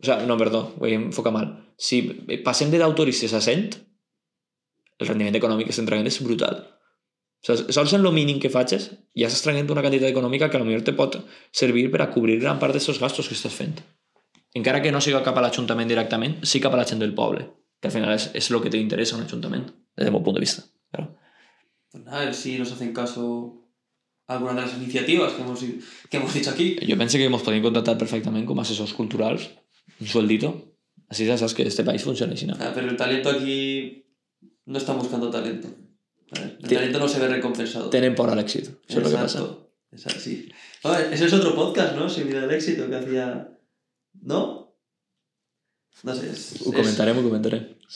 o 0.00 0.04
sea, 0.04 0.20
no, 0.26 0.36
perdó, 0.36 0.74
ho 0.78 0.86
he 0.86 0.94
enfocat 0.94 1.32
mal. 1.32 1.52
Si 1.76 2.02
passem 2.44 2.70
de 2.70 2.80
10 2.80 2.94
turistes 2.94 3.32
a 3.32 3.40
100, 3.40 3.78
el 4.98 5.08
rendiment 5.08 5.36
econòmic 5.40 5.68
que 5.68 5.74
estem 5.76 5.88
traient 5.88 6.08
és 6.08 6.20
brutal. 6.22 6.60
O 7.38 7.46
sigui, 7.46 7.72
sols 7.72 7.92
en 7.94 8.02
lo 8.02 8.10
mínim 8.12 8.40
que 8.42 8.50
facis 8.50 8.88
ja 9.14 9.28
estàs 9.28 9.44
traient 9.44 9.70
una 9.70 9.84
quantitat 9.84 10.10
econòmica 10.10 10.48
que 10.50 10.58
potser 10.58 10.82
te 10.84 10.96
pot 10.98 11.20
servir 11.52 11.86
per 11.92 12.02
a 12.02 12.10
cobrir 12.10 12.40
gran 12.40 12.58
part 12.58 12.74
d'aquests 12.74 13.00
gastos 13.00 13.28
que 13.28 13.36
estàs 13.38 13.54
fent. 13.54 13.78
Encara 14.58 14.82
que 14.82 14.90
no 14.92 15.00
siga 15.00 15.22
cap 15.22 15.38
a 15.38 15.44
l'Ajuntament 15.44 15.88
directament, 15.88 16.38
sí 16.42 16.60
cap 16.60 16.74
a 16.74 16.80
la 16.80 16.86
gent 16.88 17.00
del 17.04 17.14
poble, 17.14 17.46
que 17.80 17.88
al 17.88 17.94
final 17.94 18.14
és, 18.14 18.30
és 18.34 18.50
el 18.50 18.60
que 18.64 18.72
t'interessa 18.72 19.16
un 19.16 19.24
Ajuntament, 19.26 19.68
des 19.94 20.08
del 20.08 20.14
meu 20.14 20.24
punt 20.24 20.38
de 20.38 20.42
vista. 20.42 20.64
Però... 20.90 21.06
Pues 21.92 22.04
nada, 22.04 22.22
a 22.22 22.24
ver 22.26 22.34
si 22.34 22.58
nos 22.58 22.72
hacen 22.72 22.92
caso 22.92 23.64
algunas 24.26 24.56
de 24.56 24.62
las 24.62 24.74
iniciativas 24.76 25.32
que 25.32 25.42
hemos, 25.42 25.60
que 26.10 26.16
hemos 26.16 26.34
dicho 26.34 26.50
aquí. 26.50 26.76
Jo 26.82 26.98
penso 26.98 27.16
que 27.16 27.28
ens 27.30 27.44
podem 27.44 27.62
contractar 27.62 27.96
perfectament 28.00 28.44
com 28.48 28.58
a 28.58 28.66
assessors 28.66 28.92
culturals, 28.96 29.48
un 30.00 30.10
sueldito, 30.10 30.52
així 31.08 31.24
ja 31.28 31.38
saps 31.40 31.54
que 31.56 31.64
este 31.68 31.84
país 31.84 32.04
funciona 32.04 32.36
així, 32.36 32.48
no? 32.50 32.58
Ah, 32.60 32.72
pero 32.74 32.90
el 32.90 32.96
talento 32.96 33.30
aquí 33.30 34.04
no 34.66 34.76
están 34.76 34.98
buscando 34.98 35.30
talento. 35.30 35.68
¿Vale? 36.32 36.56
El 36.62 36.68
talento 36.68 36.98
no 36.98 37.08
se 37.08 37.20
ve 37.20 37.28
recompensado. 37.28 37.90
Tenen 37.90 38.14
por 38.14 38.30
a 38.30 38.34
l'èxit, 38.36 38.68
això 38.88 38.98
és 39.00 39.06
el 39.06 39.10
que 39.10 39.16
passa. 39.16 39.38
Exacto. 39.40 39.64
Es 39.90 40.06
así. 40.06 40.48
A 40.84 40.90
ver, 40.92 41.12
ese 41.14 41.24
es 41.26 41.32
otro 41.32 41.54
podcast, 41.54 41.96
¿no? 41.96 42.08
Semilla 42.08 42.40
del 42.42 42.50
éxito 42.50 42.88
que 42.88 42.96
hacía. 42.96 43.48
¿No? 44.20 44.74
No 46.02 46.14
sé. 46.14 46.30
Es, 46.30 46.52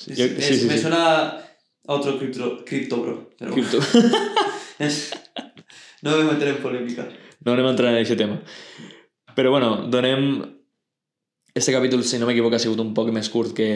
es- 0.09 0.19
es- 0.19 0.45
sí, 0.47 0.57
sí, 0.61 0.67
me 0.67 0.79
suena 0.79 1.29
a 1.29 1.45
otro 1.95 2.19
cripto, 2.19 2.65
cripto 2.65 2.97
bro. 3.03 3.31
Pero 3.39 3.53
Cripto. 3.53 3.79
es- 4.79 5.13
no 6.03 6.11
me 6.13 6.17
voy 6.23 6.29
a 6.31 6.33
meter 6.33 6.49
en 6.49 6.57
polémica. 6.63 7.09
No 7.45 7.53
anem 7.53 7.67
a 7.67 7.71
entrar 7.71 7.91
en 7.93 8.01
aquest 8.01 8.19
tema. 8.19 8.41
Però 9.37 9.51
bueno, 9.51 9.87
donem... 9.89 10.59
Este 11.55 11.71
capítol, 11.73 12.03
si 12.05 12.19
no 12.19 12.25
m'equivoco, 12.27 12.57
ha 12.57 12.59
sigut 12.63 12.81
un 12.81 12.95
poc 12.97 13.11
més 13.13 13.29
curt 13.29 13.53
que, 13.53 13.67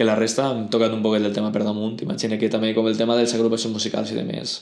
que 0.00 0.04
la 0.08 0.16
resta. 0.16 0.46
Hem 0.48 0.68
tocat 0.72 0.94
un 0.96 1.02
poc 1.04 1.18
del 1.18 1.34
tema 1.36 1.50
per 1.52 1.60
damunt. 1.60 1.98
Imagina 2.00 2.38
que 2.40 2.48
també 2.48 2.72
com 2.72 2.86
el 2.88 2.96
tema 2.96 3.18
de 3.18 3.26
les 3.26 3.34
agrupacions 3.36 3.74
musicals 3.76 4.08
i 4.14 4.16
de 4.16 4.22
més. 4.24 4.54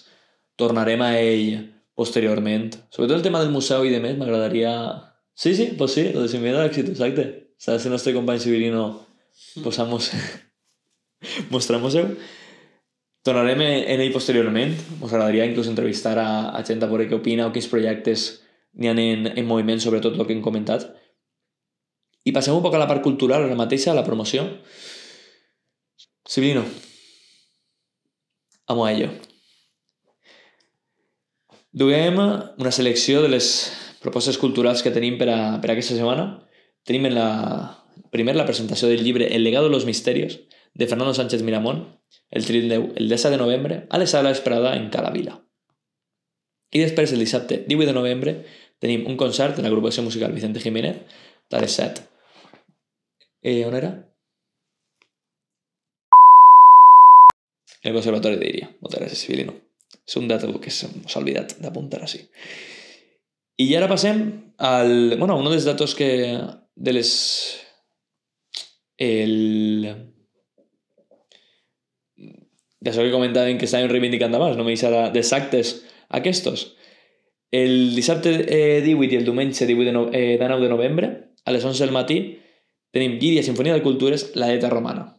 Tornarem 0.58 1.04
a 1.06 1.12
ell 1.14 1.60
posteriorment. 1.94 2.72
Sobretot 2.90 3.20
el 3.20 3.22
tema 3.22 3.38
del 3.38 3.54
museu 3.54 3.86
i 3.86 3.92
de 3.94 4.00
més, 4.02 4.16
m'agradaria... 4.18 4.72
Sí, 5.38 5.52
sí, 5.54 5.68
pues 5.78 5.94
sí, 5.94 6.08
lo 6.10 6.24
de 6.24 6.32
Sin 6.32 6.42
Miedo 6.42 6.64
Éxito, 6.64 6.90
exacte. 6.90 7.54
Sabes 7.56 7.84
si 7.84 7.88
nuestro 7.88 8.12
company 8.16 8.40
Sibirino 8.40 9.06
posamos... 9.62 10.10
mostramos 11.54 11.94
museu. 11.94 12.10
Tornarem 13.22 13.62
en 13.62 14.02
ell 14.02 14.12
posteriorment. 14.12 14.74
Us 14.98 15.12
agradaria 15.12 15.46
inclús 15.46 15.70
entrevistar 15.70 16.18
a, 16.18 16.50
a 16.50 16.66
gent 16.66 16.82
a 16.82 16.90
veure 16.90 17.06
què 17.06 17.14
opina 17.14 17.46
o 17.46 17.54
quins 17.54 17.70
projectes 17.70 18.28
n'hi 18.74 18.90
ha 18.90 18.98
en, 18.98 19.30
en 19.38 19.46
moviment, 19.46 19.78
sobretot 19.78 20.18
el 20.18 20.26
que 20.26 20.34
hem 20.34 20.42
comentat. 20.42 20.90
I 22.26 22.34
passem 22.34 22.58
un 22.58 22.66
poc 22.66 22.74
a 22.74 22.82
la 22.82 22.90
part 22.90 23.06
cultural, 23.06 23.46
ara 23.46 23.62
mateixa, 23.62 23.94
a 23.94 23.98
la 24.02 24.06
promoció. 24.06 24.48
Sibilino. 26.28 26.62
Amo 28.66 28.84
a 28.84 28.92
ello. 28.92 29.08
Duguem 31.72 32.18
una 32.20 32.70
selecció 32.70 33.22
de 33.22 33.30
les 33.32 33.46
propostes 34.02 34.36
culturals 34.36 34.82
que 34.84 34.92
tenim 34.92 35.16
per 35.16 35.30
a, 35.32 35.38
per 35.62 35.70
a 35.70 35.72
aquesta 35.72 35.96
setmana. 35.96 36.26
Tenim 36.84 37.08
en 37.08 37.14
la, 37.16 37.28
primer 38.12 38.34
la 38.36 38.44
presentació 38.44 38.90
del 38.92 39.06
llibre 39.06 39.30
El 39.34 39.42
legado 39.42 39.70
de 39.70 39.72
los 39.72 39.86
misterios, 39.86 40.40
de 40.74 40.86
Fernando 40.86 41.14
Sánchez 41.14 41.42
Miramón, 41.42 41.98
el, 42.28 42.44
30 42.44 42.74
el 43.00 43.08
10 43.08 43.22
de 43.30 43.38
novembre, 43.38 43.86
a 43.88 43.96
les 43.96 44.10
sales 44.10 44.42
Prada 44.44 44.76
en 44.76 44.90
Cala 44.90 45.14
Vila. 45.16 45.38
I 46.76 46.84
després, 46.84 47.16
el 47.16 47.24
dissabte 47.24 47.62
18 47.64 47.88
de 47.88 47.96
novembre, 47.96 48.36
tenim 48.84 49.08
un 49.08 49.16
concert 49.16 49.56
de 49.56 49.64
l'agrupació 49.64 50.04
musical 50.04 50.36
Vicente 50.36 50.60
Jiménez, 50.60 51.00
a 51.56 51.64
les 51.64 51.80
7. 51.80 52.04
Eh, 53.40 53.64
on 53.64 53.80
era? 53.80 53.94
El 57.82 57.94
Conservatori 57.94 58.38
d'Iria. 58.40 58.70
Moltes 58.82 59.02
gràcies, 59.02 59.24
Civilino. 59.24 59.54
És 60.08 60.16
un 60.18 60.28
dato 60.28 60.50
que 60.60 60.72
s'ha 60.72 60.88
oblidat 61.20 61.56
d'apuntar 61.62 62.02
així. 62.02 62.22
I 63.58 63.74
ara 63.76 63.88
passem 63.90 64.22
al... 64.58 65.16
Bueno, 65.18 65.38
un 65.38 65.50
dels 65.50 65.66
datos 65.68 65.94
que... 65.98 66.10
De 66.78 66.94
les... 66.94 67.10
El... 68.98 69.88
D'això 72.78 73.02
que 73.02 73.14
comentàvem 73.14 73.58
que 73.58 73.66
estàvem 73.66 73.90
reivindicant 73.90 74.34
abans, 74.38 74.56
no 74.56 74.66
me 74.66 74.74
deixarà 74.74 75.08
dels 75.14 75.32
actes 75.34 75.72
aquestos. 76.14 76.68
El 77.50 77.96
dissabte 77.96 78.30
eh, 78.46 78.80
18 78.84 79.14
i 79.14 79.18
el 79.18 79.26
diumenge 79.26 79.66
18 79.66 79.88
de, 79.88 79.94
no, 79.96 80.04
eh, 80.12 80.36
de 80.38 80.48
9 80.48 80.62
de 80.62 80.70
novembre, 80.70 81.10
a 81.44 81.54
les 81.54 81.64
11 81.64 81.82
del 81.82 81.94
matí, 81.96 82.18
tenim 82.94 83.18
Llíria 83.18 83.42
Sinfonia 83.42 83.74
de 83.74 83.82
Cultures, 83.82 84.30
la 84.36 84.52
Eta 84.54 84.70
Romana. 84.70 85.17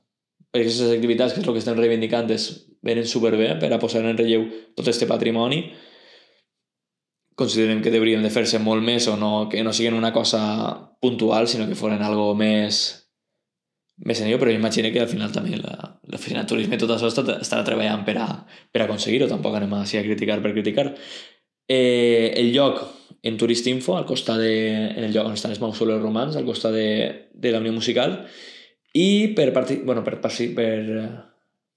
Aquestes 0.56 0.90
activitats, 0.96 1.34
que 1.34 1.44
és 1.44 1.48
el 1.48 1.54
que 1.54 1.62
estem 1.62 1.78
reivindicant, 1.78 2.30
es 2.34 2.50
venen 2.86 3.06
superbé 3.06 3.52
per 3.62 3.70
a 3.74 3.80
posar 3.82 4.02
en 4.06 4.18
relleu 4.18 4.48
tot 4.76 4.88
este 4.88 5.08
patrimoni. 5.08 5.64
considerem 7.40 7.82
que 7.82 7.92
deurien 7.92 8.20
de 8.20 8.30
fer-se 8.30 8.60
molt 8.60 8.84
més 8.84 9.06
o 9.08 9.16
no, 9.16 9.48
que 9.48 9.62
no 9.64 9.72
siguin 9.72 9.96
una 9.96 10.12
cosa 10.12 10.40
puntual, 11.00 11.48
sinó 11.48 11.70
que 11.70 11.78
foren 11.80 12.02
algo 12.04 12.34
més 12.36 13.00
més 14.04 14.20
sènior, 14.20 14.40
però 14.40 14.52
imagino 14.52 14.92
que 14.94 15.02
al 15.02 15.10
final 15.12 15.32
també 15.32 15.58
l'oficina 15.60 16.44
de 16.44 16.50
turisme 16.52 16.78
i 16.78 16.80
tot 16.80 16.94
això 16.94 17.10
estarà 17.12 17.66
treballant 17.68 18.06
per 18.08 18.16
a, 18.24 18.28
per 18.72 18.86
aconseguir-ho, 18.86 19.28
tampoc 19.28 19.58
anem 19.58 19.74
així 19.80 20.00
a 20.00 20.06
criticar 20.06 20.40
per 20.44 20.54
criticar. 20.56 20.86
Eh, 21.68 22.32
el 22.40 22.54
lloc 22.56 22.80
en 23.28 23.36
Turistinfo, 23.38 23.98
al 23.98 24.08
costat 24.08 24.40
de, 24.40 24.54
en 24.96 25.04
el 25.04 25.12
lloc 25.12 25.28
on 25.28 25.36
estan 25.36 25.52
els 25.52 25.60
mausoleus 25.60 26.02
romans, 26.02 26.38
al 26.40 26.48
costat 26.48 26.74
de, 26.74 26.88
de 27.34 27.52
la 27.52 27.60
Unió 27.60 27.76
Musical, 27.76 28.22
i 29.00 29.32
per, 29.36 29.52
parti, 29.56 29.80
bueno, 29.86 30.04
per, 30.04 30.18
per, 30.20 30.32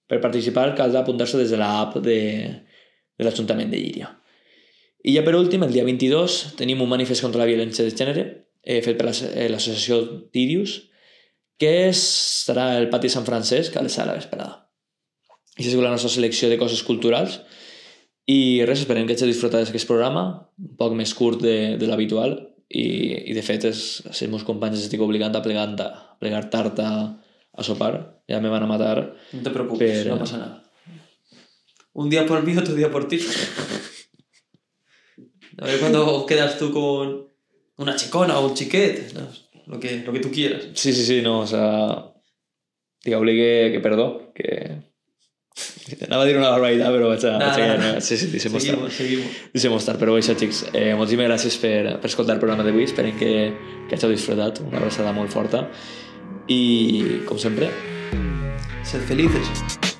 per, 0.08 0.20
participar 0.20 0.72
cal 0.78 0.96
apuntar-se 0.98 1.38
des 1.38 1.52
de 1.52 1.60
l'app 1.60 1.98
de, 2.02 2.18
de 3.18 3.26
l'Ajuntament 3.26 3.70
de 3.70 3.78
Llíria. 3.78 4.10
I 5.02 5.16
ja 5.16 5.24
per 5.26 5.34
últim, 5.38 5.62
el 5.66 5.74
dia 5.74 5.84
22, 5.86 6.56
tenim 6.58 6.82
un 6.82 6.90
manifest 6.90 7.24
contra 7.24 7.42
la 7.42 7.50
violència 7.50 7.86
de 7.86 7.94
gènere 7.94 8.24
eh, 8.62 8.80
fet 8.82 8.98
per 8.98 9.10
eh, 9.10 9.48
l'associació 9.50 10.02
Tirius, 10.34 10.78
que 11.58 11.92
serà 11.94 12.72
el 12.78 12.88
pati 12.90 13.10
Sant 13.12 13.26
Francesc 13.26 13.76
a 13.76 13.82
les 13.84 13.98
a 13.98 14.06
la. 14.08 14.48
I 15.58 15.66
és 15.66 15.74
la 15.76 15.92
nostra 15.92 16.10
selecció 16.10 16.48
de 16.48 16.58
coses 16.58 16.82
culturals 16.82 17.40
i 18.30 18.62
res, 18.66 18.82
esperem 18.82 19.06
que 19.06 19.14
hagi 19.14 19.28
disfrutat 19.28 19.66
d'aquest 19.66 19.90
programa, 19.90 20.24
un 20.58 20.74
poc 20.78 20.94
més 20.96 21.12
curt 21.14 21.42
de, 21.42 21.76
de 21.78 21.90
l'habitual 21.90 22.36
i, 22.72 22.86
i 23.30 23.36
de 23.36 23.44
fet 23.44 23.66
és, 23.68 23.82
els 24.08 24.22
meus 24.32 24.46
companys 24.48 24.80
estic 24.80 25.02
obligant 25.04 25.36
a 25.36 25.42
plegar, 25.44 25.68
a 25.84 26.16
plegar 26.20 26.46
tard 26.50 26.80
a, 26.80 26.92
a 27.52 27.66
sopar, 27.66 28.22
ja 28.30 28.40
me 28.40 28.52
van 28.52 28.64
a 28.64 28.70
matar. 28.70 28.96
No 29.32 29.42
te 29.44 29.52
preocupes, 29.52 30.02
per... 30.02 30.12
no 30.12 30.18
pasa 30.22 30.40
nada. 30.40 30.62
Un 31.92 32.08
día 32.08 32.24
por 32.26 32.42
mí, 32.42 32.56
otro 32.56 32.74
día 32.74 32.90
por 32.90 33.06
ti. 33.08 33.20
A 35.58 35.66
ver 35.66 35.78
cuando 35.78 36.24
quedas 36.24 36.58
tú 36.58 36.72
con 36.72 37.28
una 37.76 37.96
chicona 37.96 38.38
o 38.38 38.48
un 38.48 38.54
chiquet, 38.54 39.12
¿no? 39.12 39.28
lo, 39.66 39.78
que, 39.78 39.98
lo 39.98 40.12
que 40.12 40.20
tú 40.20 40.30
quieras. 40.30 40.68
Sí, 40.74 40.92
sí, 40.92 41.04
sí, 41.04 41.22
no, 41.22 41.40
o 41.40 41.46
sea... 41.46 42.08
Digue-li 43.04 43.34
que, 43.34 43.70
que 43.72 43.80
perdó, 43.80 44.32
que... 44.32 44.91
Anava 46.09 46.24
a 46.24 46.28
dir 46.28 46.36
una 46.38 46.51
barbaritat, 46.55 46.90
però 46.95 47.12
vaig 47.12 47.26
a... 47.28 47.34
Nah, 47.40 47.53
vaig 47.57 47.86
a... 47.88 48.01
Sí, 48.05 48.18
sí, 48.20 48.30
deixem 48.32 48.59
estar. 48.61 48.78
Seguimos. 48.97 49.38
Deixem 49.55 49.76
estar, 49.78 49.97
però 50.01 50.16
això, 50.18 50.36
xics, 50.38 50.64
eh, 50.72 50.90
moltíssimes 50.99 51.30
gràcies 51.30 51.61
per, 51.62 51.76
per 52.03 52.11
escoltar 52.11 52.38
el 52.38 52.43
programa 52.43 52.66
d'avui. 52.66 52.88
Esperem 52.88 53.16
que, 53.20 53.32
que 53.88 53.99
hàgiu 53.99 54.14
disfrutat. 54.14 54.64
Una 54.66 54.82
abraçada 54.82 55.14
molt 55.16 55.32
forta. 55.34 55.66
I, 56.51 56.61
com 57.28 57.40
sempre... 57.40 57.70
Sed 58.82 59.07
felices. 59.07 59.91